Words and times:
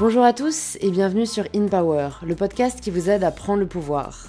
Bonjour 0.00 0.24
à 0.24 0.32
tous 0.32 0.76
et 0.80 0.90
bienvenue 0.90 1.24
sur 1.24 1.44
In 1.54 1.68
Power, 1.68 2.08
le 2.26 2.34
podcast 2.34 2.80
qui 2.80 2.90
vous 2.90 3.10
aide 3.10 3.22
à 3.22 3.30
prendre 3.30 3.60
le 3.60 3.68
pouvoir. 3.68 4.26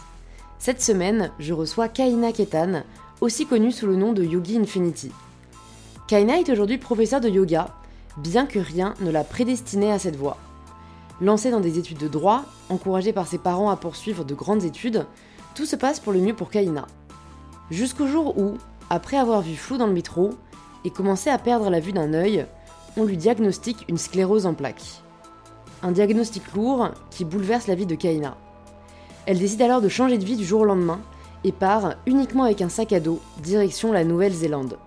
Cette 0.59 0.79
semaine, 0.79 1.31
je 1.39 1.53
reçois 1.53 1.87
Kaina 1.87 2.31
Ketan, 2.33 2.83
aussi 3.19 3.47
connue 3.47 3.71
sous 3.71 3.87
le 3.87 3.95
nom 3.95 4.13
de 4.13 4.23
Yogi 4.23 4.59
Infinity. 4.59 5.11
Kaina 6.07 6.39
est 6.39 6.51
aujourd'hui 6.51 6.77
professeure 6.77 7.19
de 7.19 7.29
yoga, 7.29 7.69
bien 8.17 8.45
que 8.45 8.59
rien 8.59 8.93
ne 9.01 9.09
la 9.09 9.23
prédestinait 9.23 9.91
à 9.91 9.97
cette 9.97 10.17
voie. 10.17 10.37
Lancée 11.19 11.49
dans 11.49 11.61
des 11.61 11.79
études 11.79 11.97
de 11.97 12.07
droit, 12.07 12.43
encouragée 12.69 13.11
par 13.11 13.25
ses 13.25 13.39
parents 13.39 13.71
à 13.71 13.75
poursuivre 13.75 14.23
de 14.23 14.35
grandes 14.35 14.65
études, 14.65 15.07
tout 15.55 15.65
se 15.65 15.75
passe 15.75 15.99
pour 15.99 16.13
le 16.13 16.19
mieux 16.19 16.35
pour 16.35 16.51
Kaina. 16.51 16.85
Jusqu'au 17.71 18.05
jour 18.05 18.37
où, 18.37 18.59
après 18.91 19.17
avoir 19.17 19.41
vu 19.41 19.55
flou 19.55 19.79
dans 19.79 19.87
le 19.87 19.93
métro 19.93 20.29
et 20.83 20.91
commencé 20.91 21.31
à 21.31 21.39
perdre 21.39 21.71
la 21.71 21.79
vue 21.79 21.91
d'un 21.91 22.13
œil, 22.13 22.45
on 22.97 23.03
lui 23.03 23.17
diagnostique 23.17 23.83
une 23.89 23.97
sclérose 23.97 24.45
en 24.45 24.53
plaques. 24.53 25.01
Un 25.85 25.91
diagnostic 25.91 26.41
lourd 26.55 26.89
qui 27.11 27.25
bouleverse 27.25 27.67
la 27.67 27.75
vie 27.75 27.85
de 27.85 27.93
Kaina. 27.93 28.35
Elle 29.27 29.37
décide 29.37 29.61
alors 29.61 29.81
de 29.81 29.87
changer 29.87 30.17
de 30.17 30.25
vie 30.25 30.35
du 30.35 30.43
jour 30.43 30.61
au 30.61 30.65
lendemain 30.65 30.99
et 31.43 31.51
part, 31.51 31.93
uniquement 32.07 32.45
avec 32.45 32.63
un 32.63 32.69
sac 32.69 32.91
à 32.91 32.99
dos, 32.99 33.21
direction 33.43 33.91
la 33.91 34.03
Nouvelle-Zélande. 34.03 34.79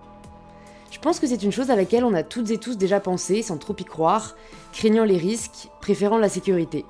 Je 0.91 0.99
pense 0.99 1.21
que 1.21 1.27
c'est 1.27 1.41
une 1.41 1.53
chose 1.53 1.71
à 1.71 1.77
laquelle 1.77 2.03
on 2.03 2.13
a 2.13 2.23
toutes 2.23 2.51
et 2.51 2.57
tous 2.57 2.75
déjà 2.75 2.99
pensé 2.99 3.43
sans 3.43 3.55
trop 3.55 3.77
y 3.79 3.85
croire, 3.85 4.35
craignant 4.73 5.05
les 5.05 5.15
risques, 5.15 5.69
préférant 5.79 6.17
la 6.17 6.27
sécurité. 6.27 6.83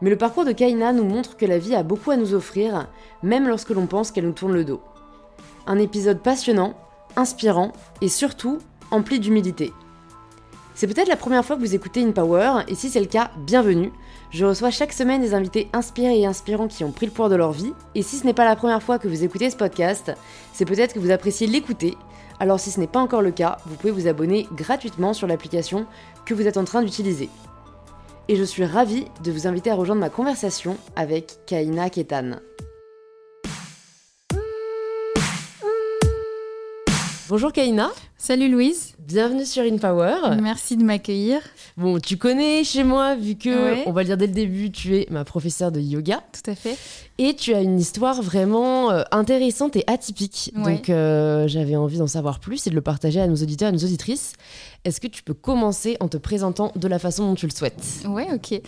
Mais 0.00 0.08
le 0.08 0.16
parcours 0.16 0.46
de 0.46 0.52
Kaina 0.52 0.94
nous 0.94 1.04
montre 1.04 1.36
que 1.36 1.44
la 1.44 1.58
vie 1.58 1.74
a 1.74 1.82
beaucoup 1.82 2.10
à 2.10 2.16
nous 2.16 2.32
offrir, 2.32 2.88
même 3.22 3.46
lorsque 3.46 3.68
l'on 3.68 3.86
pense 3.86 4.10
qu'elle 4.10 4.24
nous 4.24 4.32
tourne 4.32 4.54
le 4.54 4.64
dos. 4.64 4.80
Un 5.66 5.78
épisode 5.78 6.22
passionnant, 6.22 6.72
inspirant 7.14 7.72
et 8.00 8.08
surtout 8.08 8.56
empli 8.90 9.20
d'humilité. 9.20 9.74
C'est 10.78 10.86
peut-être 10.86 11.08
la 11.08 11.16
première 11.16 11.44
fois 11.44 11.56
que 11.56 11.60
vous 11.60 11.74
écoutez 11.74 12.04
In 12.04 12.12
Power, 12.12 12.62
et 12.68 12.76
si 12.76 12.88
c'est 12.88 13.00
le 13.00 13.06
cas, 13.06 13.32
bienvenue. 13.36 13.90
Je 14.30 14.44
reçois 14.44 14.70
chaque 14.70 14.92
semaine 14.92 15.20
des 15.20 15.34
invités 15.34 15.68
inspirés 15.72 16.20
et 16.20 16.24
inspirants 16.24 16.68
qui 16.68 16.84
ont 16.84 16.92
pris 16.92 17.06
le 17.06 17.10
pouvoir 17.10 17.28
de 17.28 17.34
leur 17.34 17.50
vie, 17.50 17.72
et 17.96 18.02
si 18.02 18.16
ce 18.16 18.24
n'est 18.24 18.32
pas 18.32 18.44
la 18.44 18.54
première 18.54 18.80
fois 18.80 19.00
que 19.00 19.08
vous 19.08 19.24
écoutez 19.24 19.50
ce 19.50 19.56
podcast, 19.56 20.12
c'est 20.52 20.66
peut-être 20.66 20.94
que 20.94 21.00
vous 21.00 21.10
appréciez 21.10 21.48
l'écouter. 21.48 21.96
Alors 22.38 22.60
si 22.60 22.70
ce 22.70 22.78
n'est 22.78 22.86
pas 22.86 23.00
encore 23.00 23.22
le 23.22 23.32
cas, 23.32 23.56
vous 23.66 23.74
pouvez 23.74 23.90
vous 23.90 24.06
abonner 24.06 24.46
gratuitement 24.52 25.14
sur 25.14 25.26
l'application 25.26 25.84
que 26.24 26.32
vous 26.32 26.46
êtes 26.46 26.58
en 26.58 26.64
train 26.64 26.82
d'utiliser. 26.82 27.28
Et 28.28 28.36
je 28.36 28.44
suis 28.44 28.64
ravie 28.64 29.06
de 29.24 29.32
vous 29.32 29.48
inviter 29.48 29.72
à 29.72 29.74
rejoindre 29.74 30.00
ma 30.00 30.10
conversation 30.10 30.76
avec 30.94 31.40
Kaina 31.46 31.90
Ketan. 31.90 32.36
Bonjour 37.28 37.52
Kaina. 37.52 37.90
Salut 38.20 38.48
Louise. 38.48 38.94
Bienvenue 38.98 39.46
sur 39.46 39.62
In 39.62 39.78
Power. 39.78 40.36
Merci 40.42 40.76
de 40.76 40.82
m'accueillir. 40.82 41.40
Bon, 41.76 42.00
tu 42.00 42.16
connais 42.16 42.64
chez 42.64 42.82
moi, 42.82 43.14
vu 43.14 43.36
que, 43.36 43.88
on 43.88 43.92
va 43.92 44.02
le 44.02 44.08
dire 44.08 44.16
dès 44.16 44.26
le 44.26 44.32
début, 44.32 44.72
tu 44.72 44.96
es 44.96 45.06
ma 45.08 45.24
professeure 45.24 45.70
de 45.70 45.80
yoga. 45.80 46.20
Tout 46.32 46.50
à 46.50 46.56
fait. 46.56 46.76
Et 47.18 47.34
tu 47.34 47.54
as 47.54 47.62
une 47.62 47.78
histoire 47.78 48.20
vraiment 48.20 48.90
euh, 48.90 49.02
intéressante 49.12 49.76
et 49.76 49.84
atypique. 49.86 50.52
Donc, 50.54 50.90
euh, 50.90 51.48
j'avais 51.48 51.76
envie 51.76 51.98
d'en 51.98 52.06
savoir 52.06 52.40
plus 52.40 52.66
et 52.66 52.70
de 52.70 52.74
le 52.74 52.80
partager 52.80 53.20
à 53.20 53.26
nos 53.28 53.36
auditeurs 53.36 53.68
et 53.68 53.72
nos 53.72 53.78
auditrices. 53.78 54.34
Est-ce 54.84 55.00
que 55.00 55.06
tu 55.06 55.22
peux 55.22 55.34
commencer 55.34 55.96
en 56.00 56.08
te 56.08 56.16
présentant 56.16 56.70
de 56.76 56.86
la 56.86 56.98
façon 56.98 57.26
dont 57.26 57.34
tu 57.34 57.46
le 57.46 57.52
souhaites? 57.52 58.04
Ouais, 58.06 58.26
ok. 58.32 58.60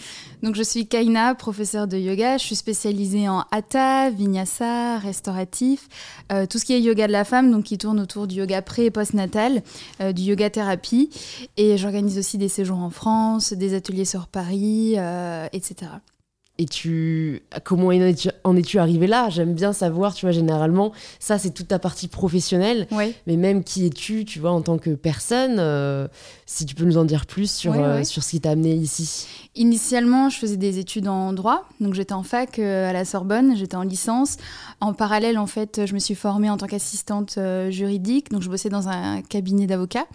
Donc, 0.42 0.54
je 0.56 0.62
suis 0.62 0.86
Kaina, 0.86 1.34
professeure 1.34 1.86
de 1.86 1.96
yoga. 1.96 2.38
Je 2.38 2.44
suis 2.44 2.56
spécialisée 2.56 3.28
en 3.28 3.44
hatha, 3.50 4.10
vinyasa, 4.10 4.98
restauratif, 4.98 5.88
euh, 6.32 6.46
tout 6.46 6.58
ce 6.58 6.64
qui 6.64 6.72
est 6.72 6.80
yoga 6.80 7.06
de 7.06 7.12
la 7.12 7.24
femme, 7.24 7.52
donc 7.52 7.64
qui 7.64 7.78
tourne 7.78 8.00
autour 8.00 8.26
du 8.26 8.36
yoga 8.36 8.62
pré 8.62 8.86
et 8.86 8.90
post-natal, 8.90 9.39
du 9.48 10.22
yoga 10.22 10.50
thérapie. 10.50 11.10
Et 11.56 11.77
j'organise 11.77 12.19
aussi 12.19 12.38
des 12.38 12.48
séjours 12.48 12.78
en 12.78 12.91
France, 12.91 13.52
des 13.52 13.74
ateliers 13.74 14.05
sur 14.05 14.27
Paris, 14.27 14.96
etc. 15.52 15.90
Et 16.61 16.67
tu, 16.67 17.42
comment 17.64 17.86
en 17.86 18.56
es-tu 18.56 18.78
arrivé 18.78 19.06
là? 19.06 19.30
J'aime 19.30 19.55
bien 19.55 19.73
savoir, 19.73 20.12
tu 20.12 20.27
vois, 20.27 20.33
généralement, 20.33 20.92
ça 21.18 21.39
c'est 21.39 21.55
toute 21.55 21.68
ta 21.68 21.78
partie 21.78 22.06
professionnelle. 22.06 22.86
Mais 23.27 23.36
même 23.36 23.64
qui 23.64 23.86
es-tu, 23.86 24.27
tu 24.27 24.40
vois, 24.40 24.51
en 24.51 24.61
tant 24.61 24.77
que 24.77 24.90
personne 24.90 25.57
euh, 25.58 26.07
Si 26.52 26.66
tu 26.66 26.74
peux 26.74 26.84
nous 26.84 26.98
en 26.98 27.05
dire 27.05 27.27
plus 27.27 27.48
sur, 27.48 27.74
euh, 27.74 28.02
sur 28.02 28.24
ce 28.24 28.30
qui 28.30 28.40
t'a 28.40 28.50
amené 28.50 28.74
ici. 28.74 29.28
Initialement, 29.55 30.28
je 30.30 30.36
faisais 30.36 30.56
des 30.56 30.80
études 30.80 31.06
en 31.06 31.33
droit. 31.33 31.68
Donc 31.78 31.94
j'étais 31.94 32.12
en 32.12 32.24
fac 32.24 32.58
euh, 32.58 32.90
à 32.90 32.92
la 32.92 33.05
Sorbonne, 33.05 33.56
j'étais 33.56 33.77
en 33.77 33.84
licence. 33.84 34.36
En 34.80 34.92
parallèle, 34.92 35.39
en 35.39 35.46
fait, 35.46 35.86
je 35.86 35.94
me 35.94 36.00
suis 36.00 36.16
formée 36.16 36.50
en 36.50 36.56
tant 36.56 36.66
qu'assistante 36.66 37.39
juridique. 37.68 38.33
Donc 38.33 38.42
je 38.42 38.48
bossais 38.48 38.68
dans 38.68 38.89
un 38.89 39.22
cabinet 39.22 39.68
d'avocats. 39.68 40.06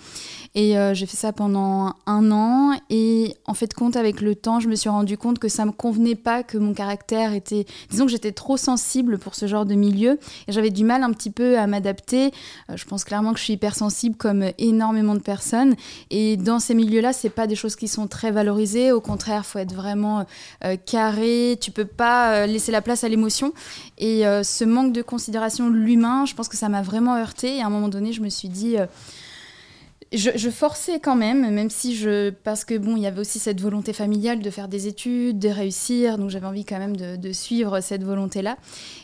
Et 0.56 0.76
j'ai 0.94 1.06
fait 1.06 1.18
ça 1.18 1.32
pendant 1.32 1.94
un 2.06 2.32
an. 2.32 2.78
Et 2.90 3.36
en 3.46 3.54
fait, 3.54 3.74
compte 3.74 3.96
avec 3.96 4.20
le 4.22 4.36
temps, 4.36 4.60
je 4.60 4.68
me 4.68 4.76
suis 4.76 4.90
rendu 4.90 5.18
compte 5.18 5.40
que 5.40 5.48
ça 5.48 5.66
me 5.66 5.72
convenait 5.72 6.16
pas 6.16 6.44
que 6.44 6.58
mon 6.58 6.74
caractère 6.74 7.34
était. 7.34 7.66
Disons 7.90 8.06
que 8.06 8.12
j'étais 8.12 8.32
trop 8.32 8.58
sensible 8.58 9.20
pour 9.20 9.36
ce 9.36 9.48
genre 9.48 9.66
de 9.66 9.76
milieu 9.76 10.20
et 10.48 10.52
j'avais 10.52 10.72
du 10.72 10.84
mal 10.84 11.04
un 11.04 11.12
petit 11.12 11.30
peu 11.30 11.58
à 11.58 11.68
m'adapter. 11.68 12.32
Euh, 12.70 12.76
je 12.76 12.86
pense 12.86 13.04
clairement 13.04 13.34
que 13.34 13.40
je 13.40 13.44
suis 13.46 13.54
hypersensible 13.54 14.16
comme 14.16 14.46
énormément 14.58 15.14
de 15.16 15.20
personnes. 15.20 15.76
Et 16.10 16.25
dans 16.38 16.60
ces 16.60 16.74
milieux-là, 16.74 17.14
c'est 17.14 17.30
pas 17.30 17.48
des 17.48 17.56
choses 17.56 17.76
qui 17.76 17.88
sont 17.88 18.08
très 18.08 18.32
valorisées. 18.32 18.92
Au 18.92 19.02
contraire, 19.02 19.46
faut 19.46 19.60
être 19.60 19.74
vraiment 19.74 20.26
euh, 20.64 20.76
carré. 20.78 21.58
Tu 21.60 21.72
peux 21.72 21.86
pas 21.86 22.34
euh, 22.34 22.46
laisser 22.46 22.72
la 22.72 22.82
place 22.82 23.04
à 23.04 23.10
l'émotion. 23.10 23.54
Et 23.98 24.24
ce 24.44 24.66
manque 24.66 24.92
de 24.92 25.02
considération 25.02 25.70
de 25.70 25.76
l'humain, 25.76 26.26
je 26.26 26.36
pense 26.36 26.50
que 26.50 26.58
ça 26.58 26.68
m'a 26.68 26.82
vraiment 26.82 27.16
heurté. 27.16 27.58
Et 27.58 27.62
à 27.62 27.68
un 27.68 27.70
moment 27.70 27.88
donné, 27.88 28.12
je 28.12 28.22
me 28.22 28.30
suis 28.30 28.50
dit 28.50 28.76
je, 30.14 30.50
forçais 30.50 31.00
quand 31.00 31.16
même, 31.16 31.50
même 31.54 31.70
si 31.70 31.96
je. 31.96 32.30
Parce 32.30 32.64
que 32.64 32.78
bon, 32.78 32.96
il 32.96 33.04
y 33.04 33.08
avait 33.08 33.20
aussi 33.20 33.40
cette 33.40 33.60
volonté 33.60 33.92
familiale 33.92 34.40
de 34.40 34.50
faire 34.50 34.68
des 34.68 34.88
études, 34.88 35.40
de 35.40 35.50
réussir, 35.50 36.18
donc 36.18 36.30
j'avais 36.30 36.46
envie 36.46 36.66
quand 36.66 36.78
même 36.78 36.96
de, 36.96 37.32
suivre 37.34 37.82
cette 37.82 38.04
volonté-là. 38.04 38.58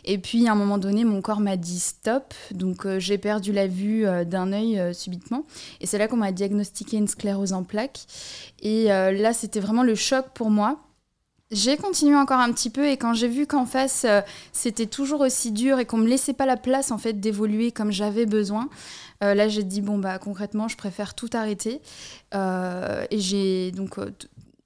Et 0.06 0.18
puis 0.18 0.48
à 0.48 0.52
un 0.52 0.56
moment 0.56 0.78
donné, 0.78 1.04
mon 1.04 1.22
corps 1.22 1.40
m'a 1.40 1.58
dit 1.58 1.80
stop, 1.80 2.34
donc 2.52 2.86
euh, 2.86 3.00
j'ai 3.00 3.18
perdu 3.18 3.52
la 3.52 3.68
vue 3.68 4.06
euh, 4.06 4.24
d'un 4.24 4.54
œil 4.54 4.80
euh, 4.80 4.94
subitement. 4.94 5.44
Et 5.82 5.88
c'est 5.88 5.98
là 5.98 6.08
qu'on 6.08 6.18
m'a 6.18 6.32
diagnostiqué 6.32 6.98
une 6.98 7.08
sclérose 7.08 7.54
en 7.54 7.64
plaques. 7.64 8.02
Et 8.62 8.86
là, 8.86 9.34
c'était 9.34 9.60
vraiment 9.60 9.82
le 9.82 9.96
choc 9.96 10.28
pour 10.36 10.52
moi. 10.52 10.80
J'ai 11.50 11.78
continué 11.78 12.16
encore 12.16 12.40
un 12.40 12.52
petit 12.54 12.70
peu 12.70 12.88
et 12.88 12.96
quand 12.96 13.14
j'ai 13.14 13.28
vu 13.28 13.48
qu'en 13.48 13.66
face 13.66 14.06
c'était 14.54 14.86
toujours 14.86 15.22
aussi 15.22 15.52
dur 15.52 15.80
et 15.80 15.86
qu'on 15.86 15.98
me 15.98 16.08
laissait 16.08 16.32
pas 16.32 16.46
la 16.46 16.56
place 16.56 16.92
en 16.92 16.98
fait 16.98 17.20
d'évoluer 17.20 17.72
comme 17.72 17.92
j'avais 17.92 18.26
besoin, 18.26 18.70
euh, 19.24 19.34
là, 19.34 19.48
j'ai 19.48 19.64
dit 19.64 19.82
bon 19.82 19.98
bah 19.98 20.18
concrètement, 20.20 20.68
je 20.68 20.78
préfère 20.78 21.14
tout 21.14 21.30
arrêter. 21.34 21.82
Euh, 22.34 23.06
et 23.12 23.20
j'ai 23.20 23.72
donc 23.72 24.00
euh, 24.00 24.10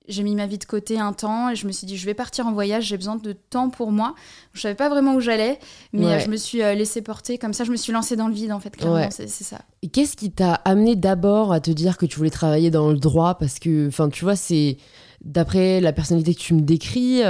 j'ai 0.08 0.24
mis 0.24 0.36
ma 0.36 0.46
vie 0.48 0.58
de 0.58 0.66
côté 0.66 1.00
un 1.00 1.14
temps 1.14 1.50
et 1.50 1.56
je 1.56 1.68
me 1.68 1.72
suis 1.72 1.88
dit 1.88 1.98
je 1.98 2.06
vais 2.06 2.14
partir 2.14 2.48
en 2.48 2.54
voyage, 2.54 2.86
j'ai 2.86 2.98
besoin 2.98 3.16
de 3.16 3.34
temps 3.34 3.70
pour 3.70 3.92
moi. 3.92 4.16
Je 4.54 4.62
savais 4.62 4.76
pas 4.76 4.88
vraiment 4.88 5.16
où 5.16 5.20
j'allais, 5.20 5.60
mais 5.94 6.20
je 6.20 6.30
me 6.30 6.38
suis 6.38 6.60
laissé 6.60 7.02
porter 7.02 7.38
comme 7.38 7.54
ça, 7.54 7.64
je 7.64 7.72
me 7.72 7.76
suis 7.76 7.92
lancée 7.92 8.16
dans 8.16 8.28
le 8.28 8.34
vide 8.34 8.52
en 8.52 8.60
fait, 8.60 8.70
clairement, 8.70 9.10
c'est 9.10 9.28
ça. 9.28 9.62
Et 9.82 9.90
qu'est-ce 9.90 10.16
qui 10.16 10.32
t'a 10.32 10.54
amené 10.54 10.96
d'abord 10.96 11.52
à 11.52 11.60
te 11.60 11.72
dire 11.72 11.98
que 11.98 12.06
tu 12.06 12.18
voulais 12.18 12.30
travailler 12.30 12.70
dans 12.70 12.90
le 12.92 13.00
droit? 13.00 13.36
Parce 13.40 13.58
que 13.58 13.88
enfin 13.88 14.10
tu 14.10 14.24
vois 14.24 14.36
c'est 14.36 14.78
d'après 15.22 15.82
la 15.82 15.92
personnalité 15.92 16.36
que 16.36 16.40
tu 16.40 16.54
me 16.54 16.62
décris 16.62 17.22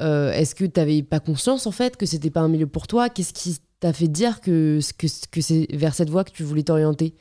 est-ce 0.00 0.54
que 0.56 0.64
tu 0.64 0.80
n'avais 0.80 1.04
pas 1.04 1.20
conscience 1.20 1.68
en 1.68 1.72
fait 1.72 1.96
que 1.96 2.06
c'était 2.06 2.30
pas 2.30 2.40
un 2.40 2.48
milieu 2.48 2.66
pour 2.66 2.88
toi? 2.88 3.08
Qu'est-ce 3.08 3.32
qui 3.32 3.60
t'a 3.80 3.92
fait 3.92 4.08
dire 4.08 4.40
que, 4.40 4.78
que, 4.98 5.06
que 5.30 5.40
c'est 5.40 5.66
vers 5.72 5.94
cette 5.94 6.10
voie 6.10 6.24
que 6.24 6.30
tu 6.30 6.44
voulais 6.44 6.62
t'orienter? 6.62 7.14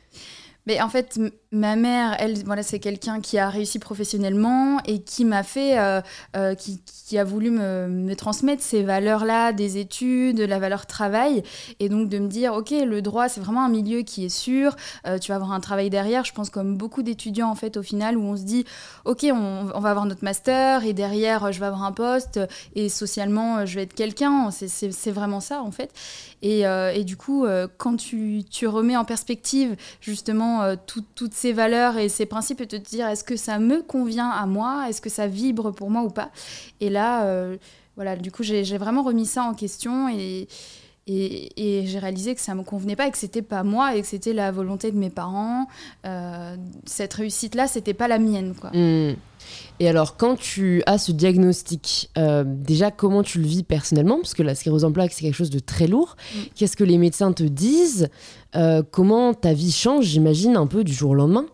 Mais 0.65 0.81
en 0.81 0.89
fait, 0.89 1.19
ma 1.51 1.75
mère, 1.75 2.15
elle, 2.19 2.43
voilà, 2.43 2.61
c'est 2.61 2.79
quelqu'un 2.79 3.21
qui 3.21 3.37
a 3.39 3.49
réussi 3.49 3.79
professionnellement 3.79 4.79
et 4.85 5.01
qui 5.01 5.25
m'a 5.25 5.41
fait, 5.41 5.79
euh, 5.79 6.01
euh, 6.35 6.53
qui, 6.53 7.17
a 7.17 7.23
voulu 7.23 7.49
me, 7.49 7.87
me 7.87 8.15
transmettre 8.15 8.61
ces 8.61 8.83
valeurs-là, 8.83 9.51
des 9.51 9.77
études, 9.77 10.39
la 10.39 10.59
valeur 10.59 10.85
travail, 10.85 11.41
et 11.79 11.89
donc 11.89 12.07
de 12.07 12.19
me 12.19 12.27
dire, 12.27 12.53
ok, 12.53 12.69
le 12.69 13.01
droit, 13.01 13.29
c'est 13.29 13.41
vraiment 13.41 13.65
un 13.65 13.69
milieu 13.69 14.01
qui 14.01 14.25
est 14.25 14.29
sûr, 14.29 14.75
euh, 15.07 15.17
tu 15.17 15.31
vas 15.31 15.37
avoir 15.37 15.53
un 15.53 15.59
travail 15.59 15.89
derrière. 15.89 16.23
Je 16.23 16.33
pense 16.33 16.51
comme 16.51 16.77
beaucoup 16.77 17.01
d'étudiants 17.01 17.49
en 17.49 17.55
fait 17.55 17.77
au 17.77 17.81
final 17.81 18.15
où 18.15 18.21
on 18.21 18.37
se 18.37 18.43
dit, 18.43 18.65
ok, 19.05 19.25
on, 19.31 19.71
on, 19.73 19.79
va 19.79 19.89
avoir 19.89 20.05
notre 20.05 20.23
master 20.23 20.83
et 20.85 20.93
derrière 20.93 21.51
je 21.51 21.59
vais 21.59 21.65
avoir 21.65 21.83
un 21.83 21.91
poste 21.91 22.39
et 22.75 22.89
socialement 22.89 23.65
je 23.65 23.75
vais 23.75 23.83
être 23.83 23.95
quelqu'un. 23.95 24.51
C'est 24.51 25.11
vraiment 25.11 25.39
ça 25.39 25.63
en 25.63 25.71
fait. 25.71 25.91
Et, 26.41 26.61
et 26.61 27.03
du 27.03 27.17
coup, 27.17 27.45
quand 27.77 27.95
tu, 27.95 28.43
tu 28.49 28.67
remets 28.67 28.95
en 28.95 29.05
perspective 29.05 29.75
justement 29.99 30.48
toutes 30.85 31.33
ces 31.33 31.53
valeurs 31.53 31.97
et 31.97 32.09
ces 32.09 32.25
principes 32.25 32.61
et 32.61 32.67
te 32.67 32.75
dire 32.75 33.07
est-ce 33.07 33.23
que 33.23 33.35
ça 33.35 33.59
me 33.59 33.81
convient 33.81 34.29
à 34.29 34.45
moi, 34.45 34.85
est-ce 34.89 35.01
que 35.01 35.09
ça 35.09 35.27
vibre 35.27 35.71
pour 35.71 35.89
moi 35.89 36.03
ou 36.03 36.09
pas? 36.09 36.29
Et 36.79 36.89
là, 36.89 37.25
euh, 37.25 37.57
voilà, 37.95 38.15
du 38.15 38.31
coup, 38.31 38.43
j'ai 38.43 38.77
vraiment 38.77 39.03
remis 39.03 39.25
ça 39.25 39.43
en 39.43 39.53
question 39.53 40.09
et, 40.09 40.47
et, 41.07 41.83
j'ai 41.85 41.99
réalisé 41.99 42.35
que 42.35 42.41
ça 42.41 42.53
me 42.55 42.63
convenait 42.63 42.95
pas 42.95 43.07
et 43.07 43.11
que 43.11 43.17
c'était 43.17 43.41
pas 43.41 43.63
moi 43.63 43.95
et 43.95 44.01
que 44.01 44.07
c'était 44.07 44.33
la 44.33 44.51
volonté 44.51 44.91
de 44.91 44.97
mes 44.97 45.09
parents. 45.09 45.67
Euh, 46.05 46.55
cette 46.85 47.13
réussite-là, 47.13 47.67
c'était 47.67 47.93
pas 47.93 48.07
la 48.07 48.19
mienne, 48.19 48.53
quoi. 48.59 48.69
Mmh. 48.73 49.15
Et 49.79 49.87
alors, 49.87 50.17
quand 50.17 50.35
tu 50.35 50.83
as 50.85 50.97
ce 50.97 51.11
diagnostic, 51.11 52.09
euh, 52.17 52.43
déjà, 52.45 52.91
comment 52.91 53.23
tu 53.23 53.39
le 53.39 53.47
vis 53.47 53.63
personnellement? 53.63 54.17
Parce 54.17 54.33
que 54.33 54.43
la 54.43 54.55
sclérose 54.55 54.85
en 54.85 54.91
plaques, 54.91 55.13
c'est 55.13 55.21
quelque 55.21 55.35
chose 55.35 55.49
de 55.49 55.59
très 55.59 55.87
lourd. 55.87 56.15
Mmh. 56.17 56.39
Qu'est-ce 56.55 56.75
que 56.75 56.83
les 56.83 56.97
médecins 56.97 57.31
te 57.31 57.43
disent? 57.43 58.09
Comment 58.91 59.33
ta 59.35 59.53
vie 59.53 59.71
change, 59.71 60.05
j'imagine, 60.05 60.57
un 60.57 60.67
peu 60.67 60.83
du 60.83 60.91
jour 60.91 61.11
au 61.11 61.15
lendemain? 61.15 61.45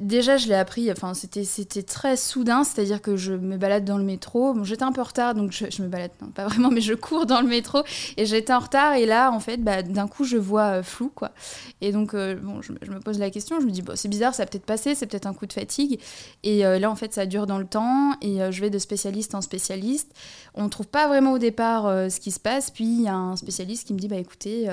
Déjà, 0.00 0.36
je 0.36 0.48
l'ai 0.48 0.54
appris, 0.54 0.90
enfin, 0.90 1.14
c'était, 1.14 1.82
très 1.82 2.16
soudain, 2.16 2.64
c'est-à-dire 2.64 3.02
que 3.02 3.16
je 3.16 3.32
me 3.32 3.56
balade 3.56 3.84
dans 3.84 3.98
le 3.98 4.04
métro. 4.04 4.54
J'étais 4.64 4.82
un 4.82 4.92
peu 4.92 5.00
en 5.00 5.04
retard, 5.04 5.34
donc 5.34 5.52
je, 5.52 5.82
me 5.82 5.88
balade, 5.88 6.10
non, 6.20 6.28
pas 6.28 6.46
vraiment, 6.46 6.70
mais 6.72 6.80
je 6.80 6.94
cours 6.94 7.26
dans 7.26 7.40
le 7.40 7.48
métro 7.48 7.82
et 8.16 8.26
j'étais 8.26 8.52
en 8.52 8.60
retard. 8.60 8.94
Et 8.94 9.06
là, 9.06 9.30
en 9.30 9.40
fait, 9.40 9.58
bah, 9.58 9.82
d'un 9.82 10.08
coup, 10.08 10.24
je 10.24 10.36
vois 10.36 10.78
euh, 10.78 10.82
flou, 10.82 11.10
quoi. 11.14 11.32
Et 11.80 11.92
donc, 11.92 12.14
euh, 12.14 12.34
bon, 12.36 12.62
je, 12.62 12.72
me 12.72 13.00
pose 13.00 13.18
la 13.18 13.30
question, 13.30 13.60
je 13.60 13.66
me 13.66 13.70
dis, 13.70 13.82
bon, 13.82 13.96
c'est 13.96 14.08
bizarre, 14.08 14.34
ça 14.34 14.44
a 14.44 14.46
peut-être 14.46 14.66
passé, 14.66 14.94
c'est 14.94 15.06
peut-être 15.06 15.26
un 15.26 15.34
coup 15.34 15.46
de 15.46 15.52
fatigue. 15.52 16.00
Et 16.42 16.64
euh, 16.64 16.78
là, 16.78 16.90
en 16.90 16.96
fait, 16.96 17.12
ça 17.12 17.26
dure 17.26 17.46
dans 17.46 17.58
le 17.58 17.66
temps 17.66 18.12
et 18.20 18.38
je 18.50 18.60
vais 18.60 18.70
de 18.70 18.78
spécialiste 18.78 19.34
en 19.34 19.40
spécialiste. 19.40 20.12
On 20.54 20.64
ne 20.64 20.68
trouve 20.68 20.86
pas 20.86 21.08
vraiment 21.08 21.32
au 21.32 21.38
départ 21.38 21.84
ce 21.84 22.20
qui 22.20 22.30
se 22.30 22.40
passe. 22.40 22.70
Puis, 22.70 22.84
il 22.84 23.02
y 23.02 23.08
a 23.08 23.14
un 23.14 23.36
spécialiste 23.36 23.86
qui 23.86 23.94
me 23.94 23.98
dit, 23.98 24.08
bah 24.08 24.16
écoutez, 24.16 24.68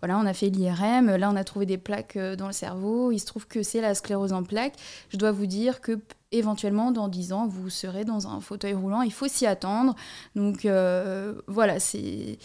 voilà, 0.00 0.18
on 0.18 0.26
a 0.26 0.32
fait 0.32 0.48
l'IRM, 0.48 1.14
là, 1.16 1.30
on 1.30 1.36
a 1.36 1.44
trouvé 1.44 1.66
des 1.66 1.78
plaques 1.78 2.18
dans 2.18 2.46
le 2.46 2.52
cerveau. 2.52 3.12
Il 3.12 3.18
se 3.18 3.26
trouve 3.26 3.46
que 3.46 3.62
c'est 3.62 3.80
la 3.80 3.94
sclérose 3.94 4.32
en 4.32 4.42
plaques 4.42 4.59
je 5.10 5.16
dois 5.16 5.32
vous 5.32 5.46
dire 5.46 5.80
que 5.80 5.98
éventuellement 6.32 6.92
dans 6.92 7.08
10 7.08 7.32
ans 7.32 7.46
vous 7.46 7.70
serez 7.70 8.04
dans 8.04 8.28
un 8.28 8.40
fauteuil 8.40 8.74
roulant 8.74 9.02
il 9.02 9.12
faut 9.12 9.28
s'y 9.28 9.46
attendre 9.46 9.94
donc 10.36 10.64
euh, 10.64 11.34
voilà 11.46 11.80
c'est 11.80 12.38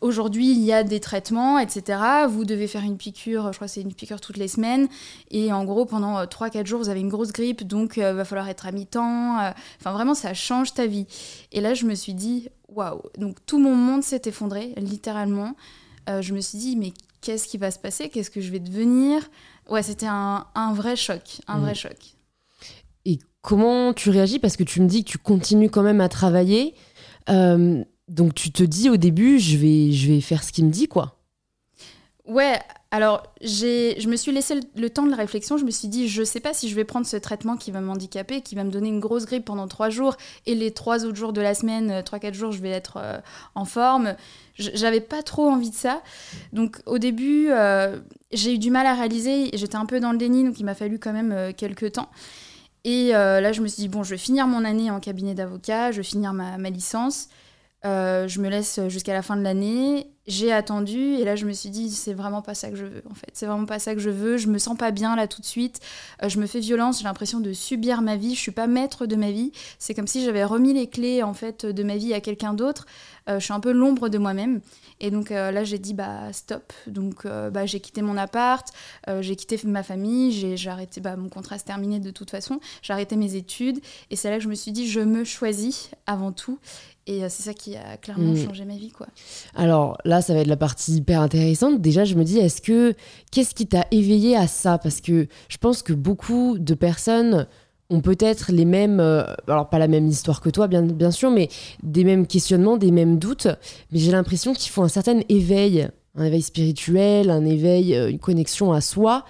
Aujourd'hui, 0.00 0.52
il 0.52 0.60
y 0.60 0.72
a 0.72 0.84
des 0.84 1.00
traitements, 1.00 1.58
etc. 1.58 1.98
Vous 2.28 2.44
devez 2.44 2.68
faire 2.68 2.84
une 2.84 2.96
piqûre, 2.96 3.48
je 3.52 3.56
crois 3.56 3.66
que 3.66 3.72
c'est 3.72 3.80
une 3.80 3.92
piqûre 3.92 4.20
toutes 4.20 4.36
les 4.36 4.46
semaines. 4.46 4.86
Et 5.32 5.52
en 5.52 5.64
gros, 5.64 5.86
pendant 5.86 6.22
3-4 6.22 6.58
euh, 6.60 6.64
jours, 6.64 6.78
vous 6.80 6.88
avez 6.88 7.00
une 7.00 7.08
grosse 7.08 7.32
grippe, 7.32 7.66
donc 7.66 7.96
il 7.96 8.04
euh, 8.04 8.14
va 8.14 8.24
falloir 8.24 8.48
être 8.48 8.66
à 8.66 8.70
mi-temps. 8.70 9.38
Enfin, 9.80 9.92
vraiment, 9.92 10.14
ça 10.14 10.34
change 10.34 10.72
ta 10.74 10.86
vie. 10.86 11.06
Et 11.50 11.60
là, 11.60 11.74
je 11.74 11.86
me 11.86 11.96
suis 11.96 12.14
dit, 12.14 12.48
waouh. 12.68 13.02
Donc, 13.18 13.44
tout 13.44 13.58
mon 13.58 13.74
monde 13.74 14.04
s'est 14.04 14.22
effondré, 14.26 14.72
littéralement. 14.76 15.56
je 16.06 16.32
me 16.32 16.40
suis 16.40 16.58
dit, 16.58 16.76
mais 16.76 16.92
qu'est-ce 17.20 17.48
qui 17.48 17.58
va 17.58 17.70
se 17.70 17.78
passer? 17.78 18.08
Qu'est-ce 18.08 18.30
que 18.30 18.40
je 18.40 18.52
vais 18.52 18.60
devenir? 18.60 19.28
Ouais, 19.68 19.82
c'était 19.82 20.06
un, 20.06 20.44
vrai 20.74 20.96
choc, 20.96 21.40
un 21.46 21.58
vrai 21.58 21.72
mm. 21.72 21.76
choc. 21.76 21.96
Et 23.04 23.18
comment 23.40 23.92
tu 23.92 24.10
réagis? 24.10 24.38
Parce 24.38 24.56
que 24.56 24.64
tu 24.64 24.80
me 24.80 24.86
dis 24.86 25.04
que 25.04 25.10
tu 25.10 25.18
continues 25.18 25.70
quand 25.70 25.82
même 25.82 26.00
à 26.00 26.08
travailler. 26.08 26.74
Euh, 27.28 27.84
donc 28.08 28.34
tu 28.34 28.50
te 28.50 28.62
dis 28.62 28.90
au 28.90 28.96
début, 28.96 29.38
je 29.38 29.56
vais, 29.56 29.92
je 29.92 30.12
vais 30.12 30.20
faire 30.20 30.42
ce 30.42 30.52
qu'il 30.52 30.66
me 30.66 30.70
dit, 30.70 30.88
quoi. 30.88 31.18
Ouais, 32.26 32.60
alors 32.92 33.22
je 33.40 34.06
me 34.06 34.16
suis 34.16 34.32
laissé 34.32 34.60
le, 34.76 34.90
temps 34.90 35.04
de 35.04 35.10
la 35.10 35.16
réflexion. 35.16 35.56
Je 35.56 35.64
me 35.64 35.70
suis 35.70 35.88
dit, 35.88 36.08
je 36.08 36.22
sais 36.22 36.40
pas 36.40 36.52
si 36.52 36.68
je 36.68 36.76
vais 36.76 36.84
prendre 36.84 37.06
ce 37.06 37.16
traitement 37.16 37.56
qui 37.56 37.70
va 37.70 37.80
m'handicaper, 37.80 38.42
qui 38.42 38.54
va 38.54 38.64
me 38.64 38.70
donner 38.70 38.90
une 38.90 39.00
grosse 39.00 39.24
grippe 39.24 39.46
pendant 39.46 39.66
trois 39.66 39.88
jours, 39.88 40.18
et 40.44 40.54
les 40.54 40.72
trois 40.72 41.06
autres 41.06 41.16
jours 41.16 41.32
de 41.32 41.40
la 41.40 41.54
semaine, 41.54 41.90
euh, 41.90 42.02
trois 42.02 42.18
quatre 42.18 42.34
jours, 42.34 42.52
je 42.52 42.60
vais 42.60 42.68
être 42.68 42.98
euh, 42.98 43.18
en 43.54 43.64
forme. 43.64 44.14
J'avais 44.56 45.00
pas 45.00 45.22
trop 45.22 45.48
envie 45.48 45.70
de 45.70 45.74
ça. 45.74 46.02
Donc 46.52 46.80
au 46.84 46.98
début, 46.98 47.46
euh, 47.48 47.98
j'ai 48.30 48.54
eu 48.54 48.58
du 48.58 48.70
mal 48.70 48.84
à 48.84 48.92
réaliser. 48.92 49.48
J'étais 49.54 49.76
un 49.76 49.86
peu 49.86 49.98
dans 49.98 50.12
le 50.12 50.18
déni, 50.18 50.44
donc 50.44 50.60
il 50.60 50.64
m'a 50.64 50.74
fallu 50.74 50.98
quand 50.98 51.14
même 51.14 51.54
quelques 51.54 51.92
temps. 51.92 52.10
Et 52.84 53.12
là, 53.12 53.52
je 53.52 53.62
me 53.62 53.68
suis 53.68 53.80
dit, 53.84 53.88
bon, 53.88 54.02
je 54.02 54.10
vais 54.10 54.18
finir 54.18 54.46
mon 54.46 54.66
année 54.66 54.90
en 54.90 55.00
cabinet 55.00 55.32
d'avocat, 55.32 55.92
je 55.92 55.98
vais 55.98 56.02
finir 56.02 56.34
ma, 56.34 56.58
ma 56.58 56.68
licence. 56.68 57.28
Euh, 57.84 58.28
je 58.28 58.40
me 58.40 58.48
laisse 58.48 58.78
jusqu'à 58.88 59.12
la 59.12 59.22
fin 59.22 59.36
de 59.36 59.42
l'année. 59.42 60.08
J'ai 60.28 60.52
attendu 60.52 61.14
et 61.14 61.24
là 61.24 61.34
je 61.34 61.46
me 61.46 61.52
suis 61.52 61.68
dit 61.68 61.90
c'est 61.90 62.14
vraiment 62.14 62.42
pas 62.42 62.54
ça 62.54 62.70
que 62.70 62.76
je 62.76 62.84
veux 62.84 63.02
en 63.10 63.14
fait. 63.14 63.30
C'est 63.32 63.46
vraiment 63.46 63.66
pas 63.66 63.80
ça 63.80 63.92
que 63.94 64.00
je 64.00 64.10
veux. 64.10 64.36
Je 64.36 64.46
me 64.46 64.58
sens 64.58 64.78
pas 64.78 64.92
bien 64.92 65.16
là 65.16 65.26
tout 65.26 65.40
de 65.40 65.46
suite. 65.46 65.80
Euh, 66.22 66.28
je 66.28 66.38
me 66.38 66.46
fais 66.46 66.60
violence. 66.60 66.98
J'ai 66.98 67.04
l'impression 67.04 67.40
de 67.40 67.52
subir 67.52 68.02
ma 68.02 68.16
vie. 68.16 68.36
Je 68.36 68.40
suis 68.40 68.52
pas 68.52 68.68
maître 68.68 69.06
de 69.06 69.16
ma 69.16 69.32
vie. 69.32 69.50
C'est 69.80 69.94
comme 69.94 70.06
si 70.06 70.24
j'avais 70.24 70.44
remis 70.44 70.72
les 70.72 70.88
clés 70.88 71.24
en 71.24 71.34
fait 71.34 71.66
de 71.66 71.82
ma 71.82 71.96
vie 71.96 72.14
à 72.14 72.20
quelqu'un 72.20 72.54
d'autre. 72.54 72.86
Euh, 73.28 73.40
je 73.40 73.44
suis 73.44 73.52
un 73.52 73.58
peu 73.58 73.72
l'ombre 73.72 74.08
de 74.08 74.18
moi-même. 74.18 74.60
Et 75.00 75.10
donc 75.10 75.30
là 75.30 75.64
j'ai 75.64 75.80
dit 75.80 75.94
bah 75.94 76.32
stop. 76.32 76.72
Donc 76.86 77.26
bah, 77.26 77.66
j'ai 77.66 77.80
quitté 77.80 78.02
mon 78.02 78.16
appart. 78.16 78.64
j'ai 79.18 79.34
quitté 79.34 79.60
ma 79.64 79.82
famille. 79.82 80.30
J'ai 80.56 80.70
arrêté. 80.70 81.00
Bah, 81.00 81.16
mon 81.16 81.28
contrat 81.28 81.58
se 81.58 81.64
terminé 81.64 81.98
de 81.98 82.12
toute 82.12 82.30
façon. 82.30 82.60
J'ai 82.82 82.92
arrêté 82.92 83.16
mes 83.16 83.34
études 83.34 83.80
et 84.10 84.16
c'est 84.16 84.30
là 84.30 84.36
que 84.36 84.44
je 84.44 84.48
me 84.48 84.54
suis 84.54 84.70
dit 84.70 84.88
je 84.88 85.00
me 85.00 85.24
choisis 85.24 85.90
avant 86.06 86.30
tout. 86.30 86.60
Et 87.06 87.24
euh, 87.24 87.26
c'est 87.28 87.42
ça 87.42 87.54
qui 87.54 87.76
a 87.76 87.96
clairement 87.96 88.32
mm. 88.32 88.44
changé 88.44 88.64
ma 88.64 88.76
vie, 88.76 88.90
quoi. 88.90 89.08
Alors 89.54 89.98
là, 90.04 90.22
ça 90.22 90.34
va 90.34 90.40
être 90.40 90.46
la 90.46 90.56
partie 90.56 90.94
hyper 90.94 91.20
intéressante. 91.20 91.80
Déjà, 91.80 92.04
je 92.04 92.14
me 92.14 92.24
dis, 92.24 92.38
est-ce 92.38 92.62
que 92.62 92.94
qu'est-ce 93.30 93.54
qui 93.54 93.66
t'a 93.66 93.86
éveillé 93.90 94.36
à 94.36 94.46
ça? 94.46 94.78
Parce 94.78 95.00
que 95.00 95.26
je 95.48 95.56
pense 95.56 95.82
que 95.82 95.92
beaucoup 95.92 96.58
de 96.58 96.74
personnes 96.74 97.46
ont 97.90 98.00
peut-être 98.00 98.52
les 98.52 98.64
mêmes, 98.64 99.00
euh, 99.00 99.24
alors 99.48 99.68
pas 99.68 99.78
la 99.78 99.88
même 99.88 100.06
histoire 100.06 100.40
que 100.40 100.48
toi, 100.48 100.68
bien, 100.68 100.82
bien 100.82 101.10
sûr, 101.10 101.30
mais 101.30 101.48
des 101.82 102.04
mêmes 102.04 102.26
questionnements, 102.26 102.76
des 102.76 102.90
mêmes 102.90 103.18
doutes. 103.18 103.48
Mais 103.90 103.98
j'ai 103.98 104.12
l'impression 104.12 104.54
qu'il 104.54 104.70
faut 104.70 104.82
un 104.82 104.88
certain 104.88 105.20
éveil, 105.28 105.88
un 106.14 106.24
éveil 106.24 106.42
spirituel, 106.42 107.30
un 107.30 107.44
éveil, 107.44 107.94
euh, 107.94 108.10
une 108.10 108.18
connexion 108.18 108.72
à 108.72 108.80
soi 108.80 109.24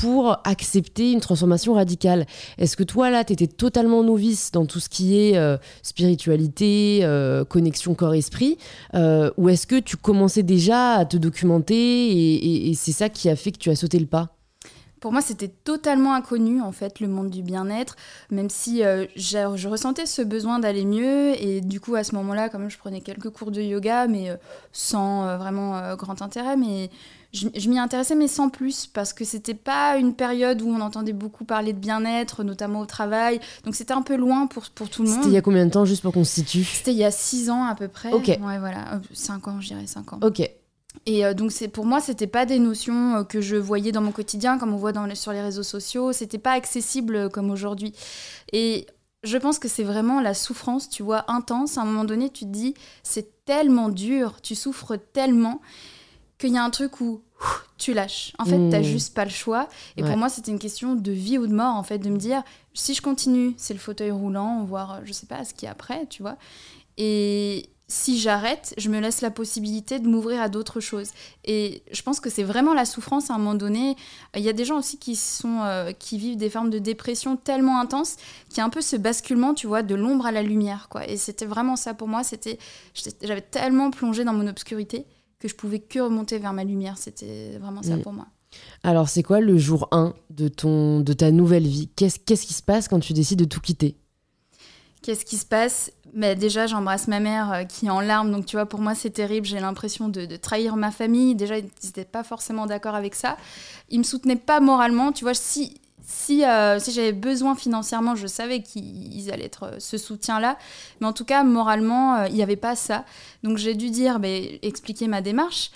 pour 0.00 0.38
accepter 0.44 1.12
une 1.12 1.20
transformation 1.20 1.74
radicale. 1.74 2.26
Est-ce 2.58 2.76
que 2.76 2.82
toi, 2.82 3.10
là, 3.10 3.24
tu 3.24 3.32
étais 3.32 3.46
totalement 3.46 4.02
novice 4.02 4.50
dans 4.50 4.66
tout 4.66 4.80
ce 4.80 4.88
qui 4.88 5.16
est 5.16 5.36
euh, 5.36 5.56
spiritualité, 5.82 7.00
euh, 7.02 7.44
connexion 7.44 7.94
corps-esprit, 7.94 8.58
euh, 8.94 9.30
ou 9.36 9.48
est-ce 9.48 9.66
que 9.66 9.78
tu 9.78 9.96
commençais 9.96 10.42
déjà 10.42 10.94
à 10.94 11.04
te 11.04 11.16
documenter 11.16 11.74
et, 11.74 12.74
c'est 12.74 12.92
ça 12.92 13.08
qui 13.08 13.28
a 13.28 13.36
fait 13.36 13.52
que 13.52 13.58
tu 13.58 13.70
as 13.70 13.76
sauté 13.76 13.98
le 13.98 14.06
pas? 14.06 14.36
Pour 15.00 15.12
moi, 15.12 15.20
c'était 15.20 15.48
totalement 15.48 16.14
inconnu, 16.14 16.60
en 16.60 16.72
fait, 16.72 16.98
le 16.98 17.08
monde 17.08 17.30
du 17.30 17.42
bien-être, 17.42 17.94
même 18.30 18.50
si 18.50 18.80
je 18.80 19.68
ressentais 19.68 20.06
ce 20.06 20.22
besoin 20.22 20.58
d'aller 20.58 20.84
mieux. 20.84 21.40
Et 21.40 21.60
du 21.60 21.78
coup, 21.78 21.94
à 21.94 22.04
ce 22.04 22.14
moment-là, 22.16 22.48
quand 22.48 22.58
même, 22.58 22.70
je 22.70 22.78
prenais 22.78 23.00
quelques 23.00 23.30
cours 23.30 23.50
de 23.50 23.60
yoga, 23.60 24.06
mais 24.06 24.30
sans 24.72 25.36
vraiment 25.36 25.94
grand 25.94 26.22
intérêt. 26.22 26.56
Mais 26.56 26.90
je, 27.34 27.68
m'y 27.68 27.78
intéressais, 27.78 28.14
mais 28.14 28.28
sans 28.28 28.48
plus, 28.48 28.86
parce 28.86 29.12
que 29.12 29.24
c'était 29.24 29.54
pas 29.54 29.96
une 29.96 30.14
période 30.14 30.62
où 30.62 30.68
on 30.68 30.80
entendait 30.80 31.12
beaucoup 31.12 31.44
parler 31.44 31.72
de 31.72 31.78
bien-être, 31.78 32.44
notamment 32.44 32.80
au 32.80 32.86
travail. 32.86 33.40
Donc 33.64 33.74
c'était 33.74 33.92
un 33.92 34.02
peu 34.02 34.16
loin 34.16 34.46
pour, 34.46 34.70
pour 34.70 34.88
tout 34.88 35.02
le 35.02 35.08
monde. 35.08 35.18
C'était 35.18 35.30
il 35.30 35.34
y 35.34 35.38
a 35.38 35.42
combien 35.42 35.66
de 35.66 35.70
temps, 35.70 35.84
juste 35.84 36.02
pour 36.02 36.12
qu'on 36.12 36.24
se 36.24 36.34
situe? 36.34 36.64
C'était 36.64 36.92
il 36.92 36.98
y 36.98 37.04
a 37.04 37.10
six 37.10 37.50
ans 37.50 37.64
à 37.64 37.74
peu 37.74 37.88
près. 37.88 38.12
Ok. 38.12 38.28
Ouais, 38.28 38.58
voilà. 38.58 38.94
Euh, 38.94 38.98
cinq 39.12 39.48
ans, 39.48 39.60
je 39.60 39.68
dirais 39.68 39.86
cinq 39.86 40.12
ans. 40.12 40.20
Ok. 40.22 40.48
Et 41.06 41.26
euh, 41.26 41.34
donc 41.34 41.50
c'est 41.50 41.66
pour 41.66 41.86
moi 41.86 42.00
c'était 42.00 42.28
pas 42.28 42.46
des 42.46 42.60
notions 42.60 43.16
euh, 43.16 43.24
que 43.24 43.40
je 43.40 43.56
voyais 43.56 43.90
dans 43.90 44.00
mon 44.00 44.12
quotidien 44.12 44.58
comme 44.58 44.72
on 44.72 44.76
voit 44.76 44.92
dans 44.92 45.12
sur 45.16 45.32
les 45.32 45.42
réseaux 45.42 45.64
sociaux, 45.64 46.12
c'était 46.12 46.38
pas 46.38 46.52
accessible 46.52 47.30
comme 47.30 47.50
aujourd'hui. 47.50 47.92
Et 48.52 48.86
je 49.24 49.36
pense 49.38 49.58
que 49.58 49.66
c'est 49.68 49.82
vraiment 49.82 50.20
la 50.20 50.34
souffrance, 50.34 50.88
tu 50.88 51.02
vois, 51.02 51.24
intense. 51.28 51.78
À 51.78 51.82
un 51.82 51.84
moment 51.84 52.04
donné, 52.04 52.30
tu 52.30 52.44
te 52.44 52.50
dis 52.50 52.74
c'est 53.02 53.44
tellement 53.44 53.88
dur, 53.88 54.40
tu 54.40 54.54
souffres 54.54 54.96
tellement 54.96 55.60
qu'il 56.38 56.52
y 56.52 56.58
a 56.58 56.62
un 56.64 56.70
truc 56.70 57.00
où 57.00 57.22
tu 57.78 57.92
lâches. 57.92 58.32
En 58.38 58.44
fait, 58.44 58.56
tu 58.56 58.70
t'as 58.70 58.80
hmm. 58.80 58.84
juste 58.84 59.14
pas 59.14 59.24
le 59.24 59.30
choix. 59.30 59.68
Et 59.96 60.02
pour 60.02 60.16
moi, 60.16 60.28
c'était 60.28 60.50
une 60.50 60.58
question 60.58 60.94
de 60.94 61.12
vie 61.12 61.38
ou 61.38 61.46
de 61.46 61.54
mort, 61.54 61.76
en 61.76 61.82
fait, 61.82 61.98
de 61.98 62.08
me 62.08 62.16
dire, 62.16 62.42
si 62.72 62.94
je 62.94 63.02
continue, 63.02 63.54
c'est 63.56 63.74
le 63.74 63.80
fauteuil 63.80 64.10
roulant, 64.10 64.64
voire, 64.64 65.00
je 65.04 65.12
sais 65.12 65.26
pas, 65.26 65.44
ce 65.44 65.54
qu'il 65.54 65.66
y 65.66 65.68
a 65.68 65.72
après, 65.72 66.06
tu 66.06 66.22
vois. 66.22 66.36
Et 66.96 67.68
si 67.86 68.18
j'arrête, 68.18 68.74
je 68.78 68.88
me 68.88 68.98
laisse 68.98 69.20
la 69.20 69.30
possibilité 69.30 69.98
de 69.98 70.08
m'ouvrir 70.08 70.40
à 70.40 70.48
d'autres 70.48 70.80
choses. 70.80 71.10
Et 71.44 71.82
je 71.92 72.00
pense 72.02 72.18
que 72.18 72.30
c'est 72.30 72.42
vraiment 72.42 72.72
la 72.72 72.86
souffrance 72.86 73.30
à 73.30 73.34
un 73.34 73.38
moment 73.38 73.54
donné. 73.54 73.96
Il 74.34 74.42
y 74.42 74.48
a 74.48 74.54
des 74.54 74.64
gens 74.64 74.78
aussi 74.78 74.98
qui, 74.98 75.16
sont, 75.16 75.60
euh, 75.62 75.92
qui 75.92 76.16
vivent 76.16 76.38
des 76.38 76.48
formes 76.48 76.70
de 76.70 76.78
dépression 76.78 77.36
tellement 77.36 77.78
intenses 77.78 78.16
qu'il 78.48 78.58
y 78.58 78.60
a 78.60 78.64
un 78.64 78.70
peu 78.70 78.80
ce 78.80 78.96
basculement, 78.96 79.52
tu 79.52 79.66
vois, 79.66 79.82
de 79.82 79.94
l'ombre 79.94 80.24
à 80.26 80.32
la 80.32 80.42
lumière. 80.42 80.88
quoi. 80.88 81.06
Et 81.06 81.18
c'était 81.18 81.46
vraiment 81.46 81.76
ça 81.76 81.92
pour 81.92 82.08
moi. 82.08 82.24
C'était, 82.24 82.58
J'avais 83.22 83.42
tellement 83.42 83.90
plongé 83.90 84.24
dans 84.24 84.32
mon 84.32 84.46
obscurité 84.46 85.04
que 85.44 85.48
je 85.50 85.54
pouvais 85.54 85.78
que 85.78 85.98
remonter 85.98 86.38
vers 86.38 86.54
ma 86.54 86.64
lumière. 86.64 86.96
C'était 86.96 87.58
vraiment 87.60 87.82
ça 87.82 87.98
mm. 87.98 88.00
pour 88.00 88.14
moi. 88.14 88.26
Alors, 88.82 89.10
c'est 89.10 89.22
quoi 89.22 89.40
le 89.40 89.58
jour 89.58 89.88
1 89.92 90.14
de, 90.30 90.48
ton, 90.48 91.00
de 91.00 91.12
ta 91.12 91.30
nouvelle 91.30 91.66
vie? 91.66 91.90
Qu'est-ce 91.94 92.18
qu'est-ce 92.18 92.46
qui 92.46 92.54
se 92.54 92.62
passe 92.62 92.88
quand 92.88 92.98
tu 92.98 93.12
décides 93.12 93.40
de 93.40 93.44
tout 93.44 93.60
quitter? 93.60 93.98
Qu'est-ce 95.02 95.26
qui 95.26 95.36
se 95.36 95.44
passe? 95.44 95.92
Mais 96.14 96.34
Déjà, 96.34 96.66
j'embrasse 96.66 97.08
ma 97.08 97.20
mère 97.20 97.52
euh, 97.52 97.64
qui 97.64 97.86
est 97.86 97.90
en 97.90 98.00
larmes. 98.00 98.30
Donc, 98.30 98.46
tu 98.46 98.56
vois, 98.56 98.64
pour 98.64 98.80
moi, 98.80 98.94
c'est 98.94 99.10
terrible. 99.10 99.46
J'ai 99.46 99.60
l'impression 99.60 100.08
de, 100.08 100.24
de, 100.24 100.36
trahir 100.36 100.76
ma 100.76 100.90
famille. 100.90 101.34
Déjà, 101.34 101.58
ils 101.58 101.68
n'étaient 101.84 102.06
pas 102.06 102.24
forcément 102.24 102.64
d'accord 102.64 102.94
avec 102.94 103.14
ça. 103.14 103.36
Ils 103.90 103.98
me 103.98 104.04
soutenaient 104.04 104.36
pas 104.36 104.60
moralement. 104.60 105.12
Tu 105.12 105.24
vois, 105.24 105.34
si, 105.34 105.74
si, 106.06 106.44
euh, 106.44 106.78
si 106.78 106.92
j'avais 106.92 107.12
besoin 107.12 107.54
financièrement, 107.54 108.14
je 108.14 108.26
savais 108.26 108.60
qu'ils 108.62 109.30
allaient 109.32 109.46
être 109.46 109.64
euh, 109.64 109.76
ce 109.78 109.96
soutien-là. 109.96 110.58
Mais 111.00 111.06
en 111.06 111.14
tout 111.14 111.24
cas, 111.24 111.42
moralement, 111.44 112.16
euh, 112.16 112.26
il 112.28 112.34
n'y 112.34 112.42
avait 112.42 112.56
pas 112.56 112.76
ça. 112.76 113.04
Donc 113.42 113.56
j'ai 113.56 113.74
dû 113.74 113.90
dire, 113.90 114.20
bah, 114.20 114.28
expliquer 114.62 115.08
ma 115.08 115.22
démarche. 115.22 115.70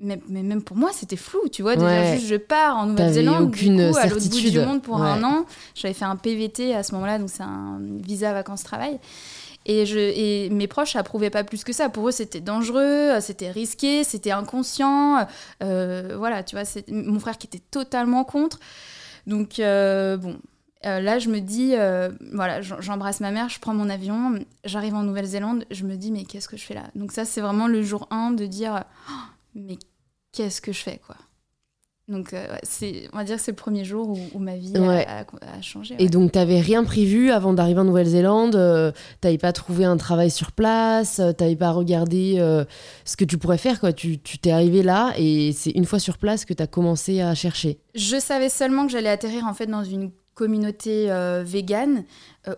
Mais, 0.00 0.20
mais, 0.28 0.42
même 0.42 0.62
pour 0.62 0.76
moi, 0.76 0.90
c'était 0.92 1.16
flou, 1.16 1.48
tu 1.52 1.62
vois. 1.62 1.76
Déjà, 1.76 2.14
juste, 2.14 2.26
je 2.26 2.34
pars 2.34 2.76
en 2.76 2.86
Nouvelle-Zélande, 2.86 3.50
du 3.50 3.66
coup, 3.66 3.96
à 3.96 4.06
l'autre 4.06 4.28
bout 4.28 4.50
du 4.50 4.58
monde 4.58 4.82
pour 4.82 5.00
un 5.00 5.22
an. 5.22 5.46
J'avais 5.74 5.94
fait 5.94 6.04
un 6.04 6.16
PVT 6.16 6.74
à 6.74 6.82
ce 6.82 6.92
moment-là, 6.94 7.18
donc 7.18 7.30
c'est 7.30 7.44
un 7.44 7.78
visa 7.80 8.32
vacances-travail. 8.32 8.98
Et, 9.66 9.86
je, 9.86 9.98
et 9.98 10.50
mes 10.50 10.66
proches 10.66 10.96
approuvaient 10.96 11.30
pas 11.30 11.44
plus 11.44 11.62
que 11.62 11.72
ça. 11.72 11.88
Pour 11.88 12.08
eux, 12.08 12.12
c'était 12.12 12.40
dangereux, 12.40 13.20
c'était 13.20 13.50
risqué, 13.50 14.02
c'était 14.02 14.32
inconscient. 14.32 15.26
voilà, 15.60 16.42
tu 16.42 16.56
vois, 16.56 16.64
c'est 16.64 16.90
mon 16.90 17.20
frère 17.20 17.38
qui 17.38 17.46
était 17.46 17.62
totalement 17.70 18.24
contre. 18.24 18.58
Donc, 19.26 19.58
euh, 19.58 20.16
bon, 20.16 20.38
euh, 20.86 21.00
là, 21.00 21.18
je 21.18 21.30
me 21.30 21.40
dis, 21.40 21.74
euh, 21.76 22.10
voilà, 22.32 22.60
j'embrasse 22.60 23.20
ma 23.20 23.30
mère, 23.30 23.48
je 23.48 23.58
prends 23.58 23.74
mon 23.74 23.88
avion, 23.88 24.38
j'arrive 24.64 24.94
en 24.94 25.02
Nouvelle-Zélande, 25.02 25.64
je 25.70 25.84
me 25.84 25.96
dis, 25.96 26.12
mais 26.12 26.24
qu'est-ce 26.24 26.48
que 26.48 26.56
je 26.56 26.64
fais 26.64 26.74
là? 26.74 26.84
Donc 26.94 27.12
ça, 27.12 27.24
c'est 27.24 27.40
vraiment 27.40 27.66
le 27.66 27.82
jour 27.82 28.06
1 28.10 28.32
de 28.32 28.46
dire, 28.46 28.84
oh, 29.10 29.12
mais 29.54 29.78
qu'est-ce 30.32 30.60
que 30.60 30.72
je 30.72 30.82
fais, 30.82 30.98
quoi? 30.98 31.16
Donc, 32.06 32.34
euh, 32.34 32.56
c'est, 32.62 33.08
on 33.14 33.16
va 33.16 33.24
dire 33.24 33.36
que 33.36 33.42
c'est 33.42 33.52
le 33.52 33.56
premier 33.56 33.82
jour 33.82 34.14
où, 34.34 34.38
ma 34.38 34.56
vie 34.56 34.74
a, 34.76 35.24
changé. 35.62 35.96
Et 35.98 36.08
donc, 36.08 36.32
tu 36.32 36.38
n'avais 36.38 36.60
rien 36.60 36.84
prévu 36.84 37.30
avant 37.30 37.54
d'arriver 37.54 37.80
en 37.80 37.84
Nouvelle-Zélande 37.84 38.56
euh, 38.56 38.92
Tu 39.22 39.26
n'avais 39.26 39.38
pas 39.38 39.52
trouvé 39.52 39.86
un 39.86 39.96
travail 39.96 40.30
sur 40.30 40.52
place 40.52 41.18
euh, 41.18 41.32
Tu 41.32 41.42
n'avais 41.42 41.56
pas 41.56 41.70
regardé 41.70 42.36
ce 43.04 43.16
que 43.16 43.24
tu 43.24 43.38
pourrais 43.38 43.58
faire 43.58 43.80
quoi. 43.80 43.92
Tu, 43.92 44.18
tu 44.18 44.38
t'es 44.38 44.50
arrivé 44.50 44.82
là 44.82 45.14
et 45.16 45.52
c'est 45.52 45.70
une 45.70 45.86
fois 45.86 45.98
sur 45.98 46.18
place 46.18 46.44
que 46.44 46.52
tu 46.52 46.62
as 46.62 46.66
commencé 46.66 47.22
à 47.22 47.34
chercher 47.34 47.78
Je 47.94 48.18
savais 48.18 48.50
seulement 48.50 48.86
que 48.86 48.92
j'allais 48.92 49.08
atterrir 49.08 49.46
en 49.46 49.54
fait 49.54 49.66
dans 49.66 49.84
une 49.84 50.10
communauté 50.34 51.08
végane 51.44 52.04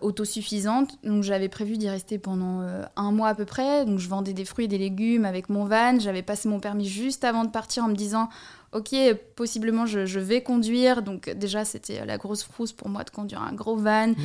autosuffisante. 0.01 0.97
Donc 1.03 1.23
j'avais 1.23 1.49
prévu 1.49 1.77
d'y 1.77 1.89
rester 1.89 2.17
pendant 2.17 2.61
un 2.95 3.11
mois 3.11 3.29
à 3.29 3.35
peu 3.35 3.45
près. 3.45 3.85
Donc 3.85 3.99
je 3.99 4.09
vendais 4.09 4.33
des 4.33 4.45
fruits 4.45 4.65
et 4.65 4.67
des 4.67 4.77
légumes 4.77 5.25
avec 5.25 5.49
mon 5.49 5.65
van. 5.65 5.99
J'avais 5.99 6.23
passé 6.23 6.49
mon 6.49 6.59
permis 6.59 6.87
juste 6.87 7.23
avant 7.23 7.43
de 7.43 7.49
partir 7.49 7.83
en 7.83 7.87
me 7.87 7.95
disant 7.95 8.29
ok, 8.73 8.95
possiblement 9.35 9.85
je, 9.85 10.19
vais 10.19 10.41
conduire. 10.41 11.01
Donc 11.01 11.29
déjà, 11.29 11.65
c'était 11.65 12.05
la 12.05 12.17
grosse 12.17 12.43
frousse 12.43 12.73
pour 12.73 12.89
moi 12.89 13.03
de 13.03 13.09
conduire 13.09 13.41
un 13.41 13.53
gros 13.53 13.77
van. 13.77 14.09
Mm. 14.09 14.15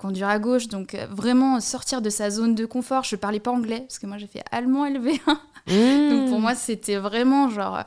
Conduire 0.00 0.28
à 0.28 0.38
gauche, 0.38 0.68
donc 0.68 0.94
euh, 0.94 1.06
vraiment 1.10 1.60
sortir 1.60 2.02
de 2.02 2.10
sa 2.10 2.30
zone 2.30 2.54
de 2.54 2.66
confort. 2.66 3.04
Je 3.04 3.16
parlais 3.16 3.40
pas 3.40 3.50
anglais 3.50 3.80
parce 3.80 3.98
que 3.98 4.06
moi 4.06 4.18
j'ai 4.18 4.26
fait 4.26 4.42
allemand 4.50 4.86
LV1. 4.86 5.18
Mm. 5.66 6.08
donc 6.08 6.30
pour 6.30 6.40
moi 6.40 6.54
c'était 6.54 6.96
vraiment 6.96 7.50
genre 7.50 7.84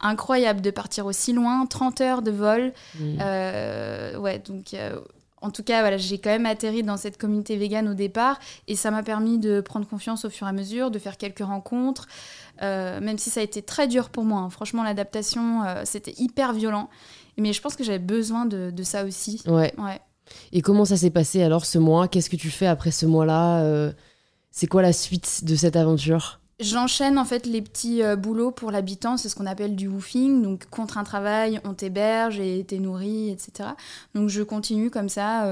incroyable 0.00 0.62
de 0.62 0.70
partir 0.70 1.04
aussi 1.04 1.34
loin, 1.34 1.66
30 1.66 2.00
heures 2.00 2.22
de 2.22 2.30
vol. 2.30 2.72
Mm. 2.98 3.18
Euh, 3.20 4.16
ouais, 4.16 4.38
donc 4.38 4.72
euh, 4.72 4.98
en 5.42 5.50
tout 5.50 5.62
cas, 5.62 5.80
voilà, 5.80 5.96
j'ai 5.96 6.18
quand 6.18 6.30
même 6.30 6.46
atterri 6.46 6.82
dans 6.82 6.96
cette 6.96 7.18
communauté 7.18 7.56
végane 7.56 7.88
au 7.88 7.94
départ 7.94 8.38
et 8.68 8.76
ça 8.76 8.90
m'a 8.90 9.02
permis 9.02 9.38
de 9.38 9.60
prendre 9.60 9.86
confiance 9.86 10.24
au 10.24 10.30
fur 10.30 10.46
et 10.46 10.50
à 10.50 10.52
mesure, 10.52 10.90
de 10.90 10.98
faire 10.98 11.16
quelques 11.16 11.44
rencontres. 11.44 12.06
Euh, 12.62 13.00
même 13.00 13.16
si 13.16 13.30
ça 13.30 13.40
a 13.40 13.42
été 13.42 13.62
très 13.62 13.88
dur 13.88 14.10
pour 14.10 14.24
moi. 14.24 14.40
Hein. 14.40 14.50
Franchement, 14.50 14.82
l'adaptation, 14.82 15.62
euh, 15.64 15.82
c'était 15.84 16.14
hyper 16.18 16.52
violent. 16.52 16.90
Mais 17.38 17.54
je 17.54 17.62
pense 17.62 17.74
que 17.74 17.84
j'avais 17.84 17.98
besoin 17.98 18.44
de, 18.44 18.82
ça 18.82 19.04
aussi. 19.04 19.42
Ouais. 19.46 19.72
Et 20.52 20.62
comment 20.62 20.84
ça 20.84 20.96
s'est 20.96 21.10
passé 21.10 21.42
alors 21.42 21.64
ce 21.64 21.78
mois? 21.78 22.08
Qu'est-ce 22.08 22.30
que 22.30 22.36
tu 22.36 22.50
fais 22.50 22.66
après 22.66 22.90
ce 22.90 23.06
mois-là? 23.06 23.62
Euh, 23.62 23.92
C'est 24.50 24.66
quoi 24.66 24.82
la 24.82 24.92
suite 24.92 25.44
de 25.44 25.54
cette 25.54 25.76
aventure? 25.76 26.40
J'enchaîne 26.58 27.18
en 27.18 27.24
fait 27.24 27.46
les 27.46 27.62
petits 27.62 28.02
boulots 28.18 28.50
pour 28.50 28.70
l'habitant, 28.70 29.16
c'est 29.16 29.30
ce 29.30 29.34
qu'on 29.36 29.46
appelle 29.46 29.76
du 29.76 29.88
woofing. 29.88 30.42
Donc 30.42 30.66
contre 30.68 30.98
un 30.98 31.04
travail, 31.04 31.58
on 31.64 31.72
t'héberge 31.72 32.38
et 32.38 32.64
t'es 32.68 32.78
nourri, 32.78 33.30
etc. 33.30 33.70
Donc 34.14 34.28
je 34.28 34.42
continue 34.42 34.90
comme 34.90 35.08
ça 35.08 35.46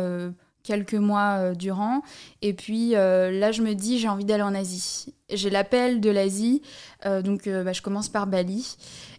quelques 0.69 0.95
mois 0.95 1.39
euh, 1.39 1.55
durant. 1.55 2.03
Et 2.43 2.53
puis 2.53 2.95
euh, 2.95 3.31
là, 3.31 3.53
je 3.53 3.63
me 3.63 3.75
dis, 3.75 3.99
j'ai 3.99 4.09
envie 4.09 4.27
d'aller 4.27 4.43
en 4.43 4.55
Asie. 4.55 5.15
J'ai 5.31 5.49
l'appel 5.49 6.01
de 6.01 6.11
l'Asie, 6.11 6.63
euh, 7.07 7.23
donc 7.23 7.49
bah, 7.49 7.73
je 7.73 7.83
commence 7.83 8.09
par 8.09 8.27
Bali. 8.27 8.77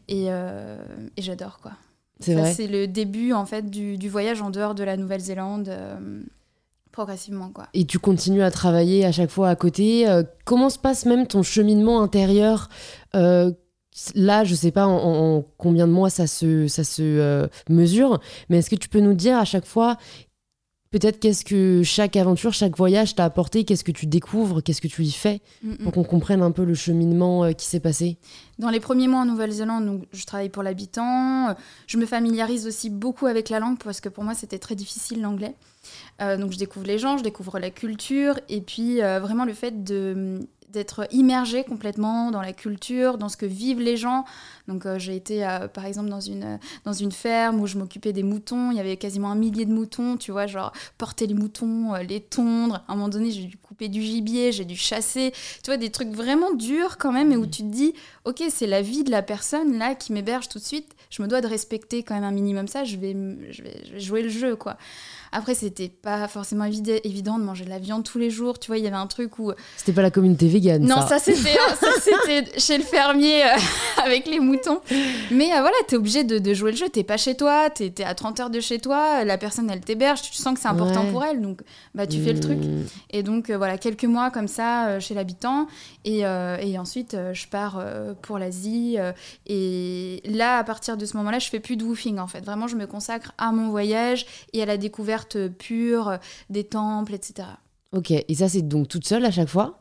Et, 0.08 0.26
et 0.26 1.22
j'adore, 1.22 1.60
quoi. 1.62 1.74
C'est 2.20 2.54
C'est 2.54 2.68
le 2.68 2.88
début, 2.88 3.34
en 3.34 3.46
fait, 3.46 3.70
du, 3.70 3.98
du, 3.98 4.10
voyage 4.10 4.42
en 4.42 4.50
dehors 4.50 4.76
de 4.76 4.84
la 4.84 4.98
Nouvelle-Zélande 4.98 5.72
progressivement 6.92 7.50
quoi. 7.50 7.68
Et 7.76 7.86
tu 7.86 8.00
continues 8.00 8.42
à 8.42 8.50
travailler 8.50 9.06
à 9.06 9.12
chaque 9.12 9.30
fois 9.30 9.50
à 9.50 9.56
côté. 9.56 10.06
comment 10.44 10.70
se 10.70 10.80
passe 10.80 11.06
même 11.06 11.28
ton 11.28 11.44
cheminement 11.44 12.02
intérieur 12.02 12.68
Là, 14.16 14.44
je 14.44 14.56
sais 14.56 14.72
pas 14.72 14.88
en, 14.88 15.44
combien 15.58 15.88
de 15.88 15.92
mois 15.92 16.10
ça 16.10 16.26
se, 16.26 16.68
ça 16.68 16.84
se 16.84 17.48
mesure, 17.70 18.20
mais 18.50 18.58
est-ce 18.58 18.70
que 18.70 18.76
tu 18.76 18.90
peux 18.90 19.02
nous 19.02 19.14
dire 19.14 19.38
à 19.38 19.46
chaque 19.46 19.66
fois 19.66 19.98
Peut-être 20.92 21.20
qu'est-ce 21.20 21.46
que 21.46 21.84
chaque 21.84 22.16
aventure, 22.16 22.52
chaque 22.52 22.76
voyage 22.76 23.14
t'a 23.14 23.24
apporté, 23.24 23.64
qu'est-ce 23.64 23.84
que 23.84 23.92
tu 23.92 24.08
découvres, 24.08 24.64
qu'est-ce 24.64 24.82
que 24.82 24.88
tu 24.88 25.04
y 25.04 25.12
fais, 25.12 25.40
pour 25.84 25.92
qu'on 25.92 26.04
comprenne 26.04 26.42
un 26.42 26.50
peu 26.50 26.64
le 26.64 26.74
cheminement 26.74 27.44
euh, 27.44 27.52
qui 27.52 27.68
s'est 27.68 27.80
passé? 27.80 28.18
Dans 28.58 28.72
les 28.72 28.80
premiers 28.80 29.08
mois 29.08 29.22
en 29.22 29.26
Nouvelle-Zélande, 29.26 29.86
donc, 29.86 30.04
je 30.12 30.26
travaille 30.26 30.50
pour 30.50 30.64
l'habitant. 30.64 31.56
Je 31.86 31.98
me 31.98 32.08
familiarise 32.08 32.66
aussi 32.66 32.90
beaucoup 32.90 33.28
avec 33.28 33.50
la 33.50 33.60
langue 33.60 33.78
parce 33.78 34.02
que 34.02 34.10
pour 34.10 34.24
moi 34.24 34.34
c'était 34.34 34.58
très 34.58 34.76
difficile 34.76 35.22
l'anglais. 35.22 35.56
Euh, 36.22 36.38
donc 36.38 36.52
je 36.52 36.58
découvre 36.58 36.86
les 36.86 36.98
gens, 36.98 37.18
je 37.18 37.24
découvre 37.24 37.60
la 37.60 37.70
culture 37.70 38.40
et 38.50 38.62
puis 38.62 39.02
euh, 39.02 39.20
vraiment 39.20 39.46
le 39.46 39.54
fait 39.54 39.84
de 39.84 40.40
d'être 40.72 41.08
immergé 41.12 41.64
complètement 41.64 42.32
dans 42.32 42.42
la 42.42 42.54
culture, 42.54 43.18
dans 43.18 43.30
ce 43.30 43.38
que 43.38 43.46
vivent 43.46 43.82
les 43.82 43.98
gens. 43.98 44.26
Donc 44.68 44.86
euh, 44.86 45.00
j'ai 45.00 45.16
été 45.16 45.46
euh, 45.46 45.68
par 45.68 45.86
exemple 45.86 46.10
dans 46.10 46.20
une, 46.20 46.60
dans 46.86 46.94
une 46.94 47.12
ferme 47.12 47.60
où 47.60 47.68
je 47.68 47.78
m'occupais 47.78 48.14
des 48.14 48.24
moutons, 48.24 48.72
il 48.72 48.78
y 48.78 48.80
avait 48.80 48.98
quasiment 48.98 49.32
un 49.32 49.36
millier 49.36 49.66
de 49.66 49.74
moutons, 49.74 50.16
tu 50.16 50.32
vois, 50.32 50.46
genre 50.46 50.72
porter 50.98 51.26
les 51.26 51.34
moutons, 51.34 51.96
euh, 51.96 52.04
les 52.04 52.22
tondre. 52.22 52.84
À 52.88 52.94
un 52.94 52.96
moment 52.96 53.10
donné, 53.10 53.32
j'ai 53.32 53.46
dû 53.46 53.58
couper 53.58 53.90
du 53.90 54.02
gibier, 54.02 54.52
j'ai 54.52 54.66
dû 54.66 54.76
chasser, 54.76 55.34
tu 55.64 55.72
vois, 55.72 55.78
des 55.78 55.90
trucs 55.90 56.12
vraiment 56.12 56.54
durs 56.54 56.98
quand 56.98 57.12
même 57.12 57.32
et 57.32 57.38
où 57.38 57.46
mmh. 57.46 57.50
tu 57.50 57.64
te 57.64 57.68
dis, 57.68 57.94
ok, 58.26 58.44
c'est 58.50 58.68
la 58.68 58.82
vie 58.82 59.04
de 59.04 59.12
la 59.12 59.24
personne 59.24 59.78
là 59.78 59.96
qui 59.96 60.14
m'héberge 60.14 60.50
tout 60.50 60.60
de 60.60 60.64
suite, 60.64 60.96
je 61.10 61.24
me 61.24 61.28
dois 61.28 61.42
de 61.42 61.48
respecter 61.48 62.04
quand 62.04 62.14
même 62.14 62.24
un 62.24 62.32
minimum 62.32 62.68
ça, 62.68 62.84
je 62.84 62.98
vais, 62.98 63.14
je 63.50 63.64
vais, 63.64 63.82
je 63.86 63.94
vais 63.94 64.00
jouer 64.00 64.22
le 64.22 64.30
jeu, 64.30 64.56
quoi. 64.56 64.78
Après, 65.32 65.54
c'était 65.54 65.90
pas 65.90 66.28
forcément 66.28 66.66
évident 66.66 67.38
de 67.38 67.44
manger 67.44 67.66
de 67.66 67.70
la 67.70 67.80
viande 67.80 68.04
tous 68.04 68.18
les 68.18 68.30
jours. 68.30 68.60
Tu 68.60 68.68
vois, 68.68 68.78
il 68.78 68.84
y 68.84 68.88
avait 68.88 68.96
un 68.96 69.08
truc 69.08 69.40
où. 69.40 69.52
C'était 69.78 69.94
pas 69.94 70.02
la 70.02 70.12
communauté 70.12 70.48
végane. 70.48 70.84
Non, 70.84 71.02
ça, 71.08 71.20
c'était, 71.20 72.60
chez 72.60 72.78
le 72.78 72.84
fermier 72.84 73.44
euh, 73.44 73.58
avec 74.06 74.26
les 74.28 74.40
moutons. 74.40 74.82
Mais 75.32 75.52
euh, 75.54 75.62
voilà, 75.62 75.76
t'es 75.88 75.96
obligé 75.96 76.24
de, 76.24 76.54
jouer 76.54 76.72
le 76.72 76.78
jeu. 76.78 76.90
T'es 76.90 77.04
pas 77.04 77.18
chez 77.18 77.36
toi, 77.36 77.70
t'es, 77.70 77.94
es 77.98 78.04
à 78.04 78.16
30 78.16 78.40
heures 78.40 78.50
de 78.50 78.60
chez 78.60 78.80
toi. 78.80 79.24
La 79.24 79.38
personne, 79.38 79.70
elle 79.70 79.82
t'héberge. 79.82 80.22
Tu 80.22 80.34
sens 80.34 80.54
que 80.54 80.60
c'est 80.60 80.68
important 80.68 81.06
pour 81.12 81.24
elle. 81.24 81.42
Donc, 81.42 81.62
bah, 81.94 82.08
tu 82.08 82.22
fais 82.22 82.34
le 82.34 82.40
truc. 82.40 82.60
Mmh. 82.60 82.86
Et 83.12 83.24
donc, 83.24 83.50
euh, 83.50 83.58
voilà, 83.58 83.78
quelques 83.78 84.06
mois 84.06 84.32
comme 84.32 84.48
ça 84.48 85.00
chez 85.00 85.14
l'habitant. 85.14 85.68
Et, 86.06 86.20
et 86.20 86.80
ensuite, 86.80 87.16
je 87.34 87.48
pars 87.48 87.84
pour 88.22 88.40
l'Asie. 88.40 88.98
et 89.46 90.22
là, 90.26 90.58
à 90.58 90.64
partir 90.64 90.98
de 90.98 91.06
ce 91.06 91.18
moment-là, 91.18 91.40
je 91.40 91.50
fais 91.50 91.60
plus 91.60 91.76
de 91.76 91.84
woofing 91.84 92.20
en 92.20 92.28
fait. 92.28 92.42
Vraiment, 92.42 92.68
je 92.68 92.76
me 92.76 92.88
consacre 92.88 93.34
à 93.38 93.52
mon 93.52 93.70
voyage 93.70 94.26
et 94.54 94.62
à 94.62 94.66
la 94.66 94.78
découverte 94.78 95.19
pure 95.28 96.18
des 96.50 96.64
temples, 96.64 97.14
etc. 97.14 97.50
Ok, 97.92 98.12
et 98.12 98.36
ça 98.36 98.50
c'est 98.50 98.62
donc 98.62 98.88
toute 98.88 99.08
seule 99.08 99.26
à 99.26 99.32
chaque 99.32 99.50
fois? 99.50 99.80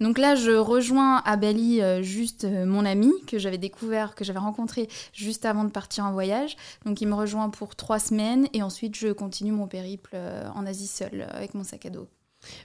Donc 0.00 0.18
là, 0.18 0.34
je 0.34 0.52
rejoins 0.52 1.22
à 1.24 1.36
Bali 1.36 1.80
euh, 1.82 2.02
juste 2.02 2.44
euh, 2.44 2.66
mon 2.66 2.84
ami 2.84 3.12
que 3.26 3.38
j'avais 3.38 3.58
découvert, 3.58 4.14
que 4.14 4.24
j'avais 4.24 4.38
rencontré 4.38 4.88
juste 5.12 5.44
avant 5.44 5.64
de 5.64 5.70
partir 5.70 6.04
en 6.04 6.12
voyage. 6.12 6.56
Donc 6.84 7.00
il 7.00 7.08
me 7.08 7.14
rejoint 7.14 7.50
pour 7.50 7.76
trois 7.76 7.98
semaines 7.98 8.46
et 8.52 8.62
ensuite 8.62 8.96
je 8.96 9.08
continue 9.08 9.52
mon 9.52 9.66
périple 9.66 10.10
euh, 10.14 10.48
en 10.54 10.66
Asie 10.66 10.86
seule 10.86 11.26
avec 11.30 11.54
mon 11.54 11.64
sac 11.64 11.86
à 11.86 11.90
dos. 11.90 12.08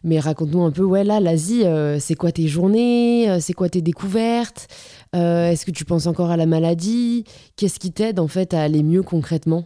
Mais 0.04 0.20
raconte-nous 0.20 0.62
un 0.62 0.70
peu, 0.70 0.84
ouais, 0.84 1.04
là, 1.04 1.20
l'Asie, 1.20 1.64
c'est 2.00 2.14
quoi 2.14 2.32
tes 2.32 2.48
journées? 2.48 3.40
C'est 3.40 3.54
quoi 3.54 3.68
tes 3.68 3.82
découvertes? 3.82 4.68
Est-ce 5.14 5.66
que 5.66 5.72
tu 5.72 5.86
penses 5.86 6.06
encore 6.06 6.30
à 6.30 6.38
la 6.38 6.46
maladie? 6.46 7.24
Qu'est-ce 7.56 7.80
qui 7.80 7.92
t'aide 7.92 8.20
en 8.20 8.28
fait 8.28 8.54
à 8.54 8.62
aller 8.62 8.84
mieux 8.84 9.02
concrètement? 9.02 9.66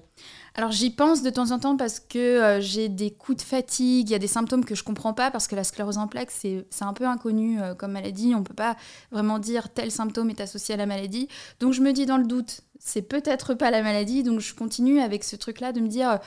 Alors 0.57 0.71
j'y 0.71 0.89
pense 0.89 1.21
de 1.21 1.29
temps 1.29 1.51
en 1.51 1.59
temps 1.59 1.75
parce 1.75 1.99
que 1.99 2.17
euh, 2.17 2.61
j'ai 2.61 2.87
des 2.87 3.11
coups 3.11 3.39
de 3.39 3.41
fatigue, 3.41 4.09
il 4.09 4.11
y 4.11 4.15
a 4.15 4.19
des 4.19 4.27
symptômes 4.27 4.63
que 4.63 4.73
je 4.73 4.83
comprends 4.83 5.13
pas 5.13 5.29
parce 5.29 5.47
que 5.47 5.55
la 5.55 5.65
sclérose 5.65 5.97
en 5.97 6.07
plaques 6.07 6.31
c'est 6.31 6.65
un 6.79 6.93
peu 6.93 7.05
inconnu 7.05 7.61
euh, 7.61 7.75
comme 7.75 7.91
maladie, 7.91 8.33
on 8.35 8.43
peut 8.43 8.53
pas 8.53 8.77
vraiment 9.11 9.37
dire 9.37 9.69
tel 9.69 9.91
symptôme 9.91 10.29
est 10.29 10.39
associé 10.39 10.75
à 10.75 10.77
la 10.77 10.85
maladie. 10.85 11.27
Donc 11.59 11.73
je 11.73 11.81
me 11.81 11.91
dis 11.91 12.05
dans 12.05 12.17
le 12.17 12.25
doute, 12.25 12.61
c'est 12.79 13.01
peut-être 13.01 13.53
pas 13.53 13.69
la 13.69 13.81
maladie, 13.81 14.23
donc 14.23 14.39
je 14.39 14.53
continue 14.53 15.01
avec 15.01 15.25
ce 15.25 15.35
truc 15.35 15.59
là 15.59 15.73
de 15.73 15.81
me 15.81 15.87
dire 15.87 16.19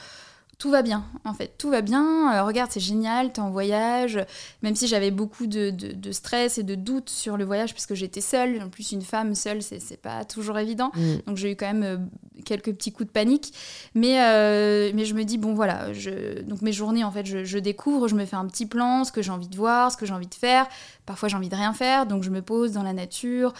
tout 0.59 0.71
va 0.71 0.83
bien, 0.83 1.05
en 1.25 1.35
fait, 1.35 1.55
tout 1.57 1.71
va 1.71 1.83
bien. 1.83 2.35
Euh, 2.35 2.43
regarde, 2.43 2.73
c'est 2.73 2.81
génial, 2.81 3.33
t'es 3.33 3.41
en 3.41 3.51
voyage. 3.51 4.19
Même 4.63 4.75
si 4.75 4.89
j'avais 4.89 5.13
beaucoup 5.13 5.47
de, 5.47 5.73
stress 6.11 6.59
et 6.59 6.65
de 6.65 6.75
doutes 6.75 7.11
sur 7.11 7.37
le 7.37 7.45
voyage, 7.45 7.73
puisque 7.75 7.95
j'étais 7.95 8.21
seule. 8.21 8.61
En 8.61 8.69
plus, 8.69 8.91
une 8.91 9.03
femme 9.03 9.37
seule, 9.37 9.63
c'est 9.63 10.03
pas 10.03 10.25
toujours 10.25 10.59
évident. 10.59 10.91
Mm. 10.97 11.15
Donc, 11.29 11.37
j'ai 11.37 11.53
eu 11.53 11.57
quand 11.57 11.73
même 11.73 11.85
euh, 11.85 11.97
quelques 12.45 12.73
petits 12.73 12.91
coups 12.91 13.07
de 13.07 13.13
panique. 13.13 13.55
Mais, 13.95 14.21
euh, 14.21 14.91
mais 14.95 15.05
je 15.05 15.15
me 15.15 15.23
dis, 15.23 15.39
bon, 15.39 15.55
voilà. 15.55 15.93
Je... 15.93 16.43
Donc, 16.43 16.61
mes 16.61 16.73
journées, 16.73 17.05
en 17.05 17.13
fait, 17.13 17.25
je, 17.25 17.45
je 17.45 17.59
découvre, 17.59 18.09
je 18.09 18.17
me 18.17 18.25
fais 18.25 18.37
un 18.37 18.47
petit 18.49 18.67
plan, 18.67 19.05
ce 19.05 19.13
que 19.13 19.23
j'ai 19.23 19.31
envie 19.31 19.49
de 19.49 19.57
voir, 19.57 19.93
ce 19.93 19.97
que 19.97 20.07
j'ai 20.07 20.15
envie 20.15 20.27
de 20.27 20.35
faire. 20.35 20.67
Parfois, 21.07 21.29
j'ai 21.29 21.37
envie 21.37 21.49
de 21.49 21.57
rien 21.57 21.73
faire, 21.73 22.05
donc 22.05 22.25
je 22.25 22.31
me 22.31 22.43
pose 22.43 22.73
dans 22.73 22.83
la 22.83 22.93
nature, 22.93 23.55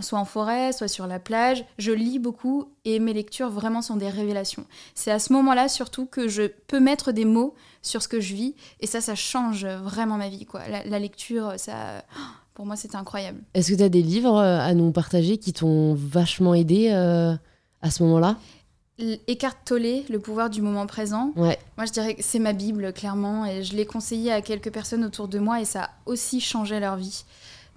soit 0.00 0.18
en 0.18 0.24
forêt, 0.24 0.72
soit 0.72 0.88
sur 0.88 1.06
la 1.06 1.18
plage. 1.18 1.62
Je 1.76 1.92
lis 1.92 2.18
beaucoup 2.18 2.70
et 2.86 3.00
mes 3.00 3.12
lectures 3.12 3.50
vraiment 3.50 3.82
sont 3.82 3.96
des 3.96 4.08
révélations. 4.08 4.64
C'est 4.94 5.10
à 5.10 5.18
ce 5.18 5.32
moment-là 5.34 5.68
surtout 5.68 6.06
que 6.06 6.28
je 6.28 6.35
peux 6.42 6.80
mettre 6.80 7.12
des 7.12 7.24
mots 7.24 7.54
sur 7.82 8.02
ce 8.02 8.08
que 8.08 8.20
je 8.20 8.34
vis 8.34 8.54
et 8.80 8.86
ça, 8.86 9.00
ça 9.00 9.14
change 9.14 9.66
vraiment 9.66 10.16
ma 10.16 10.28
vie. 10.28 10.44
Quoi. 10.46 10.62
La, 10.68 10.98
lecture, 10.98 11.54
ça, 11.56 12.04
pour 12.54 12.66
moi, 12.66 12.76
c'était 12.76 12.96
incroyable. 12.96 13.40
Est-ce 13.54 13.72
que 13.72 13.76
tu 13.76 13.82
as 13.82 13.88
des 13.88 14.02
livres 14.02 14.36
euh, 14.36 14.58
à 14.58 14.74
nous 14.74 14.90
partager 14.92 15.38
qui 15.38 15.52
t'ont 15.52 15.94
vachement 15.94 16.54
aidé 16.54 16.90
euh, 16.90 17.34
à 17.82 17.90
ce 17.90 18.02
moment-là? 18.02 18.36
Eckhart 18.98 19.56
Tolle, 19.66 20.04
Le 20.08 20.18
pouvoir 20.18 20.48
du 20.48 20.62
moment 20.62 20.86
présent. 20.86 21.32
Ouais. 21.36 21.58
Moi, 21.76 21.86
je 21.86 21.92
dirais 21.92 22.14
que 22.14 22.22
c'est 22.22 22.38
ma 22.38 22.54
Bible, 22.54 22.94
clairement, 22.94 23.44
et 23.44 23.62
je 23.62 23.76
l'ai 23.76 23.84
conseillé 23.84 24.32
à 24.32 24.40
quelques 24.40 24.72
personnes 24.72 25.04
autour 25.04 25.28
de 25.28 25.38
moi 25.38 25.60
et 25.60 25.66
ça 25.66 25.82
a 25.84 25.90
aussi 26.06 26.40
changé 26.40 26.80
leur 26.80 26.96
vie 26.96 27.24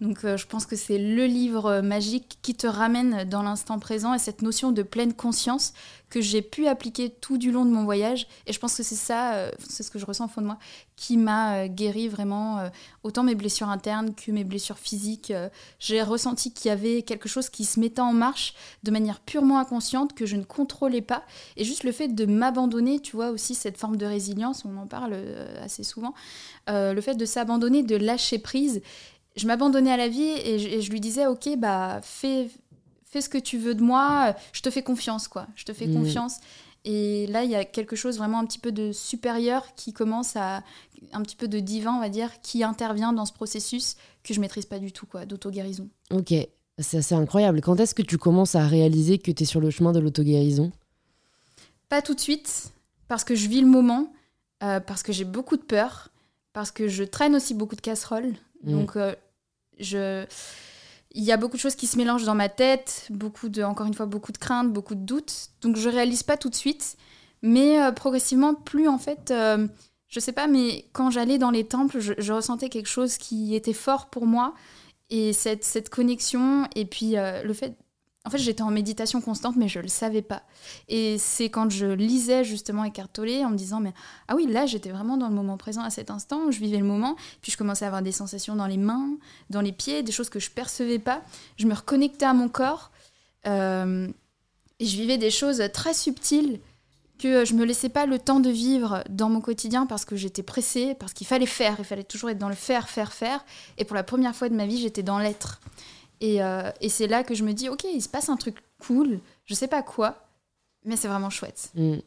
Donc 0.02 0.20
je 0.24 0.46
pense 0.46 0.66
que 0.66 0.76
c'est 0.76 0.98
le 0.98 1.26
livre 1.26 1.82
magique 1.82 2.38
qui 2.42 2.56
te 2.56 2.68
ramène 2.68 3.26
dans 3.26 3.44
l'instant 3.44 3.80
présent 3.80 4.14
et 4.14 4.20
cette 4.20 4.42
notion 4.42 4.72
de 4.72 4.82
pleine 4.82 5.14
conscience 5.14 5.74
que 6.10 6.22
j'ai 6.22 6.42
pu 6.42 6.68
appliquer 6.68 7.10
tout 7.10 7.38
du 7.38 7.52
long 7.52 7.66
de 7.66 7.72
mon 7.72 7.84
voyage. 7.84 8.28
Et 8.48 8.54
je 8.54 8.60
pense 8.60 8.76
que 8.76 8.84
c'est 8.84 8.96
ça, 8.96 9.34
euh, 9.34 9.52
c'est 9.60 9.84
ce 9.84 9.92
que 9.92 10.00
je 10.00 10.06
ressens 10.06 10.26
au 10.26 10.28
fond 10.28 10.42
de 10.42 10.48
moi, 10.48 10.58
qui 10.96 11.18
m'a 11.18 11.56
euh, 11.56 11.68
guéri 11.68 12.08
vraiment 12.08 12.60
euh, 12.60 12.70
autant 13.04 13.24
mes 13.24 13.36
blessures 13.36 13.70
internes 13.70 14.14
que 14.16 14.32
mes 14.32 14.44
blessures 14.44 14.80
physiques. 14.80 15.32
j'ai 15.80 16.02
ressenti 16.02 16.52
qu'il 16.52 16.70
y 16.70 16.72
avait 16.72 17.04
quelque 17.04 17.30
chose 17.30 17.50
qui 17.50 17.66
se 17.66 17.80
mettait 17.80 18.02
en 18.02 18.14
marche 18.14 18.54
de 18.84 18.92
manière 18.92 19.20
purement 19.20 19.60
inconsciente, 19.60 20.14
que 20.14 20.26
je 20.26 20.36
ne 20.36 20.44
contrôlais 20.44 21.02
pas. 21.02 21.24
Et 21.58 21.64
juste 21.64 21.84
le 21.84 21.92
fait 21.92 22.10
de 22.10 22.26
m'abandonner, 22.26 23.00
tu 23.00 23.16
vois, 23.16 23.30
aussi 23.30 23.56
cette 23.56 23.78
forme 23.78 23.98
de 23.98 24.06
résilience, 24.06 24.66
on 24.66 24.76
en 24.78 24.88
parle 24.88 25.16
assez 25.62 25.84
souvent, 25.84 26.14
le 26.68 27.00
fait 27.02 27.16
de 27.16 27.26
s'abandonner, 27.26 27.84
de 27.84 27.96
lâcher 27.96 28.40
prise. 28.40 28.82
Je 29.36 29.48
m'abandonnais 29.48 29.92
à 29.92 29.98
la 29.98 30.08
vie 30.08 30.22
et 30.22 30.60
je, 30.60 30.68
et 30.68 30.82
je 30.82 30.92
lui 30.92 31.00
disais, 31.00 31.28
ok, 31.28 31.58
bah 31.58 32.02
fais 32.04 32.50
fais 33.10 33.22
ce 33.22 33.30
que 33.30 33.38
tu 33.38 33.58
veux 33.58 33.76
de 33.76 33.82
moi, 33.82 34.36
je 34.54 34.62
te 34.62 34.70
fais 34.70 34.84
confiance, 34.84 35.28
quoi. 35.28 35.48
Je 35.56 35.66
te 35.66 35.74
fais 35.74 35.88
mm. 35.88 35.94
confiance. 35.94 36.38
Et 36.86 37.28
là, 37.28 37.44
il 37.44 37.52
y 37.52 37.56
a 37.56 37.66
quelque 37.66 37.96
chose 37.96 38.18
vraiment 38.18 38.40
un 38.40 38.46
petit 38.46 38.60
peu 38.60 38.72
de 38.72 38.92
supérieur 38.92 39.76
qui 39.76 39.92
commence 39.92 40.36
à. 40.36 40.64
un 41.12 41.22
petit 41.24 41.36
peu 41.36 41.48
de 41.48 41.60
divin, 41.60 41.94
on 41.94 42.00
va 42.00 42.10
dire, 42.10 42.40
qui 42.42 42.64
intervient 42.64 43.12
dans 43.12 43.26
ce 43.26 43.34
processus 43.34 43.96
que 44.24 44.34
je 44.34 44.40
maîtrise 44.40 44.66
pas 44.66 44.80
du 44.80 44.92
tout, 44.92 45.06
quoi, 45.06 45.26
d'auto-guérison. 45.26 45.90
Ok, 46.12 46.34
c'est 46.78 46.98
assez 46.98 47.16
incroyable. 47.16 47.62
Quand 47.62 47.80
est-ce 47.80 47.96
que 47.96 48.02
tu 48.02 48.18
commences 48.18 48.56
à 48.56 48.66
réaliser 48.66 49.18
que 49.18 49.32
tu 49.32 49.44
es 49.44 49.46
sur 49.46 49.60
le 49.60 49.72
chemin 49.72 49.92
de 49.92 50.00
l'auto-guérison? 50.00 50.72
Pas 51.90 52.02
tout 52.02 52.14
de 52.14 52.20
suite, 52.20 52.72
parce 53.08 53.24
que 53.24 53.36
je 53.36 53.48
vis 53.50 53.62
le 53.62 53.68
moment, 53.68 54.14
euh, 54.64 54.80
parce 54.80 55.04
que 55.04 55.12
j'ai 55.12 55.26
beaucoup 55.26 55.58
de 55.58 55.64
peur, 55.64 56.10
parce 56.54 56.72
que 56.72 56.88
je 56.88 57.04
traîne 57.04 57.36
aussi 57.36 57.54
beaucoup 57.54 57.76
de 57.76 57.82
casseroles. 57.82 58.34
Mm. 58.64 58.72
Donc, 58.72 58.96
euh, 58.96 59.16
je 59.80 60.26
il 61.12 61.24
y 61.24 61.32
a 61.32 61.38
beaucoup 61.38 61.56
de 61.56 61.62
choses 61.62 61.76
qui 61.76 61.88
se 61.88 61.98
mélangent 61.98 62.26
dans 62.26 62.36
ma 62.36 62.50
tête, 62.50 63.08
beaucoup 63.10 63.50
de, 63.50 63.64
encore 63.64 63.88
une 63.88 63.94
fois, 63.94 64.06
beaucoup 64.06 64.32
de 64.32 64.38
craintes, 64.38 64.72
beaucoup 64.72 64.96
de 64.96 65.02
doutes. 65.02 65.50
Donc 65.62 65.76
je 65.76 65.90
réalise 65.90 66.24
pas 66.24 66.38
tout 66.38 66.50
de 66.50 66.56
suite, 66.56 66.98
mais 67.42 67.82
euh, 67.82 67.92
progressivement, 67.92 68.54
plus 68.54 68.88
en 68.88 69.00
fait, 69.00 69.32
euh, 69.32 69.68
je 70.08 70.20
sais 70.20 70.34
pas, 70.34 70.48
mais 70.48 70.86
quand 70.94 71.10
j'allais 71.10 71.38
dans 71.38 71.52
les 71.52 71.64
temples, 71.64 72.00
je, 72.00 72.32
ressentais 72.32 72.70
quelque 72.70 72.90
chose 72.90 73.18
qui 73.18 73.56
était 73.56 73.74
fort 73.74 74.10
pour 74.10 74.28
moi 74.28 74.54
et 75.10 75.34
cette, 75.34 75.64
cette 75.64 75.90
connexion 75.90 76.68
et 76.76 76.86
puis 76.86 77.18
euh, 77.18 77.42
le 77.44 77.54
fait 77.54 77.76
en 78.26 78.30
fait, 78.30 78.38
j'étais 78.38 78.64
en 78.64 78.70
méditation 78.70 79.22
constante, 79.22 79.56
mais 79.56 79.70
je 79.70 79.80
ne 79.80 79.84
le 79.84 79.90
savais 79.90 80.22
pas. 80.22 80.44
Et 80.90 81.18
c'est 81.18 81.50
quand 81.50 81.70
je 81.70 81.86
lisais 81.86 82.44
justement 82.44 82.84
Eckhart 82.84 83.08
en 83.18 83.50
me 83.50 83.56
disant, 83.56 83.80
mais 83.80 83.94
ah 84.28 84.36
oui, 84.36 84.46
là, 84.46 84.66
j'étais 84.66 84.90
vraiment 84.90 85.16
dans 85.16 85.30
le 85.30 85.34
moment 85.34 85.56
présent 85.58 85.82
à 85.84 85.90
cet 85.90 86.12
instant, 86.12 86.52
je 86.52 86.60
vivais 86.60 86.78
le 86.78 86.84
moment, 86.84 87.16
puis 87.42 87.52
je 87.52 87.58
commençais 87.58 87.86
à 87.86 87.88
avoir 87.88 88.02
des 88.02 88.12
sensations 88.12 88.56
dans 88.56 88.68
les 88.68 88.78
mains, 88.78 89.18
dans 89.50 89.62
les 89.62 89.72
pieds, 89.72 90.04
des 90.04 90.12
choses 90.12 90.30
que 90.30 90.40
je 90.40 90.52
percevais 90.52 91.00
pas. 91.00 91.22
Je 91.58 91.66
me 91.66 91.74
reconnectais 91.74 92.26
à 92.26 92.34
mon 92.34 92.50
corps, 92.50 92.92
euh, 93.48 94.08
et 94.80 94.86
je 94.86 94.98
vivais 94.98 95.18
des 95.18 95.32
choses 95.32 95.64
très 95.74 95.94
subtiles 95.94 96.60
que 97.20 97.46
je 97.46 97.54
me 97.54 97.66
laissais 97.66 97.90
pas 97.90 98.06
le 98.06 98.18
temps 98.18 98.40
de 98.40 98.50
vivre 98.50 99.04
dans 99.10 99.30
mon 99.30 99.42
quotidien 99.42 99.86
parce 99.86 100.06
que 100.06 100.16
j'étais 100.16 100.44
pressée, 100.44 100.96
parce 101.00 101.14
qu'il 101.14 101.28
fallait 101.28 101.46
faire, 101.46 101.76
il 101.80 101.86
fallait 101.86 102.04
toujours 102.04 102.30
être 102.30 102.38
dans 102.38 102.50
le 102.50 102.56
faire, 102.56 102.90
faire, 102.90 103.12
faire. 103.12 103.44
Et 103.78 103.86
pour 103.86 103.96
la 103.96 104.04
première 104.04 104.36
fois 104.36 104.50
de 104.50 104.56
ma 104.56 104.66
vie, 104.66 104.80
j'étais 104.80 105.04
dans 105.04 105.20
l'être. 105.20 105.60
Euh, 106.24 106.72
et, 106.82 106.90
c'est 106.90 107.08
là 107.08 107.24
que 107.24 107.34
je 107.34 107.44
me 107.44 107.54
dis, 107.54 107.70
ok, 107.70 107.86
il 107.86 108.02
se 108.02 108.10
passe 108.10 108.30
un 108.30 108.36
truc 108.36 108.58
cool, 108.80 109.20
je 109.46 109.54
sais 109.54 109.68
pas 109.68 109.82
quoi, 109.82 110.28
mais 110.84 110.96
c'est 110.96 111.08
vraiment 111.08 111.30
chouette. 111.30 111.72
Mm. 111.76 111.98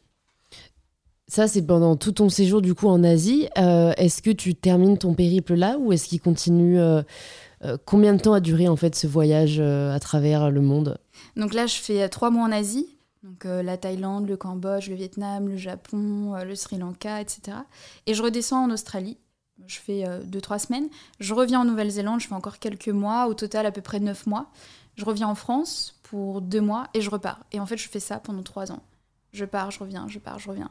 Ça, 1.27 1.47
c'est 1.47 1.65
pendant 1.65 1.95
tout 1.95 2.11
ton 2.11 2.29
séjour 2.29 2.61
du 2.61 2.75
coup 2.75 2.87
en 2.87 3.03
Asie. 3.03 3.47
Euh, 3.57 3.93
est-ce 3.97 4.21
que 4.21 4.29
tu 4.29 4.53
termines 4.53 4.97
ton 4.97 5.13
périple 5.15 5.55
là 5.55 5.77
ou 5.79 5.91
est-ce 5.91 6.07
qu'il 6.07 6.21
continue 6.21 6.79
euh, 6.79 7.01
Combien 7.85 8.13
de 8.13 8.21
temps 8.21 8.33
a 8.33 8.41
duré 8.41 8.67
en 8.67 8.75
fait 8.75 8.93
ce 8.93 9.07
voyage 9.07 9.59
à 9.59 9.97
travers 9.99 10.51
le 10.51 10.61
monde? 10.61 10.99
Donc 11.37 11.53
là, 11.53 11.65
je 11.65 11.75
fais 11.75 12.07
trois 12.09 12.29
mois 12.29 12.43
en 12.43 12.51
Asie. 12.51 12.87
Donc 13.23 13.45
la 13.45 13.77
Thaïlande, 13.77 14.27
le 14.27 14.35
Cambodge, 14.35 14.89
le 14.89 14.95
Vietnam, 14.95 15.47
le 15.47 15.55
Japon, 15.55 16.33
le 16.45 16.55
Sri 16.55 16.77
Lanka, 16.77 17.21
etc. 17.21 17.57
Et 18.05 18.13
je 18.13 18.21
redescends 18.21 18.65
en 18.65 18.69
Australie 18.69 19.17
je 19.67 19.79
fais 19.79 20.03
2-3 20.03 20.53
euh, 20.53 20.57
semaines. 20.57 20.89
Je 21.19 21.33
reviens 21.33 21.61
en 21.61 21.65
Nouvelle-Zélande, 21.65 22.19
je 22.19 22.27
fais 22.27 22.33
encore 22.33 22.59
quelques 22.59 22.89
mois, 22.89 23.27
au 23.27 23.33
total 23.33 23.65
à 23.65 23.71
peu 23.71 23.81
près 23.81 23.99
9 23.99 24.27
mois. 24.27 24.51
Je 24.95 25.05
reviens 25.05 25.27
en 25.27 25.35
France 25.35 25.99
pour 26.03 26.41
2 26.41 26.61
mois 26.61 26.87
et 26.93 27.01
je 27.01 27.09
repars. 27.09 27.45
Et 27.51 27.59
en 27.59 27.65
fait, 27.65 27.77
je 27.77 27.89
fais 27.89 27.99
ça 27.99 28.19
pendant 28.19 28.43
3 28.43 28.71
ans. 28.71 28.83
Je 29.31 29.45
pars, 29.45 29.71
je 29.71 29.79
reviens, 29.79 30.07
je 30.07 30.19
pars, 30.19 30.39
je 30.39 30.49
reviens. 30.49 30.69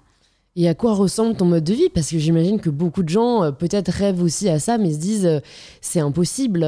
Et 0.55 0.69
à 0.69 0.75
quoi 0.75 0.93
ressemble 0.95 1.35
ton 1.35 1.47
mode 1.47 1.65
de 1.65 1.73
vie? 1.73 1.89
Parce 1.89 2.11
que 2.11 2.19
j'imagine 2.19 2.61
que 2.61 2.69
beaucoup 2.69 3.03
de 3.03 3.09
gens 3.09 3.43
euh, 3.43 3.53
peut-être 3.53 3.89
rêvent 3.91 4.23
aussi 4.23 4.49
à 4.49 4.59
ça, 4.59 4.77
mais 4.77 4.93
se 4.93 4.99
disent 4.99 5.27
euh, 5.27 5.41
c'est 5.81 6.01
impossible. 6.01 6.61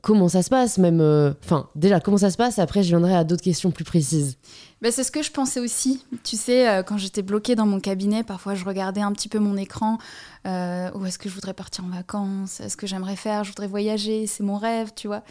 comment 0.00 0.28
ça 0.28 0.42
se 0.42 0.48
passe? 0.50 0.78
Même 0.78 1.00
Enfin, 1.44 1.68
déjà, 1.74 2.00
comment 2.00 2.16
ça 2.16 2.30
se 2.30 2.36
passe? 2.36 2.58
Après, 2.58 2.82
je 2.82 2.88
viendrai 2.88 3.14
à 3.14 3.24
d'autres 3.24 3.42
questions 3.42 3.70
plus 3.70 3.84
précises. 3.84 4.38
Ben, 4.80 4.92
c'est 4.92 5.04
ce 5.04 5.10
que 5.12 5.22
je 5.22 5.30
pensais 5.30 5.60
aussi. 5.60 6.04
Tu 6.24 6.36
sais, 6.36 6.82
quand 6.86 6.98
j'étais 6.98 7.22
bloquée 7.22 7.54
dans 7.54 7.66
mon 7.66 7.80
cabinet, 7.80 8.22
parfois 8.22 8.54
je 8.54 8.64
regardais 8.64 9.00
un 9.00 9.12
petit 9.12 9.28
peu 9.28 9.38
mon 9.38 9.56
écran 9.56 9.98
euh, 10.46 10.90
où 10.94 11.06
est-ce 11.06 11.18
que 11.18 11.28
je 11.28 11.34
voudrais 11.34 11.54
partir 11.54 11.84
en 11.84 11.88
vacances? 11.88 12.60
Est-ce 12.60 12.76
que 12.76 12.86
j'aimerais 12.86 13.16
faire? 13.16 13.44
Je 13.44 13.50
voudrais 13.50 13.66
voyager, 13.66 14.26
c'est 14.26 14.42
mon 14.42 14.58
rêve, 14.58 14.90
tu 14.94 15.06
vois. 15.06 15.22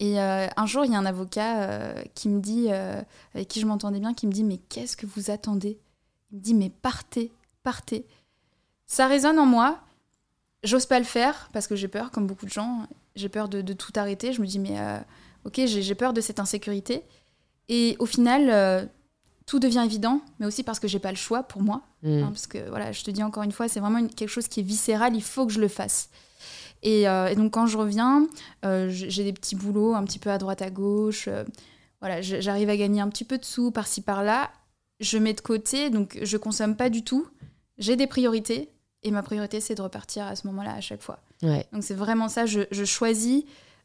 Et 0.00 0.20
euh, 0.20 0.48
un 0.56 0.66
jour, 0.66 0.84
il 0.84 0.92
y 0.92 0.94
a 0.94 0.98
un 0.98 1.06
avocat 1.06 1.62
euh, 1.62 2.02
qui 2.14 2.28
me 2.28 2.40
dit, 2.40 2.68
avec 3.34 3.48
qui 3.48 3.60
je 3.60 3.66
m'entendais 3.66 4.00
bien, 4.00 4.12
qui 4.12 4.26
me 4.26 4.32
dit 4.32 4.44
Mais 4.44 4.58
qu'est-ce 4.68 4.96
que 4.96 5.06
vous 5.06 5.30
attendez? 5.30 5.78
Il 6.30 6.38
me 6.38 6.42
dit 6.42 6.54
Mais 6.54 6.70
partez, 6.70 7.32
partez. 7.62 8.06
Ça 8.86 9.06
résonne 9.06 9.38
en 9.38 9.46
moi. 9.46 9.80
J'ose 10.62 10.86
pas 10.86 10.98
le 10.98 11.04
faire 11.04 11.48
parce 11.52 11.66
que 11.66 11.76
j'ai 11.76 11.88
peur, 11.88 12.10
comme 12.10 12.26
beaucoup 12.26 12.46
de 12.46 12.50
gens. 12.50 12.86
J'ai 13.14 13.28
peur 13.28 13.48
de, 13.48 13.62
de, 13.62 13.72
tout 13.72 13.92
arrêter. 13.96 14.32
Je 14.32 14.40
me 14.40 14.46
dis 14.46 14.58
Mais 14.58 14.78
ok, 15.44 15.60
j'ai 15.66 15.94
peur 15.94 16.12
de 16.12 16.20
cette 16.20 16.40
insécurité. 16.40 17.02
Et 17.68 17.96
au 17.98 18.06
final, 18.06 18.88
tout 19.46 19.60
devient 19.60 19.82
évident, 19.84 20.20
mais 20.38 20.46
aussi 20.46 20.64
parce 20.64 20.80
que 20.80 20.88
j'ai 20.88 20.98
pas 20.98 21.10
le 21.10 21.16
choix 21.16 21.44
pour 21.44 21.62
moi. 21.62 21.82
Mm. 22.02 22.22
Hein, 22.22 22.28
parce 22.32 22.46
que 22.46 22.68
voilà, 22.68 22.92
je 22.92 23.02
te 23.04 23.10
dis 23.10 23.22
encore 23.22 23.44
une 23.44 23.52
fois, 23.52 23.68
c'est 23.68 23.80
vraiment 23.80 24.06
quelque 24.08 24.28
chose 24.28 24.48
qui 24.48 24.60
est 24.60 24.64
viscéral, 24.64 25.14
il 25.14 25.22
faut 25.22 25.46
que 25.46 25.52
je 25.52 25.60
le 25.60 25.68
fasse. 25.68 26.10
Et, 26.82 27.08
euh, 27.08 27.34
donc 27.34 27.52
quand 27.52 27.66
je 27.66 27.78
reviens, 27.78 28.26
euh, 28.64 28.88
j'ai 28.90 29.24
des 29.24 29.32
petits 29.32 29.56
boulots 29.56 29.94
un 29.94 30.04
petit 30.04 30.18
peu 30.18 30.30
à 30.30 30.38
droite 30.38 30.62
à 30.62 30.70
gauche. 30.70 31.28
Euh, 31.28 31.44
voilà, 32.00 32.20
j'arrive 32.20 32.68
à 32.68 32.76
gagner 32.76 33.00
un 33.00 33.08
petit 33.08 33.24
peu 33.24 33.38
de 33.38 33.44
sous 33.44 33.70
par-ci 33.70 34.02
par-là. 34.02 34.50
Je 35.00 35.18
mets 35.18 35.34
de 35.34 35.40
côté, 35.40 35.90
donc 35.90 36.18
je 36.22 36.36
consomme 36.36 36.76
pas 36.76 36.88
du 36.88 37.02
tout. 37.02 37.26
J'ai 37.78 37.96
des 37.96 38.06
priorités 38.06 38.70
et 39.02 39.10
ma 39.10 39.22
priorité 39.22 39.60
c'est 39.60 39.74
de 39.74 39.82
repartir 39.82 40.24
à 40.26 40.36
ce 40.36 40.46
moment-là 40.46 40.72
à 40.72 40.80
chaque 40.80 41.02
fois. 41.02 41.20
Donc 41.42 41.82
c'est 41.82 41.94
vraiment 41.94 42.28
ça. 42.28 42.46
Je, 42.46 42.62
je 42.70 42.84
choisis 42.84 43.44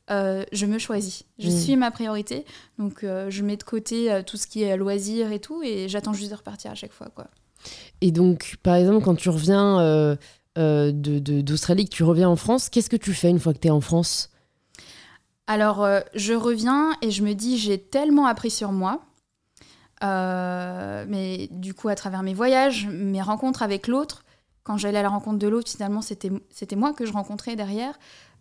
euh, 0.10 0.44
je 0.52 0.66
me 0.66 0.78
choisis. 0.78 1.24
Je 1.40 1.50
mm. 1.50 1.52
suis 1.52 1.76
ma 1.76 1.92
priorité. 1.92 2.46
Donc, 2.78 3.04
euh, 3.04 3.30
je 3.30 3.44
mets 3.44 3.58
de 3.58 3.64
côté 3.64 4.12
euh, 4.12 4.24
tout 4.24 4.38
ce 4.38 4.48
qui 4.48 4.64
est 4.64 4.76
loisir 4.76 5.32
et 5.32 5.40
tout, 5.40 5.62
et 5.64 5.88
j'attends 5.88 6.14
juste 6.14 6.32
de 6.32 6.36
repartir 6.36 6.72
à 6.72 6.76
chaque 6.76 6.92
fois. 6.92 7.08
Quoi. 7.14 7.28
Et 8.02 8.12
donc, 8.12 8.58
par 8.64 8.76
exemple, 8.76 9.04
quand 9.04 9.16
tu 9.16 9.30
reviens 9.30 10.18
d'Australie, 10.56 11.86
que 11.86 11.96
tu 11.96 12.04
reviens 12.04 12.30
en 12.30 12.36
France, 12.36 12.70
qu'est-ce 12.70 12.90
que 12.90 12.98
tu 12.98 13.14
fais 13.14 13.30
une 13.30 13.40
fois 13.40 13.54
que 13.54 13.60
tu 13.60 13.68
es 13.68 13.72
en 13.72 13.82
France? 13.82 14.30
Alors, 15.48 15.88
je 16.16 16.34
reviens 16.34 16.94
et 17.02 17.12
je 17.12 17.24
me 17.24 17.34
dis, 17.34 17.58
j'ai 17.58 17.78
tellement 17.78 18.26
appris 18.26 18.50
sur 18.50 18.72
moi. 18.72 19.02
Mais 20.02 21.48
du 21.52 21.74
coup, 21.74 21.90
à 21.90 21.96
travers 21.96 22.24
mes 22.24 22.34
voyages, 22.34 22.88
mes 22.88 23.22
rencontres 23.22 23.64
avec 23.64 23.88
l'autre, 23.88 24.24
quand 24.64 24.78
j'allais 24.78 25.00
à 25.00 25.04
la 25.04 25.10
rencontre 25.10 25.40
de 25.40 25.48
l'autre, 25.48 25.72
finalement, 25.72 26.02
c'était 26.02 26.76
moi 26.76 26.94
que 26.94 27.06
je 27.06 27.12
rencontrais 27.12 27.56
derrière. 27.56 27.98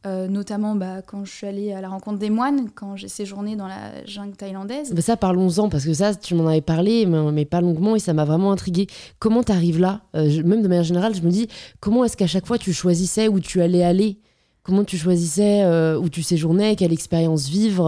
Euh, 0.06 0.28
notamment 0.28 0.76
bah, 0.76 1.02
quand 1.02 1.26
je 1.26 1.30
suis 1.30 1.46
allée 1.46 1.74
à 1.74 1.82
la 1.82 1.90
rencontre 1.90 2.18
des 2.18 2.30
moines, 2.30 2.70
quand 2.74 2.96
j'ai 2.96 3.08
séjourné 3.08 3.54
dans 3.54 3.66
la 3.66 4.02
jungle 4.06 4.34
thaïlandaise. 4.34 4.98
ça, 5.00 5.18
parlons-en, 5.18 5.68
parce 5.68 5.84
que 5.84 5.92
ça, 5.92 6.14
tu 6.14 6.34
m'en 6.34 6.46
avais 6.46 6.62
parlé, 6.62 7.04
mais, 7.04 7.44
pas 7.44 7.60
longuement, 7.60 7.96
et 7.96 7.98
ça 7.98 8.14
m'a 8.14 8.24
vraiment 8.24 8.50
intrigué. 8.50 8.86
Comment 9.18 9.42
tu 9.42 9.52
arrives 9.52 9.78
là? 9.78 10.00
Euh, 10.16 10.42
Même 10.42 10.62
de 10.62 10.68
manière 10.68 10.84
générale, 10.84 11.14
je 11.14 11.20
me 11.20 11.30
dis, 11.30 11.48
comment 11.80 12.02
est-ce 12.02 12.16
qu'à 12.16 12.26
chaque 12.26 12.46
fois 12.46 12.56
tu 12.56 12.72
choisissais 12.72 13.28
où 13.28 13.40
tu 13.40 13.60
allais 13.60 13.84
aller? 13.84 14.16
Comment 14.62 14.84
tu 14.84 14.96
choisissais 14.96 15.64
euh, 15.64 15.98
où 15.98 16.08
tu 16.08 16.22
séjournais? 16.22 16.76
Quelle 16.76 16.94
expérience 16.94 17.48
vivre 17.48 17.84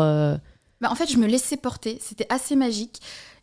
bah, 0.83 0.91
En 0.91 0.95
fait, 0.95 1.11
je 1.11 1.17
me 1.17 1.27
laissais 1.27 1.57
porter, 1.57 1.97
c'était 2.03 2.27
assez 2.29 2.57
magique. 2.57 3.01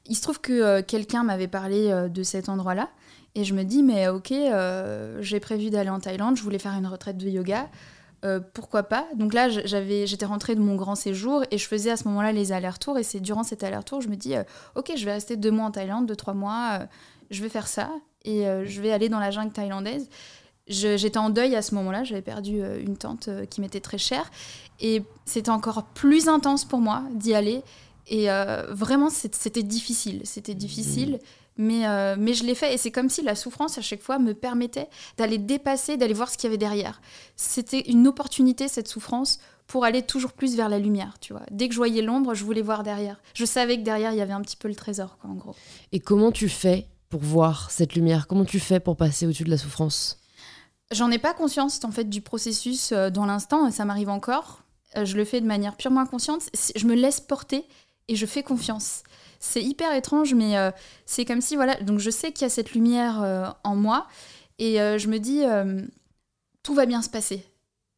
Il 0.10 0.16
se 0.16 0.22
trouve 0.22 0.42
que 0.42 0.82
quelqu'un 0.82 1.24
m'avait 1.24 1.48
parlé 1.48 2.10
de 2.10 2.24
cet 2.24 2.50
endroit-là, 2.50 2.90
et 3.36 3.44
je 3.44 3.54
me 3.54 3.64
dis, 3.64 3.84
mais 3.84 4.08
ok, 4.08 4.34
j'ai 5.22 5.40
prévu 5.40 5.70
d'aller 5.70 5.90
en 5.90 6.00
Thaïlande, 6.00 6.36
je 6.36 6.44
voulais 6.44 6.60
faire 6.60 6.74
une 6.74 6.88
retraite 6.88 7.18
de 7.18 7.30
yoga. 7.30 7.70
Euh, 8.26 8.42
pourquoi 8.54 8.84
pas? 8.84 9.08
Donc 9.16 9.34
là, 9.34 9.48
j'avais, 9.50 10.06
j'étais 10.06 10.26
rentrée 10.26 10.56
de 10.56 10.60
mon 10.60 10.76
grand 10.76 10.96
séjour 10.96 11.44
et 11.52 11.58
je 11.58 11.66
faisais 11.66 11.92
à 11.92 11.98
ce 11.98 12.06
moment-là 12.10 12.32
les 12.32 12.52
allers-retours. 12.52 12.98
Et 12.98 13.04
c'est 13.04 13.20
durant 13.20 13.44
cet 13.44 13.64
aller-retour, 13.64 14.02
je 14.02 14.10
me 14.10 14.16
dis, 14.16 14.36
euh, 14.36 14.44
ok, 14.76 14.92
je 14.96 15.06
vais 15.06 15.14
rester 15.14 15.38
deux 15.38 15.52
mois 15.52 15.66
en 15.66 15.72
Thaïlande, 15.72 16.06
deux, 16.06 16.16
trois 16.16 16.34
mois, 16.34 16.80
euh, 16.82 16.86
je 17.30 17.42
vais 17.42 17.50
faire 17.50 17.68
ça 17.68 17.90
et 18.26 18.44
je 18.66 18.82
vais 18.82 18.92
aller 18.92 19.08
dans 19.08 19.20
la 19.20 19.32
jungle 19.32 19.54
thaïlandaise. 19.54 20.10
j'étais 20.68 21.18
en 21.18 21.30
deuil 21.30 21.56
à 21.56 21.62
ce 21.62 21.74
moment-là, 21.76 22.04
j'avais 22.04 22.22
perdu 22.22 22.62
une 22.86 22.98
tante 22.98 23.30
qui 23.50 23.62
m'était 23.62 23.80
très 23.80 23.98
chère 23.98 24.30
et 24.82 25.04
c'était 25.24 25.52
encore 25.52 25.86
plus 25.86 26.28
intense 26.28 26.66
pour 26.66 26.80
moi 26.80 27.04
d'y 27.14 27.34
aller. 27.34 27.64
Et 28.10 28.28
vraiment, 28.70 29.10
c'était 29.10 29.64
difficile. 29.64 30.22
C'était 30.26 30.56
difficile. 30.56 31.14
Mmh. 31.14 31.50
Mais, 31.60 31.86
euh, 31.86 32.16
mais 32.18 32.34
je 32.34 32.46
l'ai 32.46 32.56
fait 32.56 32.74
et 32.74 32.78
c'est 32.78 32.90
comme 32.90 33.10
si 33.10 33.22
la 33.22 33.36
souffrance 33.36 33.78
à 33.78 33.82
chaque 33.82 34.02
fois 34.02 34.18
me 34.18 34.34
permettait 34.34 34.88
d'aller 35.18 35.38
dépasser, 35.38 35.98
d'aller 35.98 36.14
voir 36.14 36.30
ce 36.30 36.38
qu'il 36.38 36.46
y 36.46 36.48
avait 36.48 36.58
derrière. 36.58 37.02
C'était 37.36 37.82
une 37.82 38.08
opportunité, 38.08 38.70
cette 38.70 38.88
souffrance, 38.88 39.42
pour 39.68 39.84
aller 39.84 40.02
toujours 40.02 40.32
plus 40.32 40.56
vers 40.56 40.70
la 40.70 40.80
lumière, 40.80 41.18
tu 41.20 41.34
vois. 41.34 41.44
Dès 41.52 41.68
que 41.68 41.74
je 41.74 41.80
voyais 41.80 42.02
l'ombre, 42.02 42.34
je 42.34 42.46
voulais 42.46 42.62
voir 42.62 42.84
derrière. 42.84 43.22
Je 43.34 43.44
savais 43.44 43.76
que 43.76 43.84
derrière, 43.84 44.14
il 44.14 44.18
y 44.18 44.22
avait 44.22 44.32
un 44.32 44.42
petit 44.42 44.56
peu 44.56 44.70
le 44.70 44.76
trésor, 44.76 45.18
quoi, 45.18 45.30
en 45.30 45.34
gros. 45.34 45.54
Et 45.92 46.00
comment 46.00 46.32
tu 46.32 46.48
fais 46.48 46.88
pour 47.10 47.20
voir 47.20 47.72
cette 47.72 47.94
lumière? 47.94 48.28
Comment 48.28 48.46
tu 48.46 48.62
fais 48.62 48.80
pour 48.80 48.96
passer 48.96 49.26
au-dessus 49.26 49.44
de 49.44 49.50
la 49.50 49.58
souffrance? 49.58 50.18
J'en 50.92 51.12
ai 51.12 51.20
pas 51.20 51.34
conscience, 51.34 51.84
en 51.84 51.92
fait, 51.92 52.06
du 52.06 52.22
processus 52.22 52.94
euh, 52.94 53.10
dans 53.10 53.26
l'instant, 53.26 53.70
ça 53.70 53.84
m'arrive 53.84 54.10
encore. 54.10 54.64
Euh, 54.96 55.04
je 55.04 55.18
le 55.18 55.26
fais 55.26 55.42
de 55.42 55.46
manière 55.46 55.76
purement 55.76 56.00
inconsciente. 56.00 56.44
Je 56.74 56.88
me 56.88 56.96
laisse 56.96 57.20
porter 57.20 57.66
et 58.10 58.18
je 58.18 58.26
fais 58.26 58.44
confiance. 58.44 59.04
C'est 59.40 59.64
hyper 59.64 59.94
étrange, 59.94 60.34
mais 60.34 60.58
euh, 60.58 60.72
c'est 61.06 61.24
comme 61.24 61.40
si, 61.40 61.56
voilà, 61.56 61.76
donc 61.76 62.00
je 62.00 62.10
sais 62.10 62.34
qu'il 62.34 62.42
y 62.42 62.46
a 62.46 62.50
cette 62.50 62.74
lumière 62.74 63.56
en 63.64 63.76
moi, 63.78 64.08
et 64.58 64.76
je 64.76 65.08
me 65.08 65.20
dis, 65.20 65.44
tout 66.64 66.74
va 66.74 66.86
bien 66.86 67.02
se 67.02 67.10
passer. 67.10 67.46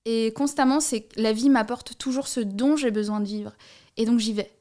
Et 0.06 0.34
constamment, 0.34 0.80
c'est 0.80 1.08
la 1.16 1.34
vie 1.34 1.50
m'apporte 1.50 1.98
toujours 1.98 2.28
ce 2.28 2.40
dont 2.40 2.76
j'ai 2.76 2.92
besoin 2.92 3.20
de 3.20 3.26
vivre. 3.26 3.54
Et 3.98 4.06
donc 4.06 4.20
j'y 4.20 4.34
vais. 4.34 4.52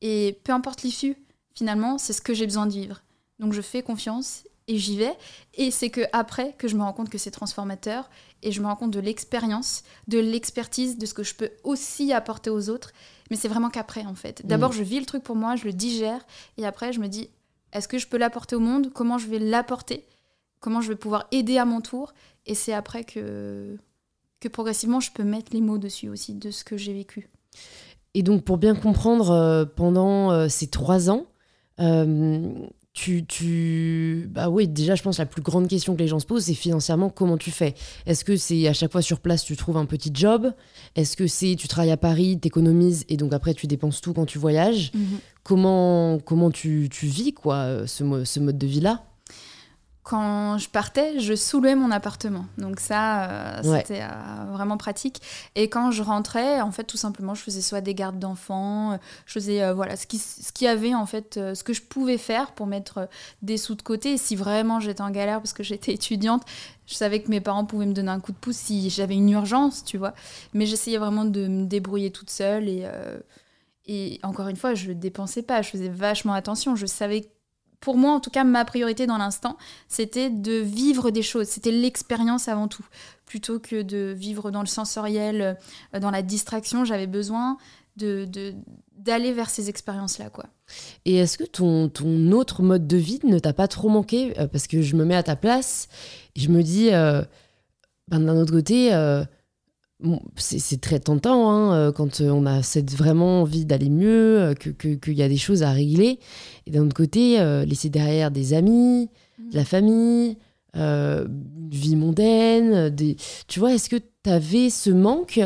Et 0.00 0.38
peu 0.44 0.52
importe 0.52 0.82
l'issue, 0.82 1.16
finalement, 1.54 1.98
c'est 1.98 2.12
ce 2.12 2.20
que 2.20 2.34
j'ai 2.34 2.46
besoin 2.46 2.66
de 2.66 2.72
vivre. 2.72 3.02
Donc 3.38 3.52
je 3.52 3.62
fais 3.62 3.82
confiance 3.82 4.44
et 4.68 4.76
j'y 4.76 4.96
vais. 4.96 5.16
Et 5.54 5.70
c'est 5.70 5.90
que 5.90 6.02
après 6.12 6.54
que 6.58 6.68
je 6.68 6.76
me 6.76 6.82
rends 6.82 6.92
compte 6.92 7.08
que 7.08 7.18
c'est 7.18 7.30
transformateur 7.30 8.10
et 8.42 8.52
je 8.52 8.60
me 8.60 8.66
rends 8.66 8.76
compte 8.76 8.90
de 8.90 9.00
l'expérience, 9.00 9.84
de 10.06 10.18
l'expertise, 10.18 10.98
de 10.98 11.06
ce 11.06 11.14
que 11.14 11.22
je 11.22 11.34
peux 11.34 11.50
aussi 11.62 12.12
apporter 12.12 12.50
aux 12.50 12.68
autres. 12.68 12.92
Mais 13.30 13.36
c'est 13.36 13.48
vraiment 13.48 13.70
qu'après 13.70 14.04
en 14.04 14.14
fait. 14.14 14.46
D'abord, 14.46 14.70
mm. 14.70 14.74
je 14.74 14.82
vis 14.82 15.00
le 15.00 15.06
truc 15.06 15.22
pour 15.22 15.36
moi, 15.36 15.56
je 15.56 15.64
le 15.64 15.72
digère 15.72 16.24
et 16.58 16.66
après 16.66 16.92
je 16.92 17.00
me 17.00 17.08
dis 17.08 17.30
est-ce 17.72 17.88
que 17.88 17.98
je 17.98 18.06
peux 18.06 18.16
l'apporter 18.16 18.56
au 18.56 18.60
monde? 18.60 18.92
Comment 18.92 19.18
je 19.18 19.26
vais 19.26 19.38
l'apporter? 19.38 20.04
Comment 20.60 20.80
je 20.80 20.88
vais 20.88 20.96
pouvoir 20.96 21.26
aider 21.32 21.58
à 21.58 21.64
mon 21.64 21.80
tour? 21.80 22.14
Et 22.46 22.54
c'est 22.54 22.72
après 22.72 23.04
que 23.04 23.76
que 24.40 24.48
progressivement 24.48 25.00
je 25.00 25.10
peux 25.10 25.24
mettre 25.24 25.52
les 25.52 25.60
mots 25.60 25.78
dessus 25.78 26.08
aussi 26.08 26.34
de 26.34 26.50
ce 26.50 26.64
que 26.64 26.76
j'ai 26.76 26.92
vécu. 26.92 27.28
Et 28.14 28.22
donc 28.22 28.44
pour 28.44 28.58
bien 28.58 28.74
comprendre 28.74 29.30
euh, 29.30 29.64
pendant 29.64 30.30
euh, 30.30 30.48
ces 30.48 30.68
trois 30.68 31.10
ans, 31.10 31.26
euh, 31.80 32.52
tu, 32.94 33.26
tu, 33.26 34.30
bah 34.30 34.48
oui, 34.48 34.68
déjà, 34.68 34.94
je 34.94 35.02
pense 35.02 35.18
la 35.18 35.26
plus 35.26 35.42
grande 35.42 35.66
question 35.66 35.94
que 35.94 35.98
les 35.98 36.06
gens 36.06 36.20
se 36.20 36.26
posent, 36.26 36.44
c'est 36.44 36.54
financièrement 36.54 37.10
comment 37.10 37.36
tu 37.36 37.50
fais? 37.50 37.74
Est-ce 38.06 38.24
que 38.24 38.36
c'est 38.36 38.68
à 38.68 38.72
chaque 38.72 38.92
fois 38.92 39.02
sur 39.02 39.18
place, 39.18 39.44
tu 39.44 39.56
trouves 39.56 39.76
un 39.76 39.84
petit 39.84 40.12
job? 40.14 40.52
Est-ce 40.94 41.16
que 41.16 41.26
c'est 41.26 41.56
tu 41.56 41.66
travailles 41.66 41.90
à 41.90 41.96
Paris, 41.96 42.38
t'économises 42.38 43.04
et 43.08 43.16
donc 43.16 43.32
après 43.32 43.52
tu 43.52 43.66
dépenses 43.66 44.00
tout 44.00 44.14
quand 44.14 44.26
tu 44.26 44.38
voyages? 44.38 44.92
Mhm. 44.94 45.18
Comment 45.42 46.18
comment 46.20 46.52
tu, 46.52 46.88
tu 46.88 47.06
vis 47.06 47.32
quoi 47.32 47.86
ce, 47.86 48.24
ce 48.24 48.40
mode 48.40 48.58
de 48.58 48.66
vie 48.66 48.80
là 48.80 49.02
quand 50.04 50.58
je 50.58 50.68
partais, 50.68 51.18
je 51.18 51.34
soulevais 51.34 51.74
mon 51.74 51.90
appartement. 51.90 52.44
Donc 52.58 52.78
ça, 52.78 53.30
euh, 53.30 53.62
c'était 53.62 54.02
euh, 54.02 54.52
vraiment 54.52 54.76
pratique. 54.76 55.22
Et 55.54 55.70
quand 55.70 55.90
je 55.92 56.02
rentrais, 56.02 56.60
en 56.60 56.70
fait, 56.70 56.84
tout 56.84 56.98
simplement, 56.98 57.34
je 57.34 57.42
faisais 57.42 57.62
soit 57.62 57.80
des 57.80 57.94
gardes 57.94 58.18
d'enfants, 58.18 58.92
euh, 58.92 58.96
je 59.24 59.32
faisais 59.32 59.72
voilà 59.72 59.96
ce 59.96 60.06
qui 60.06 60.18
ce 60.18 60.52
qui 60.52 60.66
avait 60.66 60.94
en 60.94 61.06
fait, 61.06 61.34
ce 61.54 61.64
que 61.64 61.72
je 61.72 61.80
pouvais 61.80 62.18
faire 62.18 62.52
pour 62.52 62.66
mettre 62.66 63.08
des 63.40 63.56
sous 63.56 63.74
de 63.76 63.82
côté. 63.82 64.12
Et 64.12 64.18
si 64.18 64.36
vraiment 64.36 64.78
j'étais 64.78 65.00
en 65.00 65.10
galère 65.10 65.38
parce 65.38 65.54
que 65.54 65.62
j'étais 65.62 65.94
étudiante, 65.94 66.42
je 66.84 66.94
savais 66.94 67.22
que 67.22 67.30
mes 67.30 67.40
parents 67.40 67.64
pouvaient 67.64 67.86
me 67.86 67.94
donner 67.94 68.10
un 68.10 68.20
coup 68.20 68.32
de 68.32 68.36
pouce 68.36 68.56
si 68.56 68.90
j'avais 68.90 69.14
une 69.14 69.30
urgence, 69.30 69.84
tu 69.84 69.96
vois. 69.96 70.12
Mais 70.52 70.66
j'essayais 70.66 70.98
vraiment 70.98 71.24
de 71.24 71.46
me 71.46 71.64
débrouiller 71.64 72.10
toute 72.10 72.28
seule 72.28 72.68
et 72.68 72.86
et 73.86 74.18
encore 74.22 74.48
une 74.48 74.56
fois, 74.56 74.74
je 74.74 74.88
ne 74.88 74.94
dépensais 74.94 75.42
pas, 75.42 75.60
je 75.62 75.70
faisais 75.70 75.88
vachement 75.88 76.32
attention. 76.32 76.74
Je 76.74 76.86
savais 76.86 77.28
pour 77.84 77.98
moi, 77.98 78.12
en 78.12 78.20
tout 78.20 78.30
cas, 78.30 78.44
ma 78.44 78.64
priorité 78.64 79.06
dans 79.06 79.18
l'instant, 79.18 79.58
c'était 79.88 80.30
de 80.30 80.54
vivre 80.54 81.10
des 81.10 81.20
choses. 81.20 81.48
C'était 81.48 81.70
l'expérience 81.70 82.48
avant 82.48 82.66
tout. 82.66 82.84
Plutôt 83.26 83.58
que 83.58 83.82
de 83.82 84.14
vivre 84.16 84.50
dans 84.50 84.62
le 84.62 84.66
sensoriel, 84.66 85.58
euh, 85.94 86.00
dans 86.00 86.10
la 86.10 86.22
distraction, 86.22 86.86
j'avais 86.86 87.06
besoin 87.06 87.58
de, 87.96 88.26
d'aller 88.96 89.34
vers 89.34 89.50
ces 89.50 89.68
expériences-là. 89.68 90.30
quoi. 90.30 90.46
Et 91.04 91.16
est-ce 91.16 91.36
que 91.36 91.44
ton, 91.44 91.90
ton 91.90 92.32
autre 92.32 92.62
mode 92.62 92.86
de 92.86 92.96
vie 92.96 93.20
ne 93.22 93.38
t'a 93.38 93.52
pas 93.52 93.68
trop 93.68 93.90
manqué 93.90 94.32
euh, 94.40 94.46
Parce 94.46 94.66
que 94.66 94.80
je 94.80 94.96
me 94.96 95.04
mets 95.04 95.14
à 95.14 95.22
ta 95.22 95.36
place 95.36 95.88
je 96.36 96.48
me 96.48 96.62
dis, 96.62 96.88
euh, 96.90 97.22
ben, 98.08 98.18
d'un 98.18 98.36
autre 98.36 98.52
côté, 98.52 98.88
c'est 100.36 100.80
très 100.80 101.00
tentant 101.00 101.50
hein, 101.50 101.74
euh, 101.74 101.92
quand 101.92 102.20
euh, 102.20 102.30
on 102.30 102.46
a 102.46 102.62
cette 102.62 102.92
vraiment 102.92 103.42
envie 103.42 103.64
d'aller 103.64 103.90
mieux, 103.90 104.40
euh, 104.40 104.54
qu'il 104.54 104.98
que, 104.98 105.10
y 105.10 105.22
a 105.22 105.28
des 105.28 105.36
choses 105.36 105.62
à 105.62 105.70
régler. 105.70 106.18
Et 106.66 106.70
d'un 106.70 106.84
autre 106.84 106.94
côté, 106.94 107.38
laisser 107.66 107.90
derrière 107.90 108.30
des 108.30 108.54
amis, 108.54 109.08
mmh. 109.38 109.50
de 109.50 109.56
la 109.56 109.64
famille, 109.64 110.36
une 110.74 111.68
vie 111.70 111.96
mondaine. 111.96 112.90
Des... 112.90 113.16
Tu 113.46 113.60
vois, 113.60 113.74
est-ce 113.74 113.88
que 113.88 113.96
tu 113.96 114.30
avais 114.30 114.70
ce 114.70 114.90
manque 114.90 115.40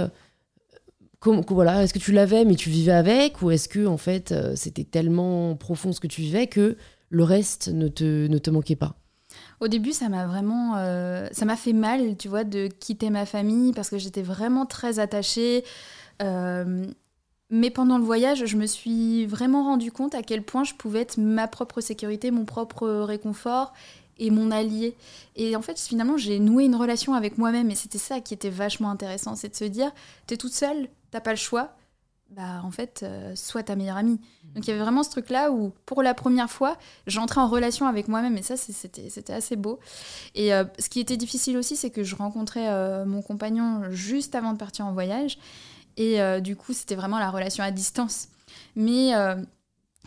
voilà, 1.49 1.83
Est-ce 1.83 1.93
que 1.93 1.99
tu 1.99 2.13
l'avais 2.13 2.45
mais 2.45 2.55
tu 2.55 2.71
vivais 2.71 2.93
avec 2.93 3.43
Ou 3.43 3.51
est-ce 3.51 3.69
que 3.69 3.87
en 3.87 3.97
fait 3.97 4.33
c'était 4.55 4.85
tellement 4.85 5.57
profond 5.57 5.93
ce 5.93 6.01
que 6.01 6.07
tu 6.07 6.21
vivais 6.21 6.47
que 6.47 6.77
le 7.11 7.25
reste 7.25 7.69
ne 7.69 7.89
te, 7.89 8.29
ne 8.29 8.39
te 8.39 8.51
manquait 8.51 8.77
pas? 8.77 8.97
Au 9.61 9.69
début, 9.69 9.93
ça 9.93 10.09
m'a 10.09 10.27
vraiment, 10.27 10.77
euh, 10.77 11.27
ça 11.33 11.45
m'a 11.45 11.57
fait 11.57 11.73
mal, 11.73 12.17
tu 12.17 12.29
vois, 12.29 12.45
de 12.45 12.69
quitter 12.69 13.11
ma 13.11 13.27
famille 13.27 13.73
parce 13.73 13.91
que 13.91 13.99
j'étais 13.99 14.23
vraiment 14.23 14.67
très 14.67 14.99
attachée. 14.99 15.65
Euh, 16.23 16.87
mais 17.51 17.71
pendant 17.71 17.99
le 17.99 18.05
voyage, 18.05 18.45
je 18.45 18.57
me 18.57 18.67
suis 18.67 19.27
vraiment 19.27 19.65
rendu 19.65 19.91
compte 19.91 20.15
à 20.15 20.23
quel 20.23 20.43
point 20.43 20.65
je 20.65 20.75
pouvais 20.75 21.01
être 21.01 21.17
ma 21.19 21.49
propre 21.49 21.81
sécurité, 21.81 22.31
mon 22.31 22.45
propre 22.45 22.89
réconfort 22.89 23.73
et 24.19 24.31
mon 24.31 24.51
allié. 24.51 24.95
Et 25.37 25.57
en 25.57 25.63
fait, 25.63 25.79
finalement, 25.79 26.17
j'ai 26.17 26.39
noué 26.39 26.65
une 26.65 26.75
relation 26.75 27.15
avec 27.15 27.39
moi-même 27.39 27.71
et 27.71 27.75
c'était 27.75 27.99
ça 27.99 28.21
qui 28.21 28.35
était 28.35 28.51
vachement 28.51 28.91
intéressant, 28.91 29.35
c'est 29.35 29.49
de 29.49 29.57
se 29.57 29.65
dire, 29.65 29.91
t'es 30.27 30.37
toute 30.37 30.53
seule, 30.53 30.89
t'as 31.11 31.21
pas 31.21 31.31
le 31.31 31.37
choix, 31.37 31.71
bah 32.31 32.61
en 32.63 32.71
fait, 32.71 33.01
euh, 33.03 33.35
sois 33.35 33.63
ta 33.63 33.75
meilleure 33.75 33.97
amie. 33.97 34.21
Donc 34.55 34.67
il 34.67 34.69
y 34.69 34.71
avait 34.73 34.83
vraiment 34.83 35.03
ce 35.03 35.11
truc-là 35.11 35.51
où, 35.51 35.73
pour 35.87 36.03
la 36.03 36.13
première 36.13 36.51
fois, 36.51 36.77
j'entrais 37.07 37.41
en 37.41 37.49
relation 37.49 37.87
avec 37.87 38.07
moi-même, 38.07 38.37
et 38.37 38.43
ça, 38.43 38.57
c'était 38.57 39.33
assez 39.33 39.57
beau. 39.57 39.79
Et 40.35 40.53
euh, 40.53 40.65
ce 40.79 40.89
qui 40.89 41.01
était 41.01 41.17
difficile 41.17 41.57
aussi, 41.57 41.75
c'est 41.75 41.91
que 41.91 42.03
je 42.03 42.15
rencontrais 42.15 42.69
euh, 42.69 43.07
mon 43.07 43.23
compagnon 43.23 43.91
juste 43.91 44.35
avant 44.35 44.53
de 44.53 44.59
partir 44.59 44.87
en 44.87 44.93
voyage, 44.93 45.39
et 45.97 46.21
du 46.41 46.55
coup, 46.55 46.73
c'était 46.75 46.95
vraiment 46.95 47.19
la 47.19 47.29
relation 47.29 47.65
à 47.65 47.73
distance. 47.73 48.29
Mais 48.77 49.15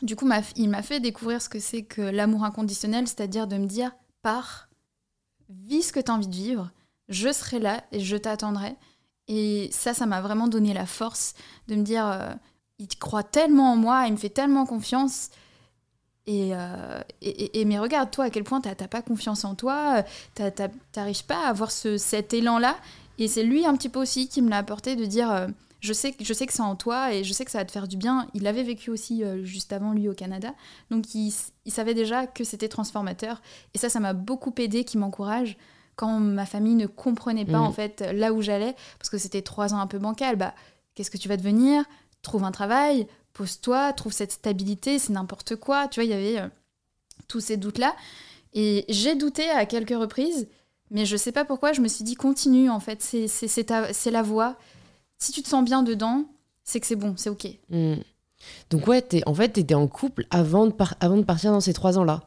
du 0.01 0.15
coup, 0.15 0.25
il 0.55 0.69
m'a 0.69 0.81
fait 0.81 1.01
découvrir 1.01 1.41
ce 1.41 1.49
que 1.49 1.59
c'est 1.59 1.83
que 1.83 2.01
l'amour 2.01 2.45
inconditionnel, 2.45 3.09
c'est-à-dire 3.09 3.45
de 3.45 3.57
me 3.57 3.65
dire, 3.65 3.91
pars, 4.21 4.69
vis 5.49 5.81
ce 5.81 5.91
que 5.91 5.99
tu 5.99 6.09
as 6.09 6.13
envie 6.13 6.29
de 6.29 6.33
vivre, 6.33 6.71
je 7.09 7.33
serai 7.33 7.59
là 7.59 7.83
et 7.91 7.99
je 7.99 8.15
t'attendrai. 8.15 8.77
Et 9.33 9.69
ça, 9.71 9.93
ça 9.93 10.05
m'a 10.05 10.19
vraiment 10.19 10.49
donné 10.49 10.73
la 10.73 10.85
force 10.85 11.35
de 11.69 11.75
me 11.75 11.83
dire, 11.83 12.05
euh, 12.05 12.33
il 12.79 12.87
croit 12.89 13.23
tellement 13.23 13.71
en 13.71 13.75
moi, 13.77 14.03
il 14.05 14.11
me 14.11 14.17
fait 14.17 14.29
tellement 14.29 14.65
confiance. 14.65 15.29
Et, 16.27 16.49
euh, 16.53 16.99
et, 17.21 17.63
mais 17.63 17.79
regarde, 17.79 18.11
toi, 18.11 18.25
à 18.25 18.29
quel 18.29 18.43
point 18.43 18.59
t'as 18.59 18.75
pas 18.75 19.01
confiance 19.01 19.45
en 19.45 19.55
toi, 19.55 20.03
t'arrives 20.35 21.25
pas 21.25 21.45
à 21.45 21.49
avoir 21.49 21.71
ce, 21.71 21.97
cet 21.97 22.33
élan-là. 22.33 22.75
Et 23.19 23.29
c'est 23.29 23.43
lui 23.43 23.65
un 23.65 23.73
petit 23.77 23.87
peu 23.87 24.01
aussi 24.01 24.27
qui 24.27 24.41
me 24.41 24.49
l'a 24.49 24.57
apporté 24.57 24.97
de 24.97 25.05
dire, 25.05 25.31
euh, 25.31 25.47
je, 25.79 25.93
sais, 25.93 26.13
je 26.19 26.33
sais 26.33 26.45
que 26.45 26.51
c'est 26.51 26.61
en 26.61 26.75
toi 26.75 27.13
et 27.13 27.23
je 27.23 27.31
sais 27.31 27.45
que 27.45 27.51
ça 27.51 27.59
va 27.59 27.65
te 27.65 27.71
faire 27.71 27.87
du 27.87 27.95
bien. 27.95 28.27
Il 28.33 28.45
avait 28.47 28.63
vécu 28.63 28.89
aussi 28.89 29.23
juste 29.43 29.71
avant 29.71 29.93
lui 29.93 30.09
au 30.09 30.13
Canada, 30.13 30.53
donc 30.89 31.15
il, 31.15 31.33
il 31.65 31.71
savait 31.71 31.93
déjà 31.93 32.27
que 32.27 32.43
c'était 32.43 32.67
transformateur. 32.67 33.41
Et 33.73 33.77
ça, 33.77 33.87
ça 33.87 34.01
m'a 34.01 34.11
beaucoup 34.11 34.53
aidé, 34.57 34.83
qui 34.83 34.97
m'encourage 34.97 35.55
quand 35.95 36.19
ma 36.19 36.45
famille 36.45 36.75
ne 36.75 36.87
comprenait 36.87 37.45
pas 37.45 37.59
mm. 37.59 37.63
en 37.63 37.71
fait 37.71 38.01
là 38.13 38.33
où 38.33 38.41
j'allais, 38.41 38.75
parce 38.97 39.09
que 39.09 39.17
c'était 39.17 39.41
trois 39.41 39.73
ans 39.73 39.79
un 39.79 39.87
peu 39.87 39.99
bancal, 39.99 40.35
bah 40.35 40.53
qu'est-ce 40.95 41.11
que 41.11 41.17
tu 41.17 41.27
vas 41.27 41.37
devenir? 41.37 41.83
Trouve 42.21 42.43
un 42.43 42.51
travail, 42.51 43.07
pose-toi, 43.33 43.93
trouve 43.93 44.13
cette 44.13 44.31
stabilité, 44.31 44.99
c'est 44.99 45.13
n'importe 45.13 45.55
quoi. 45.55 45.87
Tu 45.87 45.99
vois, 45.99 46.05
il 46.05 46.11
y 46.11 46.13
avait 46.13 46.39
euh, 46.39 46.47
tous 47.27 47.39
ces 47.39 47.57
doutes-là. 47.57 47.95
Et 48.53 48.85
j'ai 48.89 49.15
douté 49.15 49.49
à 49.49 49.65
quelques 49.65 49.97
reprises, 49.97 50.47
mais 50.89 51.05
je 51.05 51.15
sais 51.15 51.31
pas 51.31 51.45
pourquoi, 51.45 51.73
je 51.73 51.81
me 51.81 51.87
suis 51.87 52.03
dit 52.03 52.15
continue 52.15 52.69
en 52.69 52.79
fait, 52.79 53.01
c'est 53.01 54.11
la 54.11 54.21
voie. 54.21 54.57
Si 55.17 55.31
tu 55.31 55.41
te 55.41 55.47
sens 55.47 55.63
bien 55.63 55.83
dedans, 55.83 56.25
c'est 56.63 56.79
que 56.79 56.87
c'est 56.87 56.95
bon, 56.95 57.15
c'est 57.17 57.29
ok. 57.29 57.47
Mm. 57.69 57.95
Donc 58.69 58.87
ouais, 58.87 59.05
es, 59.11 59.27
en 59.27 59.33
fait, 59.33 59.53
tu 59.53 59.59
étais 59.61 59.75
en 59.75 59.87
couple 59.87 60.25
avant 60.31 60.65
de, 60.65 60.73
avant 60.99 61.17
de 61.17 61.23
partir 61.23 61.51
dans 61.51 61.61
ces 61.61 61.73
trois 61.73 61.97
ans-là 61.97 62.21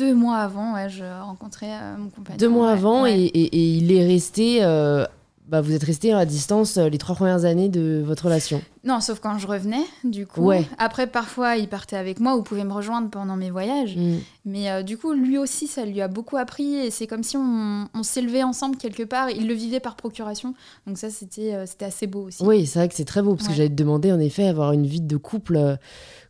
deux 0.00 0.14
mois 0.14 0.38
avant, 0.38 0.74
ouais, 0.74 0.88
je 0.88 1.04
rencontrais 1.22 1.70
euh, 1.70 1.96
mon 1.98 2.08
compagnon. 2.08 2.38
Deux 2.38 2.48
mois 2.48 2.70
avant, 2.70 3.06
Et, 3.06 3.12
et, 3.12 3.76
il 3.76 3.92
est 3.92 4.06
resté. 4.06 4.60
Euh, 4.62 5.04
bah, 5.46 5.60
vous 5.60 5.74
êtes 5.74 5.82
resté 5.82 6.12
à 6.12 6.24
distance 6.24 6.76
euh, 6.76 6.88
les 6.88 6.96
trois 6.96 7.14
premières 7.14 7.44
années 7.44 7.68
de 7.68 8.02
votre 8.06 8.24
relation. 8.26 8.62
Non, 8.84 9.00
sauf 9.00 9.18
quand 9.20 9.36
je 9.36 9.46
revenais, 9.46 9.82
du 10.04 10.26
coup. 10.26 10.42
Ouais. 10.42 10.64
Après, 10.78 11.06
parfois, 11.06 11.56
il 11.56 11.68
partait 11.68 11.96
avec 11.96 12.18
moi 12.18 12.36
ou 12.36 12.42
pouvait 12.42 12.64
me 12.64 12.72
rejoindre 12.72 13.10
pendant 13.10 13.36
mes 13.36 13.50
voyages. 13.50 13.96
Mm. 13.96 14.18
Mais 14.46 14.82
du 14.84 14.96
coup, 14.96 15.12
lui 15.12 15.36
aussi, 15.36 15.66
ça 15.66 15.84
lui 15.84 16.00
a 16.00 16.08
beaucoup 16.08 16.38
appris. 16.38 16.76
Et 16.76 16.90
c'est 16.90 17.06
comme 17.06 17.22
si 17.22 17.36
on, 17.36 17.88
on 17.92 18.02
s'élevait 18.02 18.42
ensemble 18.42 18.76
quelque 18.76 19.02
part. 19.02 19.28
Il 19.28 19.48
le 19.48 19.54
vivait 19.54 19.80
par 19.80 19.96
procuration. 19.96 20.54
Donc 20.86 20.96
ça, 20.96 21.10
c'était 21.10 21.66
c'était 21.66 21.84
assez 21.84 22.06
beau 22.06 22.28
aussi. 22.28 22.42
Oui, 22.42 22.66
c'est 22.66 22.78
vrai 22.78 22.88
que 22.88 22.94
c'est 22.94 23.04
très 23.04 23.20
beau. 23.20 23.34
Parce 23.34 23.48
que 23.48 23.54
j'allais 23.54 23.68
te 23.68 23.74
demander, 23.74 24.12
en 24.12 24.20
effet, 24.20 24.46
avoir 24.46 24.72
une 24.72 24.86
vie 24.86 25.02
de 25.02 25.16
couple 25.18 25.76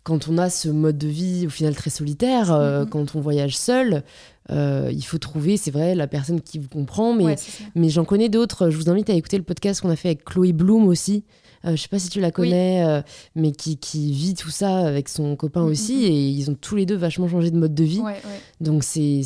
quand 0.02 0.28
on 0.28 0.38
a 0.38 0.50
ce 0.50 0.68
mode 0.68 0.98
de 0.98 1.08
vie 1.08 1.46
au 1.46 1.50
final 1.50 1.74
très 1.74 1.90
solitaire, 1.90 2.52
euh, 2.52 2.82
mhm. 2.82 2.90
quand 2.90 3.14
on 3.14 3.20
voyage 3.20 3.56
seul, 3.56 4.02
euh, 4.50 4.90
il 4.92 5.04
faut 5.04 5.18
trouver, 5.18 5.56
c'est 5.56 5.70
vrai, 5.70 5.94
la 5.94 6.06
personne 6.06 6.40
qui 6.40 6.58
vous 6.58 6.68
comprend. 6.68 7.12
Mais, 7.12 7.36
mais 7.74 7.88
j'en 7.88 8.04
connais 8.04 8.28
d'autres. 8.28 8.70
Je 8.70 8.76
vous 8.76 8.90
invite 8.90 9.10
à 9.10 9.14
écouter 9.14 9.36
le 9.38 9.44
podcast 9.44 9.80
qu'on 9.80 9.90
a 9.90 9.96
fait 9.96 10.08
avec 10.08 10.24
Chloé 10.24 10.52
Bloom 10.52 10.88
aussi. 10.88 11.24
je 11.64 11.76
sais 11.76 11.88
pas 11.88 11.98
si 11.98 12.08
tu 12.08 12.20
la 12.20 12.30
connais, 12.30 13.02
mais 13.36 13.52
qui, 13.52 13.76
qui, 13.76 14.12
vit 14.12 14.34
tout 14.34 14.50
ça 14.50 14.78
avec 14.78 15.08
son 15.08 15.36
copain 15.36 15.62
Mm, 15.62 15.70
aussi, 15.70 16.04
et 16.04 16.28
ils 16.28 16.50
ont 16.50 16.54
tous 16.54 16.76
les 16.76 16.86
deux 16.86 16.96
vachement 16.96 17.28
changé 17.28 17.50
de 17.50 17.58
mode 17.58 17.74
de 17.74 17.84
vie. 17.84 18.00
Ouais, 18.00 18.12
ouais. 18.12 18.40
Donc 18.60 18.82
c'est 18.82 19.22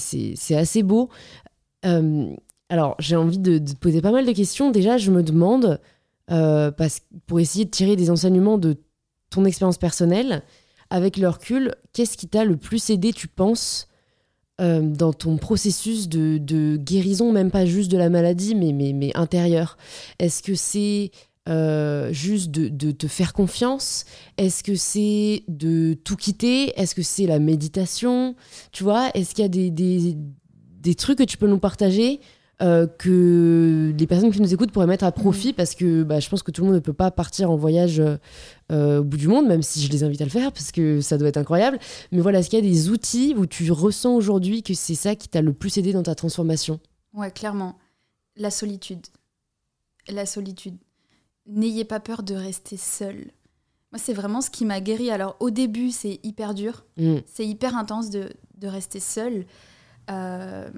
assez 0.56 0.82
beau. 0.82 1.08
Euh, 1.84 2.26
alors 2.68 2.96
j'ai 2.98 3.16
envie 3.16 3.38
de, 3.38 3.58
de 3.58 3.72
poser 3.74 4.00
pas 4.00 4.12
mal 4.12 4.26
de 4.26 4.32
questions. 4.32 4.70
Déjà, 4.70 4.98
je 4.98 5.10
me 5.10 5.22
demande, 5.22 5.80
euh, 6.30 6.70
parce, 6.70 7.00
pour 7.26 7.40
essayer 7.40 7.64
de 7.64 7.70
tirer 7.70 7.96
des 7.96 8.10
enseignements 8.10 8.58
de 8.58 8.76
ton 9.30 9.44
expérience 9.44 9.78
personnelle, 9.78 10.42
avec 10.90 11.16
le 11.16 11.28
recul, 11.28 11.74
qu'est-ce 11.92 12.16
qui 12.16 12.28
t'a 12.28 12.44
le 12.44 12.56
plus 12.56 12.90
aidé, 12.90 13.12
tu 13.12 13.28
penses, 13.28 13.88
euh, 14.60 14.82
dans 14.82 15.12
ton 15.12 15.36
processus 15.36 16.08
de, 16.08 16.38
de 16.38 16.76
guérison, 16.76 17.32
même 17.32 17.50
pas 17.50 17.66
juste 17.66 17.90
de 17.90 17.98
la 17.98 18.08
maladie, 18.08 18.54
mais, 18.54 18.72
mais, 18.72 18.92
mais 18.92 19.10
intérieur 19.16 19.76
Est-ce 20.20 20.44
que 20.44 20.54
c'est 20.54 21.10
euh, 21.48 22.12
juste 22.12 22.52
de, 22.52 22.68
de 22.68 22.92
te 22.92 23.08
faire 23.08 23.32
confiance? 23.32 24.04
Est-ce 24.38 24.62
que 24.62 24.76
c'est 24.76 25.42
de 25.48 25.94
tout 26.04 26.14
quitter? 26.14 26.78
Est-ce 26.78 26.94
que 26.94 27.02
c'est 27.02 27.26
la 27.26 27.40
méditation? 27.40 28.36
Tu 28.70 28.84
vois, 28.84 29.10
est-ce 29.14 29.34
qu'il 29.34 29.42
y 29.42 29.46
a 29.46 29.48
des, 29.48 29.70
des, 29.70 30.16
des 30.80 30.94
trucs 30.94 31.18
que 31.18 31.24
tu 31.24 31.36
peux 31.36 31.48
nous 31.48 31.58
partager 31.58 32.20
euh, 32.62 32.86
que 32.86 33.92
les 33.98 34.06
personnes 34.06 34.30
qui 34.30 34.40
nous 34.40 34.54
écoutent 34.54 34.70
pourraient 34.70 34.86
mettre 34.86 35.04
à 35.04 35.10
profit 35.10 35.52
parce 35.52 35.74
que 35.74 36.04
bah, 36.04 36.20
je 36.20 36.28
pense 36.28 36.44
que 36.44 36.52
tout 36.52 36.60
le 36.60 36.66
monde 36.66 36.76
ne 36.76 36.80
peut 36.80 36.92
pas 36.92 37.10
partir 37.10 37.50
en 37.50 37.56
voyage 37.56 37.98
euh, 37.98 38.16
euh, 38.70 39.00
au 39.00 39.04
bout 39.04 39.16
du 39.16 39.26
monde, 39.26 39.46
même 39.46 39.62
si 39.62 39.82
je 39.82 39.90
les 39.90 40.04
invite 40.04 40.20
à 40.20 40.24
le 40.24 40.30
faire 40.30 40.52
parce 40.52 40.70
que 40.70 41.00
ça 41.00 41.18
doit 41.18 41.28
être 41.28 41.36
incroyable. 41.36 41.78
Mais 42.12 42.20
voilà, 42.20 42.38
est-ce 42.38 42.50
qu'il 42.50 42.64
y 42.64 42.66
a 42.66 42.70
des 42.70 42.90
outils 42.90 43.34
où 43.36 43.46
tu 43.46 43.72
ressens 43.72 44.14
aujourd'hui 44.14 44.62
que 44.62 44.72
c'est 44.72 44.94
ça 44.94 45.16
qui 45.16 45.28
t'a 45.28 45.42
le 45.42 45.52
plus 45.52 45.76
aidé 45.78 45.92
dans 45.92 46.04
ta 46.04 46.14
transformation? 46.14 46.78
Ouais, 47.12 47.32
clairement. 47.32 47.76
La 48.36 48.50
solitude. 48.50 49.06
La 50.08 50.24
solitude. 50.24 50.76
N'ayez 51.46 51.84
pas 51.84 51.98
peur 51.98 52.22
de 52.22 52.34
rester 52.34 52.76
seul. 52.76 53.16
Moi, 53.92 53.98
c'est 53.98 54.14
vraiment 54.14 54.40
ce 54.40 54.50
qui 54.50 54.64
m'a 54.64 54.80
guéri. 54.80 55.10
Alors, 55.10 55.36
au 55.40 55.50
début, 55.50 55.90
c'est 55.90 56.20
hyper 56.22 56.54
dur. 56.54 56.84
Mm. 56.98 57.16
C'est 57.26 57.46
hyper 57.46 57.76
intense 57.76 58.10
de, 58.10 58.28
de 58.58 58.68
rester 58.68 59.00
seul. 59.00 59.44
Euh, 60.10 60.68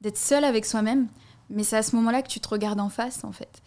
d'être 0.00 0.18
seul 0.18 0.44
avec 0.44 0.64
soi-même. 0.66 1.08
Mais 1.50 1.64
c'est 1.64 1.76
à 1.76 1.82
ce 1.82 1.96
moment-là 1.96 2.22
que 2.22 2.28
tu 2.28 2.40
te 2.40 2.48
regardes 2.48 2.80
en 2.80 2.88
face, 2.88 3.24
en 3.24 3.32
fait. 3.32 3.60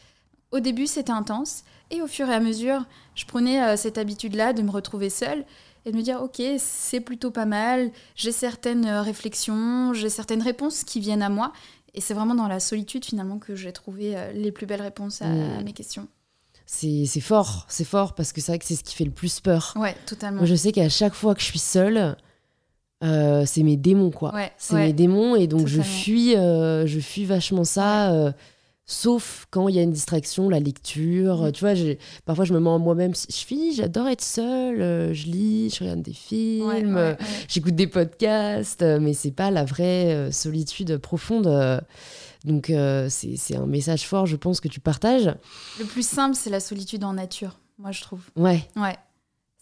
Au 0.51 0.59
début, 0.59 0.87
c'était 0.87 1.11
intense. 1.11 1.63
Et 1.91 2.01
au 2.01 2.07
fur 2.07 2.29
et 2.29 2.33
à 2.33 2.39
mesure, 2.39 2.85
je 3.15 3.25
prenais 3.25 3.61
euh, 3.61 3.75
cette 3.75 3.97
habitude-là 3.97 4.53
de 4.53 4.61
me 4.61 4.71
retrouver 4.71 5.09
seule 5.09 5.43
et 5.85 5.91
de 5.91 5.97
me 5.97 6.01
dire, 6.01 6.21
OK, 6.21 6.41
c'est 6.59 7.01
plutôt 7.01 7.29
pas 7.31 7.45
mal. 7.45 7.91
J'ai 8.15 8.31
certaines 8.31 8.85
euh, 8.85 9.01
réflexions, 9.01 9.93
j'ai 9.93 10.09
certaines 10.09 10.41
réponses 10.41 10.83
qui 10.85 10.99
viennent 10.99 11.21
à 11.23 11.29
moi. 11.29 11.51
Et 11.93 12.01
c'est 12.01 12.13
vraiment 12.13 12.35
dans 12.35 12.47
la 12.47 12.59
solitude, 12.59 13.03
finalement, 13.05 13.37
que 13.37 13.55
j'ai 13.55 13.73
trouvé 13.73 14.15
euh, 14.17 14.31
les 14.31 14.51
plus 14.51 14.65
belles 14.65 14.81
réponses 14.81 15.21
à, 15.21 15.27
Mm. 15.27 15.59
à 15.59 15.63
mes 15.63 15.73
questions. 15.73 16.07
C'est 16.65 17.05
c'est 17.05 17.19
fort, 17.19 17.65
c'est 17.67 17.83
fort 17.83 18.15
parce 18.15 18.31
que 18.31 18.39
c'est 18.39 18.53
vrai 18.53 18.59
que 18.59 18.65
c'est 18.65 18.77
ce 18.77 18.83
qui 18.85 18.95
fait 18.95 19.03
le 19.03 19.11
plus 19.11 19.41
peur. 19.41 19.73
Ouais, 19.75 19.95
totalement. 20.05 20.37
Moi, 20.37 20.45
je 20.45 20.55
sais 20.55 20.71
qu'à 20.71 20.87
chaque 20.87 21.13
fois 21.13 21.35
que 21.35 21.41
je 21.41 21.45
suis 21.45 21.59
seule, 21.59 22.15
euh, 23.03 23.43
c'est 23.45 23.63
mes 23.63 23.77
démons, 23.77 24.11
quoi. 24.11 24.33
Ouais, 24.33 24.51
C'est 24.57 24.75
ouais. 24.75 24.85
mes 24.87 24.93
démons 24.93 25.35
et 25.35 25.47
donc 25.47 25.67
je 25.67 25.81
fuis, 25.81 26.35
euh, 26.35 26.87
je 26.87 26.99
fuis 26.99 27.25
vachement 27.25 27.63
ça. 27.65 28.11
euh, 28.13 28.31
sauf 28.85 29.45
quand 29.49 29.69
il 29.69 29.75
y 29.75 29.79
a 29.79 29.81
une 29.81 29.91
distraction, 29.93 30.49
la 30.49 30.59
lecture. 30.59 31.43
Mm. 31.43 31.51
Tu 31.53 31.65
vois, 31.65 31.73
parfois 32.25 32.43
je 32.45 32.53
me 32.53 32.59
mens 32.59 32.75
à 32.75 32.79
moi-même. 32.79 33.13
Je 33.15 33.33
suis, 33.33 33.73
j'adore 33.73 34.07
être 34.07 34.21
seule. 34.23 35.13
je 35.13 35.25
lis, 35.27 35.69
je 35.73 35.79
regarde 35.83 36.01
des 36.01 36.13
films, 36.13 36.95
Ouais, 36.95 37.17
j'écoute 37.47 37.75
des 37.75 37.87
podcasts, 37.87 38.83
mais 38.83 39.13
c'est 39.13 39.31
pas 39.31 39.51
la 39.51 39.63
vraie 39.63 40.31
solitude 40.31 40.97
profonde. 40.97 41.47
donc 42.45 42.65
c'est 43.09 43.35
c'est 43.37 43.55
un 43.55 43.65
message 43.65 44.05
fort, 44.05 44.25
je 44.25 44.35
pense, 44.35 44.59
que 44.59 44.67
tu 44.67 44.79
partages. 44.81 45.33
Le 45.79 45.85
plus 45.85 46.05
simple, 46.07 46.35
c'est 46.35 46.49
la 46.49 46.59
solitude 46.59 47.03
en 47.05 47.13
nature, 47.13 47.59
moi, 47.79 47.91
je 47.91 48.01
trouve. 48.01 48.21
Ouais. 48.35 48.63
Ouais. 48.75 48.95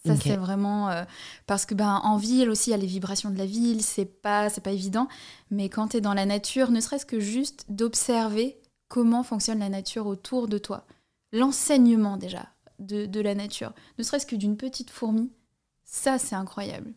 Ça, 0.04 0.14
c'est 0.16 0.36
vraiment. 0.36 0.88
euh, 0.90 1.04
parce 1.46 1.64
que, 1.66 1.74
ben, 1.74 2.00
en 2.04 2.16
ville 2.16 2.50
aussi, 2.50 2.70
il 2.70 2.72
y 2.72 2.74
a 2.74 2.78
les 2.78 2.86
vibrations 2.86 3.30
de 3.30 3.38
la 3.38 3.46
ville, 3.46 3.82
c'est 3.82 4.04
pas, 4.04 4.50
c'est 4.50 4.60
pas 4.60 4.72
évident. 4.72 5.06
Mais 5.50 5.68
quand 5.68 5.88
tu 5.88 5.98
es 5.98 6.00
dans 6.00 6.14
la 6.14 6.26
nature, 6.26 6.70
ne 6.72 6.80
serait-ce 6.80 7.06
que 7.06 7.20
juste 7.20 7.66
d'observer 7.68 8.58
comment 8.88 9.22
fonctionne 9.22 9.60
la 9.60 9.68
nature 9.68 10.06
autour 10.06 10.48
de 10.48 10.58
toi. 10.58 10.84
L'enseignement, 11.32 12.16
déjà, 12.16 12.48
de, 12.78 13.06
de 13.06 13.20
la 13.20 13.34
nature. 13.34 13.72
Ne 13.98 14.02
serait-ce 14.02 14.26
que 14.26 14.36
d'une 14.36 14.56
petite 14.56 14.90
fourmi, 14.90 15.30
ça, 15.84 16.18
c'est 16.18 16.34
incroyable. 16.34 16.92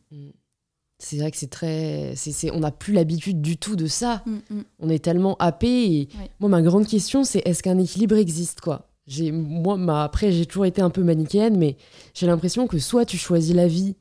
C'est 0.97 1.17
vrai 1.19 1.29
que 1.31 1.37
c'est 1.37 1.49
très. 1.49 2.13
c'est 2.15 2.31
c'est- 2.31 2.51
on 2.51 2.61
n'a 2.61 2.71
plus 2.71 2.93
l'habitude 2.93 3.41
du 3.41 3.57
tout 3.57 3.75
de 3.75 3.85
ça. 3.85 4.23
Mm, 4.25 4.37
mm. 4.49 4.61
On 4.79 4.89
est 4.89 5.03
tellement 5.03 5.35
happé. 5.39 5.67
Et 6.01 6.09
moi, 6.39 6.49
ma 6.49 6.61
grande 6.61 6.87
question, 6.87 7.23
c'est 7.23 7.41
est-ce 7.45 7.61
qu'un 7.61 7.77
équilibre 7.77 8.15
existe, 8.15 8.61
quoi? 8.61 8.87
J'ai, 9.07 9.31
moi, 9.31 10.03
après, 10.03 10.31
j'ai 10.31 10.45
toujours 10.45 10.65
été 10.65 10.81
un 10.81 10.89
peu 10.89 11.03
manichéenne, 11.03 11.57
mais 11.57 11.77
j'ai 12.13 12.27
l'impression 12.27 12.67
que 12.67 12.79
soit 12.79 13.05
tu 13.05 13.17
choisis 13.17 13.55
la 13.55 13.67
vie 13.67 13.95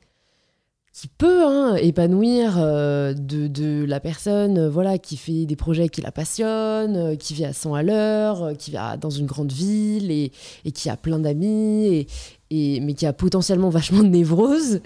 qui 0.94 1.08
peut 1.08 1.42
hein, 1.44 1.74
épanouir 1.74 2.54
euh, 2.56 3.14
de, 3.14 3.48
de 3.48 3.84
la 3.84 3.98
personne 3.98 4.58
euh, 4.58 4.70
voilà, 4.70 4.96
qui 4.96 5.16
fait 5.16 5.44
des 5.44 5.56
projets 5.56 5.88
qui 5.88 6.00
la 6.00 6.12
passionnent, 6.12 6.96
euh, 6.96 7.16
qui 7.16 7.34
vit 7.34 7.44
à 7.44 7.52
100 7.52 7.74
à 7.74 7.82
l'heure, 7.82 8.52
qui 8.56 8.70
vit 8.70 8.76
à- 8.76 8.96
dans 8.96 9.10
une 9.10 9.26
grande 9.26 9.50
ville 9.50 10.12
et, 10.12 10.30
et 10.64 10.70
qui 10.70 10.88
a 10.88 10.96
plein 10.96 11.18
d'amis, 11.18 11.86
et, 11.86 12.06
et, 12.50 12.78
mais 12.78 12.94
qui 12.94 13.06
a 13.06 13.12
potentiellement 13.12 13.70
vachement 13.70 14.04
de 14.04 14.08
névrose, 14.08 14.80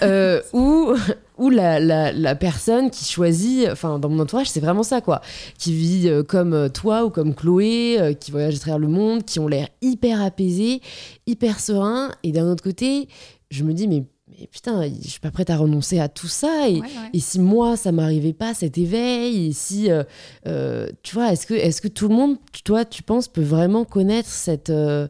ou, 0.52 0.94
ou 1.36 1.50
la, 1.50 1.80
la, 1.80 2.12
la 2.12 2.34
personne 2.36 2.90
qui 2.90 3.04
choisit, 3.04 3.68
enfin 3.72 3.98
dans 3.98 4.08
mon 4.08 4.20
entourage 4.20 4.48
c'est 4.48 4.60
vraiment 4.60 4.84
ça 4.84 5.00
quoi, 5.00 5.20
qui 5.58 5.72
vit 5.74 6.08
comme 6.28 6.70
toi 6.70 7.04
ou 7.04 7.10
comme 7.10 7.34
Chloé, 7.34 8.16
qui 8.20 8.30
voyage 8.30 8.54
à 8.54 8.58
travers 8.60 8.78
le 8.78 8.86
monde, 8.88 9.24
qui 9.24 9.40
ont 9.40 9.48
l'air 9.48 9.68
hyper 9.82 10.22
apaisés, 10.22 10.80
hyper 11.26 11.58
sereins, 11.58 12.12
et 12.22 12.30
d'un 12.30 12.48
autre 12.48 12.62
côté 12.62 13.08
je 13.50 13.64
me 13.64 13.72
dis 13.72 13.88
mais, 13.88 14.04
mais 14.38 14.46
putain 14.46 14.82
je 14.88 15.08
suis 15.08 15.20
pas 15.20 15.30
prête 15.30 15.50
à 15.50 15.56
renoncer 15.56 15.98
à 15.98 16.08
tout 16.08 16.28
ça 16.28 16.68
et, 16.68 16.74
Ouais, 16.80 16.86
ouais. 16.86 17.10
et 17.12 17.20
si 17.20 17.40
moi, 17.40 17.76
ça 17.76 17.92
m'arrivait 17.92 18.32
pas 18.32 18.54
cet 18.54 18.78
éveil, 18.78 19.48
et 19.48 19.52
si, 19.52 19.90
euh, 19.90 20.04
euh, 20.46 20.88
tu 21.02 21.14
vois, 21.14 21.32
est-ce 21.32 21.46
que, 21.46 21.54
est 21.54 21.80
que 21.80 21.88
tout 21.88 22.08
le 22.08 22.14
monde, 22.14 22.36
toi, 22.64 22.84
tu 22.84 23.02
penses, 23.02 23.28
peut 23.28 23.42
vraiment 23.42 23.84
connaître 23.84 24.28
cette, 24.28 24.70
euh, 24.70 25.08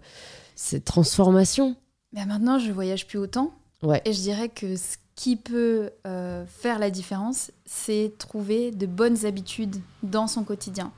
cette 0.54 0.84
transformation? 0.84 1.76
Ben, 2.12 2.26
maintenant, 2.26 2.58
je 2.58 2.72
voyage 2.72 3.06
plus 3.06 3.18
autant. 3.18 3.52
Ouais. 3.82 4.02
Et 4.04 4.12
je 4.12 4.20
dirais 4.20 4.48
que 4.48 4.76
ce 4.76 4.96
qui 5.14 5.36
peut 5.36 5.90
faire 6.46 6.78
la 6.78 6.90
différence, 6.90 7.50
c'est 7.66 8.12
trouver 8.18 8.70
de 8.70 8.86
bonnes 8.86 9.26
habitudes 9.26 9.76
dans 10.02 10.26
son 10.26 10.44
quotidien. 10.44 10.92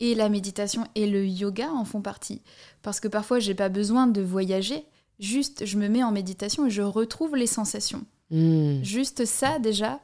Et 0.00 0.14
la 0.14 0.28
méditation 0.28 0.84
et 0.94 1.06
le 1.06 1.26
yoga 1.26 1.70
en 1.70 1.84
font 1.84 2.02
partie. 2.02 2.42
Parce 2.82 3.00
que 3.00 3.08
parfois, 3.08 3.38
j'ai 3.38 3.54
pas 3.54 3.68
besoin 3.70 4.06
de 4.06 4.20
voyager. 4.20 4.84
Juste, 5.18 5.64
je 5.64 5.78
me 5.78 5.88
mets 5.88 6.02
en 6.02 6.12
méditation 6.12 6.66
et 6.66 6.70
je 6.70 6.82
retrouve 6.82 7.36
les 7.36 7.46
sensations. 7.46 8.04
Hmm. 8.30 8.82
Juste 8.82 9.24
ça, 9.24 9.58
déjà. 9.58 10.00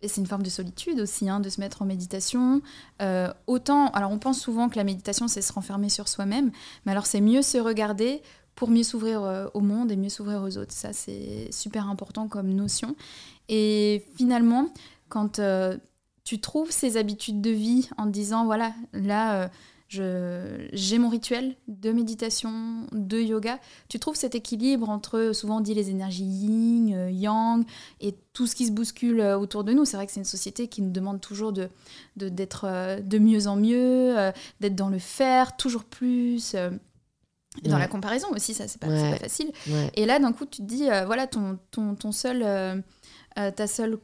Et 0.00 0.08
c'est 0.08 0.20
une 0.20 0.26
forme 0.26 0.42
de 0.42 0.50
solitude 0.50 0.98
aussi, 0.98 1.28
hein, 1.28 1.38
de 1.38 1.48
se 1.48 1.60
mettre 1.60 1.82
en 1.82 1.84
méditation. 1.84 2.60
Euh, 3.00 3.32
autant, 3.46 3.88
alors 3.90 4.10
on 4.10 4.18
pense 4.18 4.40
souvent 4.40 4.68
que 4.68 4.76
la 4.76 4.84
méditation, 4.84 5.28
c'est 5.28 5.42
se 5.42 5.52
renfermer 5.52 5.88
sur 5.88 6.08
soi-même, 6.08 6.50
mais 6.84 6.92
alors 6.92 7.06
c'est 7.06 7.20
mieux 7.20 7.42
se 7.42 7.58
regarder 7.58 8.20
pour 8.56 8.68
mieux 8.68 8.82
s'ouvrir 8.82 9.22
euh, 9.22 9.46
au 9.54 9.60
monde 9.60 9.92
et 9.92 9.96
mieux 9.96 10.08
s'ouvrir 10.08 10.42
aux 10.42 10.58
autres. 10.58 10.72
Ça, 10.72 10.92
c'est 10.92 11.48
super 11.52 11.88
important 11.88 12.26
comme 12.26 12.48
notion. 12.48 12.96
Et 13.48 14.04
finalement, 14.16 14.68
quand 15.08 15.38
euh, 15.38 15.78
tu 16.24 16.40
trouves 16.40 16.72
ces 16.72 16.96
habitudes 16.96 17.40
de 17.40 17.50
vie 17.50 17.88
en 17.96 18.06
te 18.06 18.10
disant, 18.10 18.44
voilà, 18.44 18.72
là, 18.92 19.50
j'ai 19.92 20.98
mon 20.98 21.08
rituel 21.08 21.54
de 21.68 21.92
méditation, 21.92 22.86
de 22.92 23.18
yoga, 23.18 23.58
tu 23.88 23.98
trouves 23.98 24.16
cet 24.16 24.34
équilibre 24.34 24.88
entre, 24.88 25.32
souvent 25.34 25.58
on 25.58 25.60
dit 25.60 25.74
les 25.74 25.90
énergies 25.90 26.24
yin, 26.24 26.94
euh, 26.94 27.10
yang, 27.10 27.64
et 28.00 28.14
tout 28.32 28.46
ce 28.46 28.54
qui 28.54 28.66
se 28.66 28.72
bouscule 28.72 29.20
euh, 29.20 29.38
autour 29.38 29.64
de 29.64 29.72
nous? 29.72 29.84
C'est 29.84 29.96
vrai 29.96 30.06
que 30.06 30.12
c'est 30.12 30.20
une 30.20 30.24
société 30.24 30.68
qui 30.68 30.82
nous 30.82 30.90
demande 30.90 31.20
toujours 31.20 31.52
de 31.52 31.68
d'être 32.16 32.64
euh, 32.66 33.00
de, 33.00 33.18
mieux 33.18 33.46
en 33.46 33.56
mieux, 33.56 34.14
d'être 34.60 34.74
dans 34.76 34.88
le 34.88 34.98
faire, 34.98 35.56
toujours 35.56 35.84
plus. 35.84 36.54
et 36.54 37.68
dans 37.68 37.74
Ouais. 37.74 37.80
la 37.80 37.88
comparaison 37.88 38.28
aussi, 38.30 38.54
ça, 38.54 38.66
c'est 38.66 38.80
pas, 38.80 38.88
Ouais. 38.88 39.10
pas 39.12 39.18
facile. 39.18 39.50
Ouais. 39.68 39.90
Et 39.94 40.06
là, 40.06 40.18
d'un 40.18 40.32
coup, 40.32 40.46
tu 40.46 40.62
te 40.62 40.66
dis, 40.66 40.88
euh, 40.90 41.04
voilà, 41.04 41.26
ton, 41.26 41.58
ton, 41.70 41.94
ton 41.94 42.10
seul, 42.12 42.42
euh, 42.42 42.80
ta 43.34 43.66
seule 43.66 43.98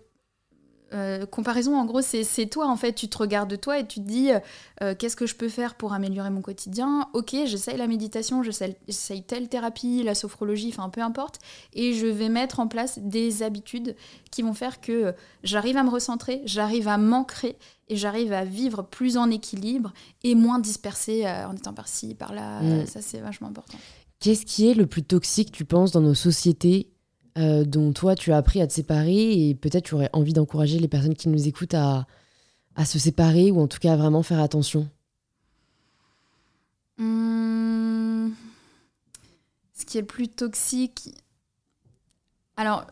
euh, 0.95 1.27
comparaison, 1.27 1.77
en 1.77 1.85
gros, 1.85 2.01
c'est 2.01 2.47
toi, 2.47 2.69
en 2.69 2.77
fait. 2.77 2.93
Tu 2.93 3.09
te 3.09 3.19
regardes 3.19 3.61
toi 3.61 3.79
et 3.79 3.87
tu 3.87 4.01
te 4.01 4.07
dis, 4.07 4.31
euh, 4.31 4.39
euh, 4.83 4.95
qu'est-ce 4.99 5.17
que 5.17 5.27
je 5.27 5.35
peux 5.35 5.49
faire 5.49 5.75
pour 5.75 5.93
améliorer 5.93 6.31
mon 6.31 6.41
quotidien? 6.41 7.09
Ok, 7.13 7.35
j'essaye 7.45 7.77
la 7.77 7.87
méditation, 7.87 8.43
j'essaye 8.43 9.23
telle 9.23 9.49
thérapie, 9.49 10.03
la 10.03 10.15
sophrologie, 10.15 10.69
enfin, 10.71 10.89
peu 10.89 11.03
importe. 11.03 11.41
Et 11.75 11.95
je 11.95 12.07
vais 12.07 12.29
mettre 12.29 12.61
en 12.61 12.69
place 12.69 12.99
des 12.99 13.43
habitudes 13.43 13.97
qui 14.31 14.43
vont 14.43 14.55
faire 14.55 14.81
que 14.81 15.15
j'arrive 15.43 15.77
à 15.77 15.83
me 15.83 15.91
recentrer, 15.91 16.43
j'arrive 16.45 16.89
à 16.89 16.99
m'ancrer 16.99 17.57
et 17.89 17.97
j'arrive 17.97 18.33
à 18.33 18.45
vivre 18.45 18.83
plus 18.83 19.17
en 19.17 19.31
équilibre 19.31 19.93
et 20.23 20.35
moins 20.35 20.59
dispersée 20.59 21.27
euh, 21.27 21.49
en 21.49 21.55
étant 21.55 21.73
par-ci, 21.73 22.15
par-là. 22.15 22.61
Mm. 22.63 22.87
Ça, 22.87 23.01
c'est 23.01 23.21
vachement 23.21 23.49
important. 23.49 23.79
Qu'est-ce 24.21 24.45
qui 24.45 24.69
est 24.69 24.75
le 24.75 24.87
plus 24.87 25.05
toxique, 25.05 25.53
tu 25.53 25.65
penses, 25.65 25.93
dans 25.93 26.01
nos 26.01 26.15
sociétés 26.15 26.91
euh, 27.39 27.65
dont 27.65 27.93
toi, 27.93 28.15
tu 28.15 28.33
as 28.33 28.37
appris 28.37 28.61
à 28.61 28.67
te 28.67 28.73
séparer 28.73 29.49
et 29.49 29.55
peut-être 29.55 29.85
tu 29.85 29.95
aurais 29.95 30.11
envie 30.13 30.33
d'encourager 30.33 30.79
les 30.79 30.89
personnes 30.89 31.15
qui 31.15 31.29
nous 31.29 31.47
écoutent 31.47 31.75
à, 31.75 32.07
se 32.85 32.99
séparer 32.99 33.51
ou 33.51 33.61
en 33.61 33.67
tout 33.67 33.79
cas 33.79 33.95
à 33.95 33.97
vraiment 33.97 34.23
faire 34.23 34.41
attention 34.41 34.89
Hum, 37.01 38.35
ce 39.73 39.85
qui 39.85 39.99
est 39.99 40.03
plus 40.03 40.29
toxique. 40.29 41.15
Alors, 42.57 42.87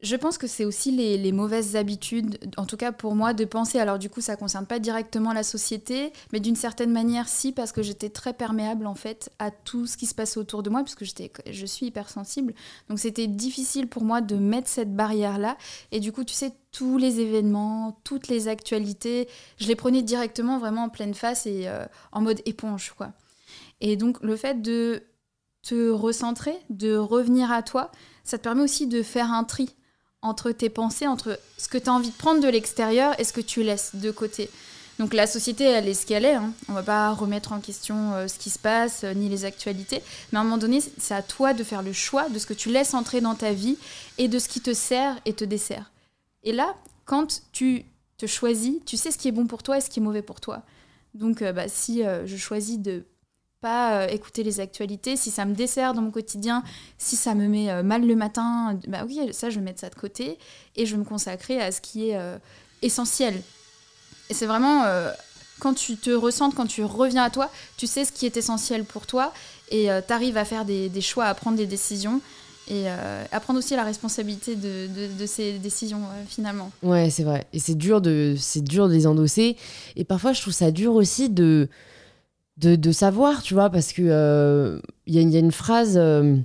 je 0.00 0.14
pense 0.16 0.38
que 0.38 0.46
c'est 0.46 0.64
aussi 0.64 0.92
les, 0.92 1.32
mauvaises 1.32 1.74
habitudes, 1.74 2.38
en 2.56 2.66
tout 2.66 2.76
cas 2.76 2.92
pour 2.92 3.14
moi, 3.14 3.32
de 3.32 3.44
penser. 3.44 3.78
Alors 3.78 3.98
du 3.98 4.08
coup, 4.08 4.20
ça 4.20 4.32
ne 4.32 4.38
concerne 4.38 4.66
pas 4.66 4.78
directement 4.78 5.32
la 5.32 5.42
société, 5.42 6.12
mais 6.32 6.40
d'une 6.40 6.56
certaine 6.56 6.92
manière, 6.92 7.28
si, 7.28 7.52
parce 7.52 7.72
que 7.72 7.82
j'étais 7.82 8.08
très 8.08 8.32
perméable 8.32 8.86
en 8.86 8.94
fait 8.94 9.30
à 9.38 9.50
tout 9.50 9.86
ce 9.86 9.96
qui 9.96 10.06
se 10.06 10.14
passait 10.14 10.38
autour 10.38 10.62
de 10.62 10.70
moi, 10.70 10.84
puisque 10.84 11.04
je 11.04 11.66
suis 11.66 11.86
hypersensible. 11.86 12.54
Donc 12.88 13.00
c'était 13.00 13.26
difficile 13.26 13.88
pour 13.88 14.04
moi 14.04 14.20
de 14.20 14.36
mettre 14.36 14.68
cette 14.68 14.94
barrière-là. 14.94 15.56
Et 15.90 16.00
du 16.00 16.12
coup, 16.12 16.24
tu 16.24 16.34
sais, 16.34 16.52
tous 16.70 16.96
les 16.96 17.20
événements, 17.20 18.00
toutes 18.04 18.28
les 18.28 18.46
actualités, 18.46 19.28
je 19.58 19.66
les 19.66 19.76
prenais 19.76 20.02
directement 20.02 20.58
vraiment 20.58 20.84
en 20.84 20.88
pleine 20.90 21.14
face 21.14 21.46
et 21.46 21.66
euh, 21.66 21.84
en 22.12 22.20
mode 22.20 22.40
éponge, 22.46 22.92
quoi. 22.96 23.12
Et 23.80 23.96
donc 23.96 24.22
le 24.22 24.36
fait 24.36 24.62
de 24.62 25.02
te 25.62 25.90
recentrer, 25.90 26.56
de 26.70 26.96
revenir 26.96 27.50
à 27.50 27.62
toi, 27.62 27.90
ça 28.24 28.38
te 28.38 28.44
permet 28.44 28.62
aussi 28.62 28.86
de 28.86 29.02
faire 29.02 29.32
un 29.32 29.44
tri 29.44 29.74
entre 30.22 30.50
tes 30.50 30.68
pensées, 30.68 31.06
entre 31.06 31.38
ce 31.56 31.68
que 31.68 31.78
tu 31.78 31.88
as 31.88 31.92
envie 31.92 32.10
de 32.10 32.16
prendre 32.16 32.40
de 32.40 32.48
l'extérieur 32.48 33.18
et 33.20 33.24
ce 33.24 33.32
que 33.32 33.40
tu 33.40 33.62
laisses 33.62 33.94
de 33.94 34.10
côté. 34.10 34.50
Donc 34.98 35.14
la 35.14 35.28
société, 35.28 35.64
elle 35.64 35.86
est 35.86 35.94
ce 35.94 36.06
qu'elle 36.06 36.24
est. 36.24 36.34
Hein. 36.34 36.52
On 36.68 36.72
va 36.72 36.82
pas 36.82 37.12
remettre 37.12 37.52
en 37.52 37.60
question 37.60 38.14
euh, 38.14 38.26
ce 38.26 38.38
qui 38.38 38.50
se 38.50 38.58
passe, 38.58 39.04
euh, 39.04 39.14
ni 39.14 39.28
les 39.28 39.44
actualités. 39.44 40.02
Mais 40.32 40.38
à 40.38 40.40
un 40.40 40.44
moment 40.44 40.58
donné, 40.58 40.80
c'est 40.80 41.14
à 41.14 41.22
toi 41.22 41.54
de 41.54 41.62
faire 41.62 41.82
le 41.82 41.92
choix 41.92 42.28
de 42.28 42.38
ce 42.38 42.46
que 42.46 42.54
tu 42.54 42.68
laisses 42.68 42.94
entrer 42.94 43.20
dans 43.20 43.36
ta 43.36 43.52
vie 43.52 43.78
et 44.18 44.26
de 44.26 44.38
ce 44.38 44.48
qui 44.48 44.60
te 44.60 44.74
sert 44.74 45.16
et 45.24 45.34
te 45.34 45.44
dessert. 45.44 45.92
Et 46.42 46.52
là, 46.52 46.74
quand 47.04 47.42
tu 47.52 47.84
te 48.16 48.26
choisis, 48.26 48.74
tu 48.86 48.96
sais 48.96 49.12
ce 49.12 49.18
qui 49.18 49.28
est 49.28 49.32
bon 49.32 49.46
pour 49.46 49.62
toi 49.62 49.78
et 49.78 49.80
ce 49.80 49.88
qui 49.88 50.00
est 50.00 50.02
mauvais 50.02 50.22
pour 50.22 50.40
toi. 50.40 50.62
Donc 51.14 51.42
euh, 51.42 51.52
bah, 51.52 51.68
si 51.68 52.02
je 52.02 52.36
choisis 52.36 52.78
de 52.78 53.04
pas 53.60 54.02
euh, 54.02 54.08
écouter 54.08 54.42
les 54.42 54.60
actualités. 54.60 55.16
Si 55.16 55.30
ça 55.30 55.44
me 55.44 55.54
dessert 55.54 55.94
dans 55.94 56.02
mon 56.02 56.10
quotidien, 56.10 56.62
si 56.96 57.16
ça 57.16 57.34
me 57.34 57.48
met 57.48 57.70
euh, 57.70 57.82
mal 57.82 58.06
le 58.06 58.16
matin, 58.16 58.78
bah 58.86 59.04
oui, 59.06 59.20
ça, 59.32 59.50
je 59.50 59.58
vais 59.58 59.64
mettre 59.64 59.80
ça 59.80 59.90
de 59.90 59.94
côté 59.94 60.38
et 60.76 60.86
je 60.86 60.92
vais 60.92 60.98
me 60.98 61.04
consacrer 61.04 61.60
à 61.60 61.72
ce 61.72 61.80
qui 61.80 62.10
est 62.10 62.16
euh, 62.16 62.38
essentiel. 62.82 63.40
Et 64.30 64.34
c'est 64.34 64.46
vraiment 64.46 64.84
quand 65.58 65.72
tu 65.72 65.96
te 65.96 66.10
ressens, 66.10 66.50
quand 66.50 66.66
tu 66.66 66.84
reviens 66.84 67.22
à 67.22 67.30
toi, 67.30 67.50
tu 67.78 67.86
sais 67.86 68.04
ce 68.04 68.12
qui 68.12 68.26
est 68.26 68.36
essentiel 68.36 68.84
pour 68.84 69.06
toi 69.06 69.32
et 69.70 69.88
tu 70.06 70.12
arrives 70.12 70.36
à 70.36 70.44
faire 70.44 70.66
des, 70.66 71.00
choix, 71.00 71.24
à 71.24 71.34
prendre 71.34 71.56
des 71.56 71.64
décisions 71.64 72.20
et 72.68 72.88
à 72.88 73.40
prendre 73.40 73.58
aussi 73.58 73.74
la 73.74 73.84
responsabilité 73.84 74.54
de, 74.54 74.86
de, 75.18 75.26
ces 75.26 75.58
décisions 75.58 76.02
finalement. 76.28 76.70
Ouais, 76.82 77.08
c'est 77.08 77.24
vrai. 77.24 77.46
Et 77.54 77.58
c'est 77.58 77.74
dur, 77.74 78.02
de, 78.02 78.36
dur 78.56 78.86
de 78.86 78.92
les 78.92 79.06
endosser. 79.06 79.56
Et 79.96 80.04
parfois, 80.04 80.34
je 80.34 80.42
trouve 80.42 80.52
ça 80.52 80.70
dur 80.70 80.92
aussi 80.92 81.30
de 81.30 81.70
de, 82.58 82.92
savoir, 82.92 83.42
tu 83.42 83.54
vois, 83.54 83.70
parce 83.70 83.92
que 83.92 84.02
il 84.02 84.08
euh, 84.10 84.80
y, 85.06 85.18
a 85.18 85.38
une 85.38 85.52
phrase 85.52 85.96
euh, 85.96 86.36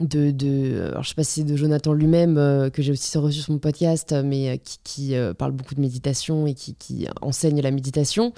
de, 0.00 0.30
de, 0.30 0.88
alors 0.90 1.02
je 1.02 1.08
sais 1.08 1.14
pas 1.14 1.24
si 1.24 1.40
c'est 1.40 1.46
de 1.46 1.56
Jonathan 1.56 1.92
lui-même 1.92 2.36
euh, 2.36 2.68
que 2.70 2.82
j'ai 2.82 2.92
aussi 2.92 3.16
reçu 3.16 3.40
sur 3.40 3.52
mon 3.52 3.58
podcast, 3.58 4.14
mais 4.24 4.60
qui, 4.84 5.14
parle 5.38 5.52
beaucoup 5.52 5.74
de 5.74 5.80
méditation 5.80 6.46
et 6.46 6.54
qui, 6.54 6.74
qui 6.74 7.06
enseigne 7.22 7.60
la 7.62 7.70
méditation. 7.70 8.34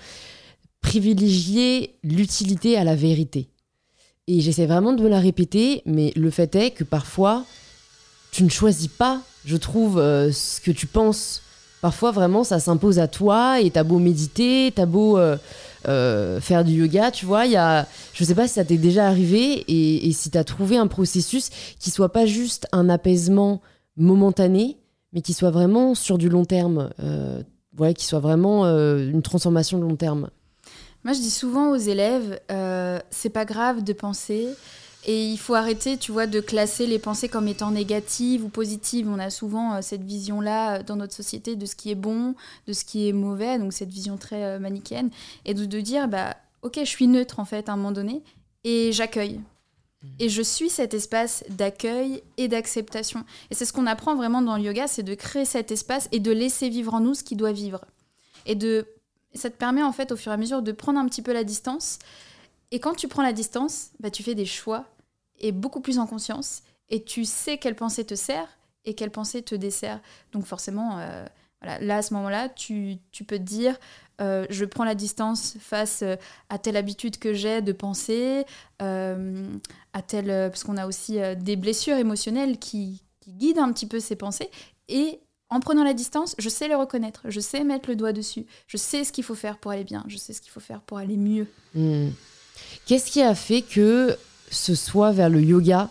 Privilégier 0.83 1.97
l'utilité 2.03 2.79
à 2.79 2.85
la 2.85 2.95
vérité. 2.95 3.49
Et 4.27 4.41
j'essaie 4.41 4.67
vraiment 4.67 4.93
de 4.93 5.03
me 5.03 5.09
la 5.09 5.19
répéter, 5.19 5.83
mais 5.87 6.13
le 6.15 6.31
fait 6.31 6.55
est 6.55 6.71
que 6.71 6.85
parfois, 6.85 7.45
tu 8.31 8.45
ne 8.45 8.49
choisis 8.49 8.89
pas, 8.89 9.21
je 9.45 9.57
trouve, 9.57 9.97
ce 9.97 10.61
que 10.61 10.71
tu 10.71 10.87
penses. 10.87 11.43
Parfois, 11.83 12.13
vraiment, 12.13 12.45
ça 12.45 12.61
s'impose 12.61 13.01
à 13.01 13.09
toi 13.09 13.61
et 13.61 13.71
t'as 13.71 13.83
beau 13.83 13.99
méditer, 13.99 14.73
t'as 14.75 14.87
beau 14.87 15.19
euh, 15.89 16.41
faire 16.41 16.65
du 16.65 16.73
yoga, 16.73 17.11
tu 17.11 17.27
vois. 17.27 17.47
Il 17.47 17.53
y 17.53 17.57
a, 17.57 17.87
je 18.13 18.25
sais 18.25 18.35
pas 18.35 18.47
si 18.47 18.55
ça 18.55 18.65
t'est 18.65 18.77
déjà 18.77 19.07
arrivé 19.07 19.65
et, 19.69 20.13
si 20.13 20.31
tu 20.31 20.39
as 20.39 20.45
trouvé 20.45 20.77
un 20.77 20.87
processus 20.87 21.51
qui 21.79 21.91
soit 21.91 22.13
pas 22.13 22.27
juste 22.27 22.67
un 22.73 22.89
apaisement 22.89 23.61
momentané, 23.97 24.79
mais 25.13 25.23
qui 25.23 25.33
soit 25.33 25.51
vraiment 25.51 25.95
sur 25.95 26.19
du 26.19 26.29
long 26.29 26.45
terme, 26.45 26.91
euh, 27.03 27.43
qui 27.97 28.05
soit 28.05 28.21
vraiment 28.21 28.67
euh, 28.67 29.09
une 29.11 29.23
transformation 29.23 29.79
de 29.79 29.85
long 29.85 29.97
terme. 29.97 30.31
Moi, 31.05 31.15
je 31.15 31.21
dis 31.21 31.31
souvent 31.31 31.71
aux 31.71 31.77
élèves, 31.77 32.41
c'est 33.11 33.31
pas 33.31 33.47
grave 33.47 33.83
de 33.83 33.95
penser. 33.95 34.49
Et 35.07 35.25
il 35.27 35.39
faut 35.39 35.55
arrêter, 35.55 35.97
tu 35.97 36.13
vois, 36.13 36.27
de 36.27 36.41
classer 36.41 36.87
les 36.87 36.99
pensées 36.99 37.29
comme 37.29 37.49
étant 37.49 37.71
négatives 37.71 38.45
ou 38.45 38.49
positives. 38.49 39.09
On 39.09 39.19
a 39.19 39.31
souvent 39.31 39.75
euh, 39.75 39.79
cette 39.81 40.03
vision-là 40.03 40.77
euh, 40.77 40.83
dans 40.83 40.97
notre 40.97 41.15
société 41.15 41.57
de 41.57 41.65
ce 41.65 41.75
qui 41.75 41.91
est 41.91 41.95
bon, 41.95 42.35
de 42.67 42.73
ce 42.75 42.85
qui 42.85 43.09
est 43.09 43.13
mauvais, 43.13 43.59
donc 43.59 43.73
cette 43.73 43.89
vision 43.89 44.19
très 44.19 44.45
euh, 44.45 44.59
manichéenne. 44.59 45.11
Et 45.47 45.55
de, 45.55 45.65
de, 45.65 45.81
dire, 45.81 46.07
bah, 46.07 46.37
ok, 46.63 46.79
je 46.81 46.85
suis 46.85 47.07
neutre 47.07 47.41
en 47.41 47.47
fait 47.47 47.69
à 47.69 47.73
un 47.73 47.77
moment 47.77 47.93
donné, 47.93 48.23
et 48.65 48.93
j'accueille. 48.93 49.41
Et 50.19 50.29
je 50.29 50.41
suis 50.41 50.71
cet 50.71 50.95
espace 50.95 51.45
d'accueil 51.51 52.23
et 52.39 52.49
d'acceptation. 52.49 53.25
Et 53.51 53.55
c'est 53.55 53.67
ce 53.67 53.73
qu'on 53.73 53.87
apprend 53.87 54.17
vraiment 54.17 54.41
dans 54.41 54.57
le 54.57 54.63
yoga, 54.63 54.87
c'est 54.87 55.03
de 55.03 55.15
créer 55.15 55.45
cet 55.45 55.73
espace 55.73 56.09
et 56.11 56.21
de 56.21 56.31
laisser 56.31 56.71
vivre 56.71 56.95
en 56.95 57.01
nous 57.01 57.15
ce 57.15 57.23
qui 57.23 57.37
doit 57.37 57.53
vivre. 57.53 57.81
Et 58.47 58.55
de, 58.55 58.87
ça 59.35 59.51
te 59.51 59.57
permet 59.57 59.83
en 59.83 59.93
fait 59.93 60.11
au 60.13 60.17
fur 60.17 60.33
et 60.33 60.35
à 60.35 60.39
mesure 60.39 60.63
de 60.63 60.73
prendre 60.73 60.99
un 60.99 61.07
petit 61.07 61.21
peu 61.21 61.33
la 61.33 61.45
distance 61.45 61.99
et 62.71 62.81
quand 62.81 62.95
tu 62.95 63.09
prends 63.09 63.23
la 63.23 63.33
distance, 63.33 63.91
bah, 64.01 64.11
tu 64.11 64.23
fais 64.23 64.35
des 64.35 64.47
choix 64.47 64.87
et 65.39 65.53
beaucoup 65.53 65.81
plus 65.81 65.99
en 65.99 66.07
conscience 66.07 66.63
et 66.89 67.03
tu 67.03 67.25
sais 67.25 67.59
quelle 67.59 67.75
pensée 67.75 68.05
te 68.05 68.15
sert 68.15 68.49
et 68.85 68.95
quelle 68.95 69.11
pensée 69.11 69.43
te 69.43 69.55
dessert. 69.55 70.01
Donc 70.33 70.47
forcément, 70.47 70.99
euh, 70.99 71.25
là 71.63 71.97
à 71.97 72.03
ce 72.03 72.15
moment-là, 72.15 72.49
tu, 72.49 72.99
peux 73.27 73.39
te 73.39 73.43
dire, 73.43 73.79
euh, 74.21 74.47
je 74.51 74.65
prends 74.65 74.85
la 74.85 74.95
distance 74.95 75.57
face 75.61 76.03
euh, 76.03 76.17
à 76.49 76.59
telle 76.59 76.77
habitude 76.77 77.19
que 77.19 77.33
j'ai 77.33 77.61
de 77.61 77.73
penser, 77.73 78.45
à 78.79 80.03
telle, 80.07 80.51
parce 80.51 80.65
qu'on 80.65 80.77
a 80.77 80.87
aussi 80.87 81.19
des 81.37 81.57
blessures 81.57 81.97
émotionnelles 81.97 82.59
qui, 82.59 83.03
qui, 83.21 83.33
guident 83.33 83.59
un 83.59 83.73
petit 83.73 83.87
peu 83.87 84.01
ces 84.01 84.17
pensées. 84.17 84.51
Et 84.89 85.21
en 85.51 85.61
prenant 85.61 85.85
la 85.85 85.95
distance, 85.95 86.35
je 86.39 86.49
sais 86.49 86.69
les 86.69 86.75
reconnaître, 86.77 87.23
je 87.27 87.41
sais 87.41 87.65
mettre 87.65 87.89
le 87.89 87.97
doigt 87.97 88.13
dessus, 88.13 88.47
je 88.69 88.77
sais 88.77 89.05
ce 89.05 89.13
qu'il 89.13 89.25
faut 89.25 89.35
faire 89.35 89.59
pour 89.59 89.73
aller 89.73 89.85
bien, 89.85 90.05
je 90.07 90.17
sais 90.17 90.33
ce 90.33 90.41
qu'il 90.41 90.53
faut 90.53 90.61
faire 90.61 90.81
pour 90.81 90.99
aller 90.99 91.17
mieux. 91.17 91.47
Hmm. 91.75 92.11
Qu'est-ce 92.87 93.11
qui 93.11 93.23
a 93.23 93.35
fait 93.35 93.63
que 93.63 94.17
ce 94.51 94.75
soit 94.75 95.13
vers 95.13 95.29
le 95.29 95.41
yoga 95.41 95.89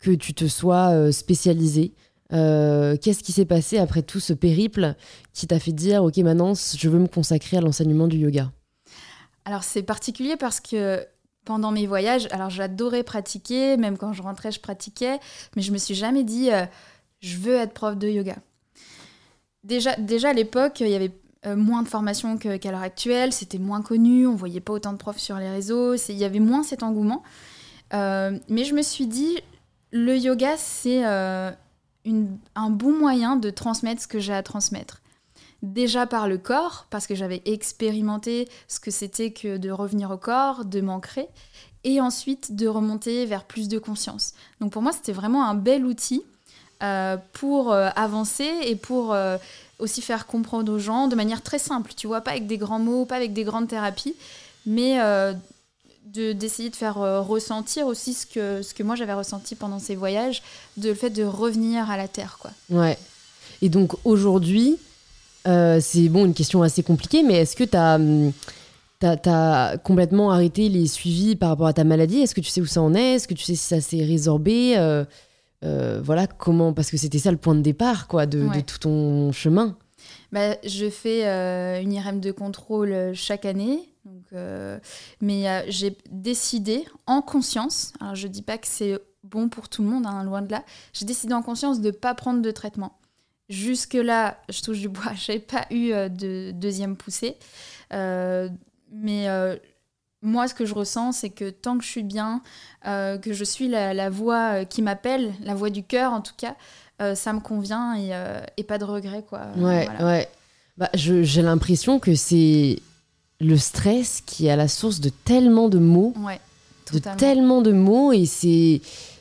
que 0.00 0.10
tu 0.10 0.34
te 0.34 0.48
sois 0.48 0.90
euh, 0.90 1.12
spécialisé 1.12 1.92
euh, 2.32 2.96
Qu'est-ce 3.00 3.22
qui 3.22 3.32
s'est 3.32 3.44
passé 3.44 3.78
après 3.78 4.02
tout 4.02 4.20
ce 4.20 4.32
périple 4.32 4.94
qui 5.32 5.46
t'a 5.46 5.60
fait 5.60 5.72
dire 5.72 6.02
ok 6.02 6.16
maintenant 6.18 6.54
je 6.54 6.88
veux 6.88 6.98
me 6.98 7.06
consacrer 7.06 7.58
à 7.58 7.60
l'enseignement 7.60 8.08
du 8.08 8.18
yoga? 8.18 8.50
Alors 9.44 9.64
c'est 9.64 9.82
particulier 9.82 10.36
parce 10.36 10.60
que 10.60 11.06
pendant 11.44 11.72
mes 11.72 11.86
voyages, 11.86 12.28
alors 12.30 12.50
j'adorais 12.50 13.02
pratiquer, 13.02 13.76
même 13.76 13.98
quand 13.98 14.12
je 14.12 14.22
rentrais 14.22 14.52
je 14.52 14.60
pratiquais, 14.60 15.18
mais 15.56 15.62
je 15.62 15.72
me 15.72 15.78
suis 15.78 15.94
jamais 15.94 16.24
dit 16.24 16.50
euh, 16.52 16.64
je 17.20 17.36
veux 17.36 17.54
être 17.54 17.72
prof 17.72 17.96
de 17.96 18.08
yoga. 18.08 18.36
Déjà, 19.64 19.94
déjà 19.96 20.30
à 20.30 20.32
l'époque, 20.32 20.80
il 20.80 20.88
y 20.88 20.94
avait 20.94 21.12
euh, 21.44 21.56
moins 21.56 21.82
de 21.82 21.88
formation 21.88 22.38
qu'à 22.38 22.70
l'heure 22.70 22.82
actuelle, 22.82 23.32
c'était 23.32 23.58
moins 23.58 23.82
connu, 23.82 24.28
on 24.28 24.36
voyait 24.36 24.60
pas 24.60 24.74
autant 24.74 24.92
de 24.92 24.96
profs 24.96 25.18
sur 25.18 25.38
les 25.38 25.50
réseaux, 25.50 25.96
il 25.96 26.16
y 26.16 26.24
avait 26.24 26.38
moins 26.38 26.62
cet 26.62 26.84
engouement. 26.84 27.24
Euh, 27.94 28.38
mais 28.48 28.64
je 28.64 28.74
me 28.74 28.82
suis 28.82 29.08
dit, 29.08 29.40
le 29.90 30.16
yoga, 30.16 30.56
c'est 30.56 31.04
euh, 31.04 31.50
un 32.54 32.70
bon 32.70 32.96
moyen 32.96 33.34
de 33.34 33.50
transmettre 33.50 34.02
ce 34.02 34.06
que 34.06 34.20
j'ai 34.20 34.32
à 34.32 34.44
transmettre. 34.44 35.02
Déjà 35.62 36.06
par 36.06 36.28
le 36.28 36.38
corps, 36.38 36.86
parce 36.90 37.08
que 37.08 37.16
j'avais 37.16 37.42
expérimenté 37.44 38.48
ce 38.68 38.78
que 38.78 38.92
c'était 38.92 39.32
que 39.32 39.56
de 39.56 39.70
revenir 39.72 40.12
au 40.12 40.18
corps, 40.18 40.64
de 40.64 40.80
m'ancrer, 40.80 41.26
et 41.82 42.00
ensuite 42.00 42.54
de 42.54 42.68
remonter 42.68 43.26
vers 43.26 43.44
plus 43.44 43.66
de 43.66 43.80
conscience. 43.80 44.34
Donc 44.60 44.70
pour 44.70 44.82
moi, 44.82 44.92
c'était 44.92 45.12
vraiment 45.12 45.44
un 45.44 45.54
bel 45.54 45.84
outil 45.84 46.22
pour 47.32 47.72
avancer 47.72 48.50
et 48.64 48.74
pour 48.74 49.14
aussi 49.82 50.00
faire 50.00 50.26
comprendre 50.26 50.72
aux 50.72 50.78
gens 50.78 51.08
de 51.08 51.16
manière 51.16 51.42
très 51.42 51.58
simple, 51.58 51.92
tu 51.96 52.06
vois, 52.06 52.20
pas 52.20 52.30
avec 52.30 52.46
des 52.46 52.56
grands 52.56 52.78
mots, 52.78 53.04
pas 53.04 53.16
avec 53.16 53.32
des 53.32 53.44
grandes 53.44 53.68
thérapies, 53.68 54.14
mais 54.64 55.00
euh, 55.00 55.32
d'essayer 56.06 56.70
de, 56.70 56.76
faire 56.76 56.98
euh, 56.98 57.20
ressentir 57.20 57.86
aussi 57.86 58.14
ce 58.14 58.26
que, 58.26 58.62
ce 58.62 58.74
que 58.74 58.82
moi 58.82 58.94
j'avais 58.94 59.12
ressenti 59.12 59.54
pendant 59.54 59.78
ces 59.78 59.96
voyages, 59.96 60.42
de 60.76 60.90
le 60.90 60.94
fait 60.94 61.10
de 61.10 61.24
revenir 61.24 61.90
à 61.90 61.96
la 61.96 62.08
terre, 62.08 62.38
quoi. 62.40 62.52
Ouais. 62.70 62.96
Et 63.60 63.68
donc 63.68 63.94
aujourd'hui, 64.04 64.78
euh, 65.48 65.78
c'est 65.80 66.08
bon, 66.08 66.24
une 66.24 66.34
question 66.34 66.62
assez 66.62 66.82
compliquée, 66.82 67.22
mais 67.22 67.34
est-ce 67.34 67.56
que 67.56 67.64
tu 67.64 67.76
as, 67.76 67.96
hum, 67.96 68.32
as, 69.02 69.76
complètement 69.82 70.30
arrêté 70.30 70.68
les 70.68 70.86
suivis 70.86 71.34
par 71.34 71.50
rapport 71.50 71.66
à 71.66 71.72
ta 71.72 71.84
maladie? 71.84 72.20
Est-ce 72.20 72.34
que 72.34 72.40
tu 72.40 72.50
sais 72.50 72.60
où 72.60 72.66
ça 72.66 72.80
en 72.80 72.94
est? 72.94 73.14
Est-ce 73.14 73.26
que 73.26 73.34
tu 73.34 73.44
sais 73.44 73.56
si 73.56 73.66
ça 73.66 73.80
s'est 73.80 74.04
résorbé? 74.04 75.04
Euh, 75.64 76.00
voilà 76.02 76.26
comment 76.26 76.72
parce 76.72 76.90
que 76.90 76.96
c'était 76.96 77.18
ça 77.18 77.30
le 77.30 77.36
point 77.36 77.54
de 77.54 77.60
départ 77.60 78.08
quoi 78.08 78.26
de, 78.26 78.48
tout 78.66 78.78
ton 78.78 79.32
chemin. 79.32 79.76
Bah, 80.32 80.56
je 80.64 80.90
fais 80.90 81.26
euh, 81.26 81.80
une 81.80 81.92
IRM 81.92 82.20
de 82.20 82.32
contrôle 82.32 82.92
euh, 82.92 83.14
chaque 83.14 83.44
année. 83.44 83.88
Mais 85.20 85.64
j'ai 85.68 85.96
décidé 86.10 86.84
en 87.06 87.20
conscience 87.20 87.92
alors 88.00 88.14
je 88.14 88.26
dis 88.26 88.42
pas 88.42 88.56
que 88.58 88.66
c'est 88.66 88.98
bon 89.22 89.48
pour 89.48 89.68
tout 89.68 89.82
le 89.82 89.88
monde 89.88 90.06
hein, 90.06 90.24
loin 90.24 90.40
de 90.40 90.50
là 90.50 90.64
j'ai 90.94 91.04
décidé 91.04 91.34
en 91.34 91.42
conscience 91.42 91.80
de 91.80 91.90
pas 91.90 92.14
prendre 92.14 92.40
de 92.40 92.50
traitement. 92.50 92.98
Jusque 93.50 93.94
là 93.94 94.38
je 94.48 94.62
touche 94.62 94.80
du 94.80 94.88
bois 94.88 95.12
j'ai 95.14 95.38
pas 95.38 95.66
eu 95.70 95.90
de 95.90 96.50
deuxième 96.52 96.96
poussée. 96.96 97.36
Mais 97.90 99.28
moi, 100.22 100.46
ce 100.46 100.54
que 100.54 100.64
je 100.64 100.74
ressens, 100.74 101.12
c'est 101.12 101.30
que 101.30 101.50
tant 101.50 101.76
que 101.76 101.84
je 101.84 101.88
suis 101.88 102.04
bien, 102.04 102.42
euh, 102.86 103.18
que 103.18 103.32
je 103.32 103.44
suis 103.44 103.68
la, 103.68 104.08
voix 104.08 104.60
euh, 104.60 104.64
qui 104.64 104.80
m'appelle, 104.80 105.34
la 105.42 105.54
voix 105.54 105.68
du 105.68 105.82
cœur 105.82 106.12
en 106.12 106.20
tout 106.20 106.34
cas, 106.36 106.54
euh, 107.00 107.16
ça 107.16 107.32
me 107.32 107.40
convient 107.40 107.94
et, 107.96 108.62
pas 108.62 108.78
de 108.78 108.84
regret. 108.84 109.24
Quoi. 109.28 109.40
Ouais, 109.56 109.88
ouais. 110.00 110.28
Bah, 110.78 110.88
j'ai 110.94 111.42
l'impression 111.42 111.98
que 111.98 112.14
c'est 112.14 112.78
le 113.40 113.56
stress 113.56 114.22
qui 114.24 114.46
est 114.46 114.50
à 114.50 114.56
la 114.56 114.68
source 114.68 115.00
de 115.00 115.10
tellement 115.10 115.68
de 115.68 115.78
mots. 115.78 116.14
Ouais, 116.18 116.40
de 116.92 116.98
tellement 117.16 117.62
de 117.62 117.72
mots 117.72 118.12
et 118.12 118.26
c'est 118.26 118.80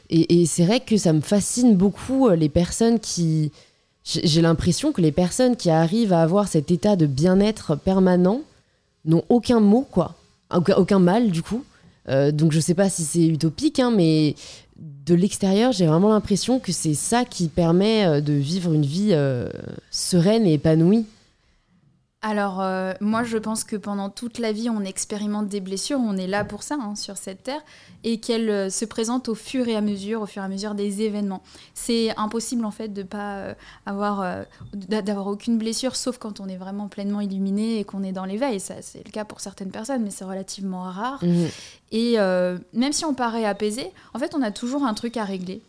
et, 0.10 0.42
et 0.42 0.46
c'est 0.46 0.66
vrai 0.66 0.82
que 0.82 0.98
ça 0.98 1.14
me 1.14 1.22
fascine 1.22 1.76
beaucoup 1.76 2.30
les 2.30 2.50
personnes 2.50 3.00
qui 3.00 3.52
j'ai 4.04 4.42
l'impression 4.42 4.92
que 4.92 5.00
les 5.00 5.14
personnes 5.14 5.56
qui 5.56 5.70
arrivent 5.70 6.12
à 6.12 6.22
avoir 6.22 6.50
cet 6.50 6.70
état 6.70 6.98
de 6.98 7.06
bien-être 7.06 7.76
permanent 7.76 8.42
n'ont 9.06 9.24
aucun 9.30 9.62
mot 9.62 9.88
quoi 9.90 10.16
aucun, 10.54 11.00
mal 11.00 11.32
du 11.32 11.42
coup. 11.42 11.64
Euh, 12.10 12.32
donc 12.32 12.52
je 12.52 12.60
sais 12.60 12.74
pas 12.74 12.90
si 12.90 13.04
c'est 13.04 13.28
utopique, 13.28 13.80
hein, 13.80 13.92
mais 13.96 14.36
de 15.06 15.14
l'extérieur, 15.14 15.72
j'ai 15.72 15.86
vraiment 15.86 16.10
l'impression 16.10 16.60
que 16.60 16.72
c'est 16.72 16.94
ça 16.94 17.26
qui 17.26 17.48
permet 17.48 18.06
euh, 18.06 18.22
de 18.22 18.34
vivre 18.34 18.74
une 18.74 18.86
vie 18.86 19.10
euh, 19.12 19.50
sereine 19.92 20.46
et 20.46 20.54
épanouie. 20.54 21.06
Alors, 22.24 22.62
euh, 22.62 22.94
moi, 23.02 23.24
je 23.24 23.40
pense 23.40 23.64
que 23.64 23.76
pendant 23.76 24.12
toute 24.12 24.38
la 24.38 24.52
vie, 24.52 24.70
on 24.70 24.82
expérimente 24.82 25.48
des 25.48 25.60
blessures, 25.60 26.00
on 26.00 26.16
est 26.18 26.28
là 26.28 26.46
pour 26.46 26.62
ça, 26.62 26.76
hein, 26.76 26.94
sur 26.96 27.18
cette 27.18 27.42
terre, 27.42 27.62
et 28.04 28.20
qu'elles 28.20 28.50
euh, 28.52 28.70
se 28.70 28.86
présentent 28.86 29.28
au 29.28 29.34
fur 29.34 29.68
et 29.68 29.76
à 29.76 29.82
mesure, 29.82 30.22
au 30.22 30.26
fur 30.28 30.44
et 30.44 30.46
à 30.46 30.48
mesure 30.48 30.76
des 30.76 31.02
événements. 31.02 31.42
C'est 31.74 32.16
impossible, 32.18 32.64
en 32.64 32.70
fait, 32.70 32.90
de 32.90 33.02
pas 33.02 33.38
euh, 33.38 33.54
avoir, 33.88 34.46
d'avoir 34.74 35.26
aucune 35.26 35.58
blessure, 35.58 35.96
sauf 35.96 36.20
quand 36.20 36.40
on 36.40 36.48
est 36.48 36.58
vraiment 36.58 36.90
pleinement 36.90 37.22
illuminé 37.22 37.80
et 37.80 37.86
qu'on 37.86 38.04
est 38.04 38.12
dans 38.12 38.26
l'éveil. 38.26 38.60
Ça, 38.60 38.76
c'est 38.82 39.04
le 39.04 39.12
cas 39.12 39.26
pour 39.26 39.40
certaines 39.40 39.72
personnes, 39.72 40.04
mais 40.04 40.12
c'est 40.12 40.26
relativement 40.26 40.84
rare. 40.84 41.24
Mmh. 41.24 41.46
Et 41.92 42.18
même 42.74 42.94
si 42.94 43.04
on 43.04 43.16
paraît 43.16 43.46
apaisé, 43.46 43.92
en 44.14 44.20
fait, 44.20 44.36
on 44.36 44.42
a 44.42 44.52
toujours 44.52 44.86
un 44.86 44.94
truc 44.94 45.18
à 45.18 45.26
régler. 45.26 45.62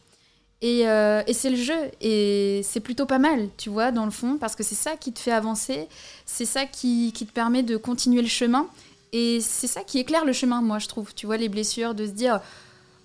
Euh, 0.62 1.22
et, 1.26 1.32
c'est 1.32 1.50
le 1.50 1.56
jeu. 1.56 1.90
Et 2.00 2.60
c'est 2.64 2.80
plutôt 2.80 3.06
pas 3.06 3.18
mal, 3.18 3.48
tu 3.56 3.68
vois, 3.68 3.90
dans 3.90 4.04
le 4.04 4.10
fond, 4.10 4.38
parce 4.38 4.54
que 4.54 4.62
c'est 4.62 4.74
ça 4.74 4.96
qui 4.96 5.12
te 5.12 5.18
fait 5.18 5.32
avancer, 5.32 5.88
c'est 6.24 6.44
ça 6.44 6.66
qui, 6.66 7.12
te 7.12 7.24
permet 7.24 7.62
de 7.62 7.76
continuer 7.76 8.22
le 8.22 8.28
chemin. 8.28 8.66
Et 9.12 9.40
c'est 9.40 9.66
ça 9.66 9.82
qui 9.82 9.98
éclaire 9.98 10.24
le 10.24 10.32
chemin, 10.32 10.62
moi, 10.62 10.78
je 10.78 10.88
trouve. 10.88 11.14
Tu 11.14 11.26
vois, 11.26 11.36
les 11.36 11.48
blessures, 11.48 11.94
de 11.94 12.06
se 12.06 12.12
dire, 12.12 12.40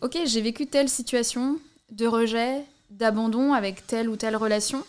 ok, 0.02 0.18
j'ai 0.26 0.42
vécu 0.42 0.68
telle 0.68 0.88
situation 0.88 1.58
de 1.92 2.06
rejet, 2.06 2.64
d'abandon 2.92 3.54
avec 3.54 3.86
telle 3.88 4.08
ou 4.08 4.16
telle 4.16 4.36
relation. 4.36 4.84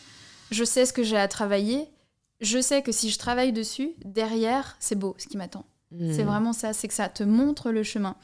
Je 0.50 0.64
sais 0.64 0.86
ce 0.86 0.92
que 0.92 1.02
j'ai 1.02 1.16
à 1.16 1.28
travailler. 1.28 1.86
Je 2.40 2.60
sais 2.60 2.82
que 2.82 2.92
si 2.92 3.10
je 3.10 3.18
travaille 3.18 3.52
dessus, 3.52 3.90
derrière, 4.04 4.76
c'est 4.78 4.94
beau 4.94 5.16
ce 5.18 5.26
qui 5.26 5.36
m'attend. 5.36 5.64
Hmm. 5.90 6.12
C'est 6.12 6.22
vraiment 6.22 6.52
ça, 6.52 6.72
c'est 6.72 6.86
que 6.86 6.94
ça 6.94 7.08
te 7.08 7.24
montre 7.24 7.72
le 7.72 7.82
chemin. 7.82 8.14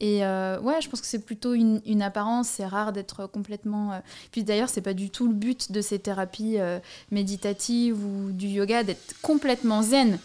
Et 0.00 0.24
euh, 0.24 0.60
ouais, 0.60 0.80
je 0.80 0.88
pense 0.88 1.00
que 1.00 1.06
c'est 1.06 1.24
plutôt 1.24 1.54
une, 1.54 2.02
apparence. 2.02 2.48
C'est 2.48 2.66
rare 2.66 2.92
d'être 2.92 3.26
complètement. 3.26 3.92
Euh, 3.92 3.98
puis 4.30 4.44
d'ailleurs, 4.44 4.68
c'est 4.68 4.80
pas 4.80 4.94
du 4.94 5.10
tout 5.10 5.26
le 5.26 5.34
but 5.34 5.72
de 5.72 5.80
ces 5.80 5.98
thérapies 5.98 6.58
euh, 6.58 6.78
méditatives 7.10 8.04
ou 8.04 8.30
du 8.30 8.46
yoga 8.46 8.84
d'être 8.84 9.20
complètement 9.22 9.82
zen. 9.82 10.18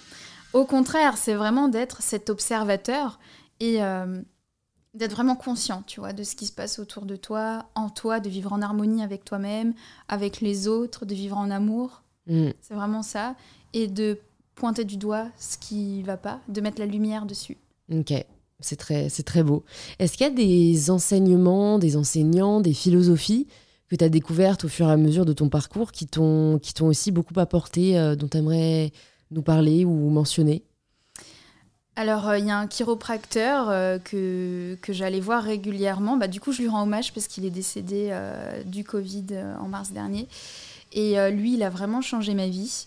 Au 0.53 0.65
contraire, 0.65 1.17
c'est 1.17 1.34
vraiment 1.34 1.67
d'être 1.67 2.03
cet 2.03 2.30
observateur 2.30 3.19
et 3.59 3.80
d'être 4.93 5.11
vraiment 5.13 5.36
conscient, 5.36 5.84
tu 5.88 5.99
vois, 5.99 6.13
de 6.13 6.24
ce 6.24 6.36
qui 6.36 6.45
se 6.45 6.51
passe 6.51 6.78
autour 6.78 7.05
de 7.05 7.15
toi, 7.15 7.65
en 7.74 7.89
toi, 7.89 8.19
de 8.19 8.30
vivre 8.30 8.53
en 8.53 8.61
harmonie 8.61 9.01
avec 9.01 9.26
toi-même, 9.26 9.74
avec 10.09 10.41
les 10.41 10.67
autres, 10.67 11.07
de 11.07 11.15
vivre 11.15 11.38
en 11.38 11.49
amour. 11.49 12.03
Mm. 12.28 12.49
C'est 12.61 12.76
vraiment 12.76 13.01
ça. 13.01 13.36
Et 13.74 13.88
de 13.88 14.19
pointer 14.53 14.86
du 14.86 14.97
doigt 14.97 15.28
ce 15.38 15.57
qui 15.57 16.03
va 16.03 16.17
pas, 16.17 16.39
de 16.49 16.61
mettre 16.61 16.80
la 16.80 16.86
lumière 16.86 17.26
dessus. 17.26 17.57
Ok. 17.91 18.13
C'est 18.64 18.76
très, 18.76 19.09
très 19.09 19.43
beau. 19.43 19.64
Est-ce 19.99 20.18
qu'il 20.18 20.26
y 20.26 20.30
a 20.30 20.34
des 20.34 20.89
enseignements, 20.89 21.80
des 21.80 21.97
enseignants, 21.97 22.61
des 22.61 22.74
philosophies 22.74 23.47
que 23.89 23.95
tu 23.95 24.03
as 24.03 24.09
découvertes 24.09 24.66
au 24.66 24.68
fur 24.68 24.88
et 24.88 24.91
à 24.91 24.97
mesure 24.97 25.26
de 25.26 25.34
ton 25.34 25.49
parcours 25.49 25.91
qui 25.91 26.07
t'ont, 26.07 26.59
qui 26.59 26.74
t'ont 26.74 26.88
aussi 26.88 27.11
beaucoup 27.11 27.39
apporté, 27.39 27.97
euh, 27.97 28.16
dont 28.16 28.28
tu 28.28 28.38
aimerais 28.38 28.91
nous 29.32 29.43
parler 29.43 29.86
ou 29.86 30.09
mentionner? 30.09 30.64
Alors, 31.95 32.28
euh, 32.28 32.39
il 32.39 32.47
y 32.47 32.49
a 32.49 32.57
un 32.57 32.66
chiropracteur 32.66 33.70
euh, 33.70 33.99
que, 33.99 34.76
que 34.82 34.93
j'allais 34.93 35.20
voir 35.20 35.43
régulièrement. 35.43 36.18
Bah, 36.18 36.28
du 36.28 36.39
coup, 36.39 36.51
je 36.51 36.61
lui 36.61 36.70
rends 36.70 36.84
hommage 36.84 37.14
parce 37.14 37.28
qu'il 37.28 37.45
est 37.45 37.51
décédé 37.51 38.18
du 38.66 38.84
Covid 38.84 39.28
en 39.59 39.68
mars 39.68 39.91
dernier. 39.91 40.28
Et 40.91 41.16
lui, 41.32 41.55
il 41.55 41.64
a 41.64 41.70
vraiment 41.70 42.01
changé 42.01 42.34
ma 42.34 42.47
vie. 42.47 42.86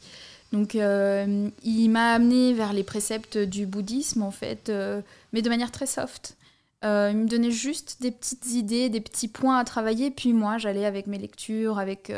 Donc, 0.52 0.74
euh, 0.74 1.50
il 1.62 1.88
m'a 1.88 2.14
amené 2.14 2.52
vers 2.52 2.72
les 2.72 2.84
préceptes 2.84 3.36
du 3.36 3.66
bouddhisme, 3.66 4.22
en 4.22 4.30
fait, 4.30 4.68
euh, 4.68 5.00
mais 5.32 5.42
de 5.42 5.48
manière 5.48 5.72
très 5.72 5.86
soft. 5.86 6.36
Euh, 6.84 7.08
il 7.10 7.18
me 7.18 7.26
donnait 7.26 7.50
juste 7.50 8.00
des 8.00 8.10
petites 8.10 8.52
idées, 8.52 8.88
des 8.88 9.00
petits 9.00 9.28
points 9.28 9.58
à 9.58 9.64
travailler, 9.64 10.10
puis 10.10 10.32
moi, 10.32 10.58
j'allais 10.58 10.84
avec 10.84 11.06
mes 11.08 11.18
lectures, 11.18 11.78
avec 11.78 12.12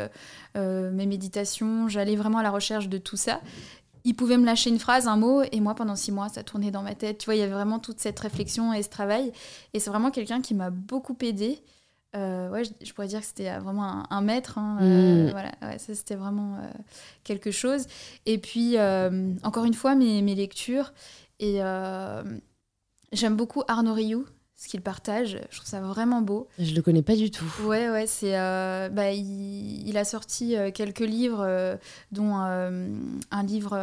mes 0.55 1.07
méditations, 1.07 1.89
j'allais 1.89 2.17
vraiment 2.17 2.39
à 2.39 2.43
la 2.43 2.51
recherche 2.51 2.89
de 2.89 2.99
tout 2.99 3.17
ça. 3.17 3.41
Il 4.05 4.15
pouvait 4.15 4.39
me 4.39 4.45
lâcher 4.45 4.71
une 4.71 4.79
phrase, 4.79 5.07
un 5.07 5.17
mot, 5.17 5.43
et 5.51 5.61
moi, 5.61 5.75
pendant 5.75 5.97
six 5.97 6.13
mois, 6.13 6.29
ça 6.29 6.43
tournait 6.43 6.71
dans 6.71 6.83
ma 6.83 6.95
tête. 6.95 7.19
Tu 7.19 7.27
vois, 7.27 7.35
il 7.35 7.39
y 7.39 7.43
avait 7.43 7.53
vraiment 7.53 7.79
toute 7.79 8.01
cette 8.01 8.19
réflexion 8.19 8.73
et 8.73 8.83
ce 8.83 8.89
travail. 8.89 9.33
Et 9.75 9.81
c'est 9.81 9.91
vraiment 9.91 10.11
quelqu'un 10.11 10.41
qui 10.41 10.55
m'a 10.55 10.71
beaucoup 10.71 11.17
aidé. 11.23 11.61
Euh, 12.17 12.49
ouais, 12.49 12.63
je, 12.65 12.93
pourrais 12.95 13.07
dire 13.07 13.21
que 13.21 13.27
c'était 13.27 13.51
euh, 13.51 13.59
vraiment 13.59 14.11
un, 14.11 14.21
maître. 14.23 14.57
Hein, 14.59 14.79
euh, 14.81 15.27
mm. 15.27 15.31
voilà, 15.31 15.79
ça 15.79 15.95
c'était 15.95 16.15
vraiment 16.15 16.59
quelque 17.25 17.51
chose. 17.51 17.87
Et 18.27 18.39
puis, 18.39 18.77
encore 19.43 19.65
une 19.65 19.75
fois, 19.75 19.95
mes, 19.95 20.23
mes 20.23 20.35
lectures. 20.35 20.93
Et 21.41 21.61
j'aime 23.13 23.37
beaucoup 23.37 23.63
Arnaud 23.69 23.95
Rioux, 23.95 24.27
ce 24.59 24.67
qu'il 24.67 24.81
partage. 24.81 25.39
Je 25.51 25.57
trouve 25.57 25.69
ça 25.69 25.81
vraiment 25.81 26.21
beau. 26.21 26.49
Je 26.59 26.75
le 26.75 26.83
connais 26.83 27.03
pas 27.03 27.15
du 27.15 27.31
tout. 27.31 27.47
Ouais, 27.63 27.89
ouais, 27.91 28.09
c'est. 28.09 28.37
Euh, 28.37 28.89
bah, 28.89 29.13
il, 29.13 29.97
a 29.97 30.05
sorti 30.05 30.57
euh, 30.57 30.73
quelques 30.73 30.99
livres, 30.99 31.45
euh, 31.47 31.77
dont 32.11 32.35
un 32.35 33.43
livre 33.45 33.81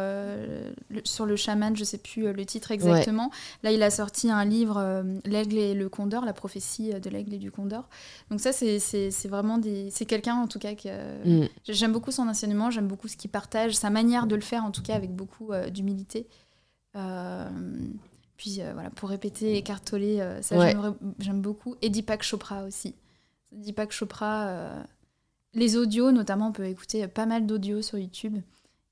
sur 1.04 1.24
le 1.24 1.34
chaman, 1.36 1.74
je 1.74 1.82
sais 1.82 1.96
plus 1.96 2.30
le 2.30 2.44
titre 2.44 2.72
exactement. 2.72 3.30
Là, 3.62 3.72
il 3.72 3.82
a 3.82 3.90
sorti 3.90 4.30
un 4.30 4.44
livre, 4.44 5.02
L'aigle 5.24 5.56
et 5.56 5.72
le 5.72 5.88
condor, 5.88 6.26
la 6.26 6.34
prophétie 6.34 6.92
de 6.92 7.10
l'aigle 7.10 7.32
et 7.32 7.38
du 7.38 7.50
condor. 7.50 7.88
Donc, 8.30 8.40
ça, 8.40 8.52
c'est 8.52 9.28
vraiment 9.28 9.56
des. 9.56 9.88
C'est 9.90 10.04
quelqu'un, 10.04 10.34
en 10.34 10.46
tout 10.46 10.58
cas, 10.58 10.74
que. 10.74 11.44
Mm. 11.44 11.48
J'aime 11.68 11.92
beaucoup 11.92 12.12
son 12.12 12.28
enseignement, 12.28 12.70
j'aime 12.70 12.86
beaucoup 12.86 13.08
ce 13.08 13.16
qu'il 13.16 13.30
partage, 13.30 13.72
sa 13.74 13.88
manière 13.88 14.26
de 14.26 14.34
le 14.34 14.42
faire, 14.42 14.62
en 14.64 14.70
tout 14.70 14.82
cas, 14.82 14.94
avec 14.94 15.10
beaucoup 15.10 15.52
d'humilité. 15.70 16.26
Puis 18.36 18.60
euh, 18.60 18.72
voilà, 18.74 18.90
pour 18.90 19.08
répéter, 19.08 19.56
écartoler, 19.56 20.20
euh, 20.20 20.42
ça 20.42 20.56
j'aime 21.18 21.40
beaucoup. 21.40 21.76
Et 21.82 21.90
Deepak 21.90 22.22
Chopra 22.22 22.64
aussi. 22.64 22.94
Deepak 23.52 23.92
Chopra, 23.92 24.48
euh, 24.48 24.82
les 25.54 25.76
audios 25.76 26.12
notamment, 26.12 26.48
on 26.48 26.52
peut 26.52 26.66
écouter 26.66 27.06
pas 27.08 27.26
mal 27.26 27.46
d'audios 27.46 27.82
sur 27.82 27.98
YouTube. 27.98 28.38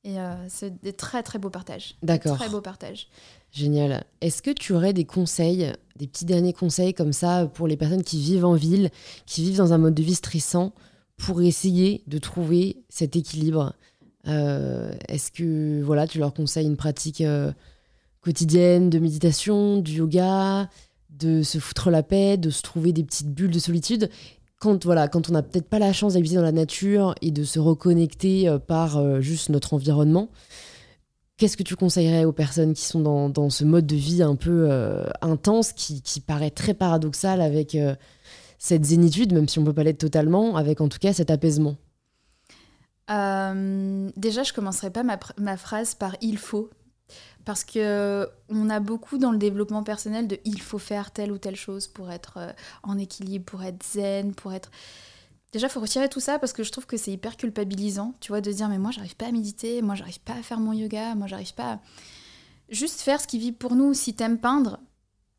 Et 0.06 0.16
c'est 0.48 0.82
des 0.82 0.92
très 0.92 1.22
très 1.22 1.38
beaux 1.38 1.48
partages. 1.48 1.94
D'accord. 2.02 2.36
Très 2.36 2.50
beaux 2.50 2.60
partages. 2.60 3.08
Génial. 3.52 4.04
Est-ce 4.20 4.42
que 4.42 4.50
tu 4.50 4.74
aurais 4.74 4.92
des 4.92 5.06
conseils, 5.06 5.72
des 5.96 6.06
petits 6.06 6.26
derniers 6.26 6.52
conseils 6.52 6.92
comme 6.92 7.14
ça 7.14 7.46
pour 7.46 7.66
les 7.66 7.78
personnes 7.78 8.02
qui 8.02 8.20
vivent 8.20 8.44
en 8.44 8.52
ville, 8.52 8.90
qui 9.24 9.42
vivent 9.42 9.56
dans 9.56 9.72
un 9.72 9.78
mode 9.78 9.94
de 9.94 10.02
vie 10.02 10.14
stressant, 10.14 10.74
pour 11.16 11.40
essayer 11.40 12.02
de 12.06 12.18
trouver 12.18 12.84
cet 12.90 13.16
équilibre? 13.16 13.72
Est-ce 14.26 15.32
que 15.32 15.80
voilà, 15.82 16.06
tu 16.06 16.18
leur 16.18 16.34
conseilles 16.34 16.66
une 16.66 16.76
pratique 16.76 17.22
quotidienne 18.24 18.88
de 18.88 18.98
méditation, 18.98 19.78
du 19.78 19.98
yoga, 19.98 20.68
de 21.10 21.42
se 21.42 21.58
foutre 21.58 21.90
la 21.90 22.02
paix, 22.02 22.36
de 22.36 22.50
se 22.50 22.62
trouver 22.62 22.92
des 22.92 23.04
petites 23.04 23.32
bulles 23.32 23.50
de 23.50 23.58
solitude. 23.58 24.10
Quand, 24.58 24.84
voilà, 24.84 25.08
quand 25.08 25.28
on 25.28 25.32
n'a 25.32 25.42
peut-être 25.42 25.68
pas 25.68 25.78
la 25.78 25.92
chance 25.92 26.14
d'habiter 26.14 26.36
dans 26.36 26.42
la 26.42 26.52
nature 26.52 27.14
et 27.20 27.30
de 27.30 27.44
se 27.44 27.58
reconnecter 27.58 28.48
euh, 28.48 28.58
par 28.58 28.96
euh, 28.96 29.20
juste 29.20 29.50
notre 29.50 29.74
environnement, 29.74 30.30
qu'est-ce 31.36 31.56
que 31.56 31.62
tu 31.62 31.76
conseillerais 31.76 32.24
aux 32.24 32.32
personnes 32.32 32.72
qui 32.72 32.84
sont 32.84 33.28
dans, 33.28 33.50
ce 33.50 33.64
mode 33.64 33.86
de 33.86 33.96
vie 33.96 34.22
un 34.22 34.36
peu 34.36 34.68
euh, 34.70 35.04
intense, 35.20 35.72
qui, 35.72 36.20
paraît 36.20 36.50
très 36.50 36.72
paradoxal 36.72 37.42
avec 37.42 37.76
cette 38.58 38.84
zénitude, 38.84 39.34
même 39.34 39.48
si 39.48 39.58
on 39.58 39.62
ne 39.62 39.66
peut 39.66 39.74
pas 39.74 39.84
l'être 39.84 39.98
totalement, 39.98 40.56
avec 40.56 40.80
en 40.80 40.88
tout 40.88 40.98
cas 40.98 41.12
cet 41.12 41.30
apaisement? 41.30 41.76
Déjà, 43.08 44.42
je 44.44 44.54
commencerai 44.54 44.90
pas 44.90 45.02
ma, 45.02 45.18
ma 45.36 45.58
phrase 45.58 45.94
par 45.94 46.16
il 46.22 46.38
faut 46.38 46.70
parce 47.44 47.64
que 47.64 48.28
on 48.48 48.70
a 48.70 48.80
beaucoup 48.80 49.18
dans 49.18 49.32
le 49.32 49.38
développement 49.38 49.82
personnel 49.82 50.28
de 50.28 50.38
il 50.44 50.60
faut 50.60 50.78
faire 50.78 51.10
telle 51.10 51.32
ou 51.32 51.38
telle 51.38 51.56
chose 51.56 51.86
pour 51.88 52.10
être 52.10 52.38
euh, 52.38 52.52
en 52.82 52.98
équilibre, 52.98 53.44
pour 53.44 53.62
être 53.62 53.84
zen, 53.84 54.34
pour 54.34 54.52
être 54.52 54.70
Déjà, 55.54 55.68
faut 55.68 55.78
retirer 55.78 56.08
tout 56.08 56.18
ça 56.18 56.40
parce 56.40 56.52
que 56.52 56.64
je 56.64 56.72
trouve 56.72 56.84
que 56.84 56.96
c'est 56.96 57.12
hyper 57.12 57.36
culpabilisant, 57.36 58.14
tu 58.18 58.32
vois, 58.32 58.40
de 58.40 58.50
dire 58.50 58.68
mais 58.68 58.78
moi 58.78 58.90
j'arrive 58.90 59.14
pas 59.14 59.26
à 59.26 59.30
méditer, 59.30 59.82
moi 59.82 59.94
j'arrive 59.94 60.18
pas 60.18 60.32
à 60.32 60.42
faire 60.42 60.58
mon 60.58 60.72
yoga, 60.72 61.14
moi 61.14 61.28
j'arrive 61.28 61.54
pas 61.54 61.74
à... 61.74 61.80
Juste 62.70 63.02
faire 63.02 63.20
ce 63.20 63.28
qui 63.28 63.38
vit 63.38 63.52
pour 63.52 63.76
nous. 63.76 63.94
Si 63.94 64.14
t'aimes 64.14 64.38
peindre, 64.38 64.80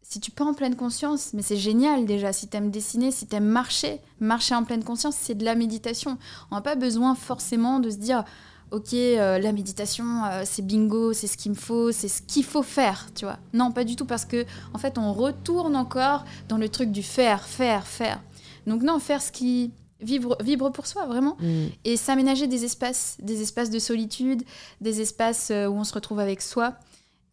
si 0.01 0.21
tu 0.21 0.31
peins 0.31 0.45
en 0.45 0.53
pleine 0.53 0.77
conscience, 0.77 1.33
mais 1.33 1.41
c'est 1.41 1.57
génial 1.57 2.05
déjà. 2.05 2.31
Si 2.31 2.47
t'aimes 2.47 2.71
dessiner, 2.71 3.11
si 3.11 3.27
t'aimes 3.27 3.43
marcher, 3.43 3.99
marcher 4.21 4.55
en 4.55 4.63
pleine 4.63 4.85
conscience, 4.85 5.17
c'est 5.19 5.35
de 5.35 5.43
la 5.43 5.53
méditation. 5.53 6.17
On 6.49 6.55
n'a 6.55 6.61
pas 6.61 6.75
besoin 6.75 7.13
forcément 7.13 7.81
de 7.81 7.89
se 7.89 7.97
dire 7.97 8.23
ok, 8.71 8.93
euh, 8.93 9.39
la 9.39 9.51
méditation, 9.51 10.23
euh, 10.25 10.43
c'est 10.45 10.61
bingo, 10.65 11.13
c'est 11.13 11.27
ce 11.27 11.37
qu'il 11.37 11.51
me 11.51 11.55
faut, 11.57 11.91
c'est 11.91 12.07
ce 12.07 12.21
qu'il 12.21 12.43
faut 12.43 12.63
faire, 12.63 13.09
tu 13.15 13.25
vois. 13.25 13.37
Non, 13.53 13.71
pas 13.71 13.83
du 13.83 13.95
tout, 13.95 14.05
parce 14.05 14.25
que 14.25 14.45
en 14.73 14.77
fait, 14.77 14.97
on 14.97 15.13
retourne 15.13 15.75
encore 15.75 16.25
dans 16.49 16.57
le 16.57 16.69
truc 16.69 16.91
du 16.91 17.03
faire, 17.03 17.45
faire, 17.45 17.87
faire. 17.87 18.21
Donc 18.67 18.81
non, 18.81 18.99
faire 18.99 19.21
ce 19.21 19.31
qui 19.31 19.71
vivre, 20.01 20.37
vivre 20.43 20.69
pour 20.69 20.87
soi, 20.87 21.05
vraiment. 21.05 21.37
Mm. 21.39 21.65
Et 21.83 21.97
s'aménager 21.97 22.47
des 22.47 22.65
espaces, 22.65 23.17
des 23.21 23.41
espaces 23.41 23.69
de 23.69 23.79
solitude, 23.79 24.43
des 24.81 25.01
espaces 25.01 25.51
euh, 25.51 25.67
où 25.67 25.73
on 25.75 25.83
se 25.83 25.93
retrouve 25.93 26.19
avec 26.19 26.41
soi. 26.41 26.75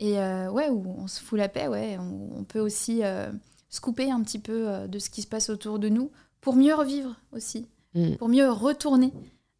Et 0.00 0.18
euh, 0.18 0.50
ouais, 0.50 0.68
où 0.68 0.84
on 0.98 1.06
se 1.06 1.20
fout 1.20 1.38
la 1.38 1.48
paix, 1.48 1.68
ouais. 1.68 1.96
On, 1.98 2.40
on 2.40 2.44
peut 2.44 2.60
aussi 2.60 3.02
se 3.68 3.80
couper 3.80 4.10
un 4.10 4.20
petit 4.22 4.40
peu 4.40 4.88
de 4.88 4.98
ce 4.98 5.10
qui 5.10 5.22
se 5.22 5.28
passe 5.28 5.48
autour 5.48 5.78
de 5.78 5.88
nous 5.88 6.10
pour 6.40 6.56
mieux 6.56 6.74
revivre 6.74 7.14
aussi, 7.32 7.66
Mm. 7.94 8.16
pour 8.16 8.28
mieux 8.28 8.50
retourner 8.50 9.12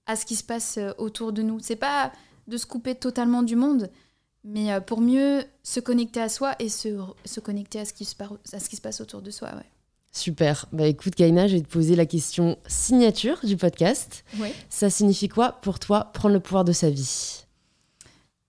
à 0.07 0.17
ce 0.17 0.27
qui 0.27 0.37
se 0.37 0.45
passe 0.45 0.79
euh, 0.79 0.93
autour 0.99 1.33
de 1.33 1.43
nous. 1.43 1.59
C'est 1.61 1.77
pas 1.77 2.13
de 2.49 2.57
se 2.57 2.67
couper 2.67 2.95
totalement 2.95 3.43
du 3.43 3.57
monde, 3.57 3.91
mais 4.45 4.73
euh, 4.73 4.81
pour 4.81 5.01
mieux 5.01 5.45
se 5.63 5.81
connecter 5.81 6.21
à 6.21 6.29
soi 6.29 6.55
et 6.59 6.69
se, 6.69 6.99
se 7.25 7.41
connecter 7.41 7.81
à 7.81 7.85
ce, 7.85 7.93
qui 7.93 8.05
se 8.05 8.17
par- 8.17 8.33
à 8.53 8.59
ce 8.61 8.69
qui 8.69 8.77
se 8.77 8.81
passe 8.83 9.01
autour 9.01 9.23
de 9.23 9.31
soi, 9.31 9.49
ouais. 9.55 9.67
Super. 10.15 10.67
Bah 10.73 10.87
écoute, 10.87 11.15
Kaina, 11.15 11.47
je 11.49 11.57
vais 11.57 11.63
te 11.63 11.69
poser 11.69 11.97
la 11.97 12.05
question 12.05 12.59
signature 12.67 13.39
du 13.45 13.57
podcast. 13.57 14.25
Ça 14.69 14.91
signifie 14.91 15.29
quoi 15.29 15.53
pour 15.53 15.79
toi 15.79 16.11
prendre 16.13 16.35
le 16.35 16.41
pouvoir 16.41 16.65
de 16.65 16.73
sa 16.73 16.91
vie? 16.91 17.45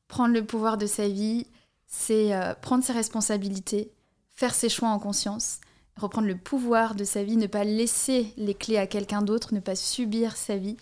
Prendre 0.10 0.34
le 0.34 0.46
pouvoir 0.46 0.78
de 0.78 0.86
sa 0.86 1.08
vie, 1.08 1.48
c'est 1.88 2.34
euh, 2.34 2.54
prendre 2.54 2.84
ses 2.84 2.92
responsabilités, 2.92 3.92
faire 4.34 4.54
ses 4.54 4.68
choix 4.68 4.90
en 4.90 5.00
conscience, 5.00 5.60
reprendre 5.96 6.28
le 6.28 6.38
pouvoir 6.38 6.96
de 6.96 7.04
sa 7.06 7.24
vie, 7.24 7.38
ne 7.38 7.48
pas 7.48 7.64
laisser 7.64 8.34
les 8.36 8.54
clés 8.56 8.78
à 8.78 8.86
quelqu'un 8.88 9.22
d'autre, 9.22 9.54
ne 9.54 9.60
pas 9.60 9.76
subir 9.76 10.36
sa 10.36 10.58
vie 10.58 10.76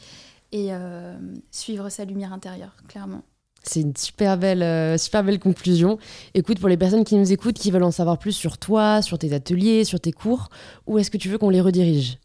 et 0.52 0.68
euh, 0.72 1.18
suivre 1.52 1.90
sa 1.90 2.06
lumière 2.06 2.34
intérieure, 2.34 2.76
clairement. 2.88 3.22
C'est 3.64 3.82
une 3.82 3.96
super 3.96 4.38
belle, 4.38 4.64
euh, 4.64 4.98
super 4.98 5.24
belle 5.24 5.40
conclusion. 5.40 6.00
Écoute, 6.34 6.60
pour 6.60 6.68
les 6.68 6.78
personnes 6.78 7.04
qui 7.04 7.16
nous 7.16 7.32
écoutent, 7.32 7.58
qui 7.58 7.70
veulent 7.70 7.84
en 7.84 7.92
savoir 7.92 8.18
plus 8.18 8.32
sur 8.32 8.58
toi, 8.58 9.04
sur 9.04 9.20
tes 9.20 9.34
ateliers, 9.34 9.84
sur 9.84 10.00
tes 10.00 10.12
cours, 10.12 10.50
où 10.88 10.98
est-ce 10.98 11.12
que 11.12 11.18
tu 11.18 11.30
veux 11.30 11.38
qu'on 11.38 11.52
les 11.52 11.62
redirige? 11.62 12.18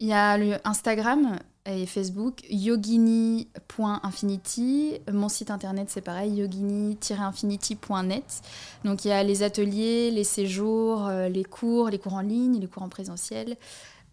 Il 0.00 0.08
y 0.08 0.12
a 0.12 0.36
le 0.38 0.56
Instagram 0.64 1.38
et 1.66 1.84
Facebook, 1.86 2.40
yogini.infinity. 2.48 4.94
Mon 5.12 5.28
site 5.28 5.50
internet, 5.50 5.88
c'est 5.90 6.00
pareil, 6.00 6.36
yogini-infinity.net. 6.36 8.40
Donc 8.84 9.04
il 9.04 9.08
y 9.08 9.12
a 9.12 9.22
les 9.22 9.42
ateliers, 9.42 10.10
les 10.10 10.24
séjours, 10.24 11.06
euh, 11.06 11.28
les 11.28 11.44
cours, 11.44 11.90
les 11.90 11.98
cours 11.98 12.14
en 12.14 12.20
ligne, 12.20 12.58
les 12.60 12.66
cours 12.66 12.82
en 12.82 12.88
présentiel. 12.88 13.56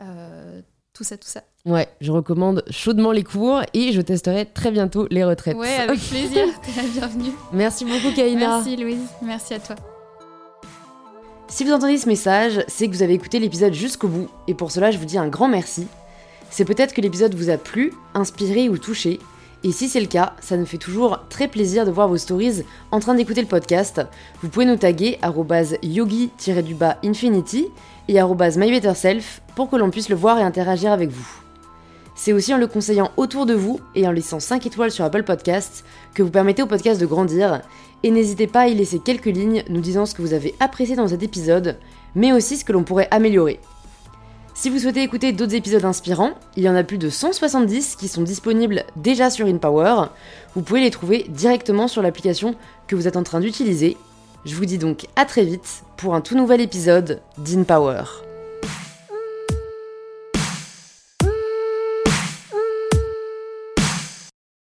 euh, 0.01 0.61
tout 0.93 1.03
ça, 1.03 1.17
tout 1.17 1.27
ça. 1.27 1.41
Ouais, 1.65 1.87
je 2.01 2.11
recommande 2.11 2.63
chaudement 2.69 3.11
les 3.11 3.23
cours 3.23 3.61
et 3.73 3.91
je 3.93 4.01
testerai 4.01 4.45
très 4.45 4.69
bientôt 4.69 5.07
les 5.09 5.23
retraites. 5.23 5.57
Ouais, 5.57 5.75
avec 5.75 5.99
plaisir. 6.09 6.45
T'es 6.61 6.81
la 6.81 6.87
bienvenue. 6.87 7.31
Merci 7.51 7.83
beaucoup, 7.83 8.13
Kaina. 8.15 8.59
Merci 8.59 8.75
Louise. 8.75 9.01
Merci 9.23 9.55
à 9.55 9.59
toi. 9.59 9.75
Si 11.47 11.63
vous 11.63 11.71
entendez 11.71 11.97
ce 11.97 12.07
message, 12.07 12.63
c'est 12.67 12.87
que 12.87 12.93
vous 12.93 13.03
avez 13.03 13.13
écouté 13.13 13.39
l'épisode 13.39 13.73
jusqu'au 13.73 14.07
bout, 14.07 14.27
et 14.47 14.53
pour 14.53 14.71
cela 14.71 14.91
je 14.91 14.97
vous 14.97 15.05
dis 15.05 15.17
un 15.17 15.27
grand 15.27 15.47
merci. 15.47 15.87
C'est 16.49 16.65
peut-être 16.65 16.93
que 16.93 17.01
l'épisode 17.01 17.33
vous 17.35 17.49
a 17.49 17.57
plu, 17.57 17.93
inspiré 18.13 18.69
ou 18.69 18.77
touché, 18.77 19.19
et 19.65 19.71
si 19.71 19.87
c'est 19.87 20.01
le 20.01 20.07
cas, 20.07 20.33
ça 20.41 20.57
nous 20.57 20.65
fait 20.65 20.77
toujours 20.77 21.21
très 21.29 21.47
plaisir 21.47 21.85
de 21.85 21.91
voir 21.91 22.09
vos 22.09 22.17
stories 22.17 22.63
en 22.91 22.99
train 22.99 23.15
d'écouter 23.15 23.41
le 23.41 23.47
podcast. 23.47 24.01
Vous 24.41 24.49
pouvez 24.49 24.65
nous 24.65 24.75
taguer 24.75 25.17
yogi-du-bas 25.81 26.97
infinity 27.03 27.67
et 28.07 28.19
mybetterself 28.21 29.41
pour 29.55 29.69
que 29.69 29.75
l'on 29.75 29.89
puisse 29.89 30.09
le 30.09 30.15
voir 30.15 30.39
et 30.39 30.43
interagir 30.43 30.91
avec 30.91 31.09
vous. 31.09 31.43
C'est 32.15 32.33
aussi 32.33 32.53
en 32.53 32.57
le 32.57 32.67
conseillant 32.67 33.11
autour 33.17 33.45
de 33.45 33.53
vous 33.53 33.79
et 33.95 34.07
en 34.07 34.11
laissant 34.11 34.39
5 34.39 34.65
étoiles 34.65 34.91
sur 34.91 35.03
Apple 35.03 35.23
Podcasts 35.23 35.83
que 36.13 36.21
vous 36.21 36.29
permettez 36.29 36.61
au 36.61 36.67
podcast 36.67 37.01
de 37.01 37.05
grandir. 37.05 37.61
Et 38.03 38.11
n'hésitez 38.11 38.47
pas 38.47 38.61
à 38.61 38.67
y 38.67 38.75
laisser 38.75 38.99
quelques 38.99 39.25
lignes 39.25 39.63
nous 39.69 39.81
disant 39.81 40.05
ce 40.05 40.13
que 40.13 40.21
vous 40.21 40.33
avez 40.33 40.53
apprécié 40.59 40.95
dans 40.95 41.07
cet 41.07 41.23
épisode, 41.23 41.77
mais 42.13 42.31
aussi 42.31 42.57
ce 42.57 42.65
que 42.65 42.71
l'on 42.71 42.83
pourrait 42.83 43.07
améliorer. 43.09 43.59
Si 44.53 44.69
vous 44.69 44.77
souhaitez 44.77 45.01
écouter 45.01 45.31
d'autres 45.31 45.55
épisodes 45.55 45.83
inspirants, 45.83 46.33
il 46.55 46.63
y 46.63 46.69
en 46.69 46.75
a 46.75 46.83
plus 46.83 46.99
de 46.99 47.09
170 47.09 47.95
qui 47.95 48.07
sont 48.07 48.21
disponibles 48.21 48.83
déjà 48.95 49.31
sur 49.31 49.47
InPower. 49.47 50.09
Vous 50.53 50.61
pouvez 50.61 50.81
les 50.81 50.91
trouver 50.91 51.25
directement 51.29 51.87
sur 51.87 52.03
l'application 52.03 52.53
que 52.87 52.95
vous 52.95 53.07
êtes 53.07 53.17
en 53.17 53.23
train 53.23 53.39
d'utiliser. 53.39 53.97
Je 54.45 54.55
vous 54.55 54.65
dis 54.65 54.77
donc 54.77 55.07
à 55.15 55.23
très 55.23 55.45
vite 55.45 55.83
pour 55.95 56.15
un 56.15 56.21
tout 56.21 56.35
nouvel 56.35 56.59
épisode 56.59 57.21
d'InPower. 57.37 58.03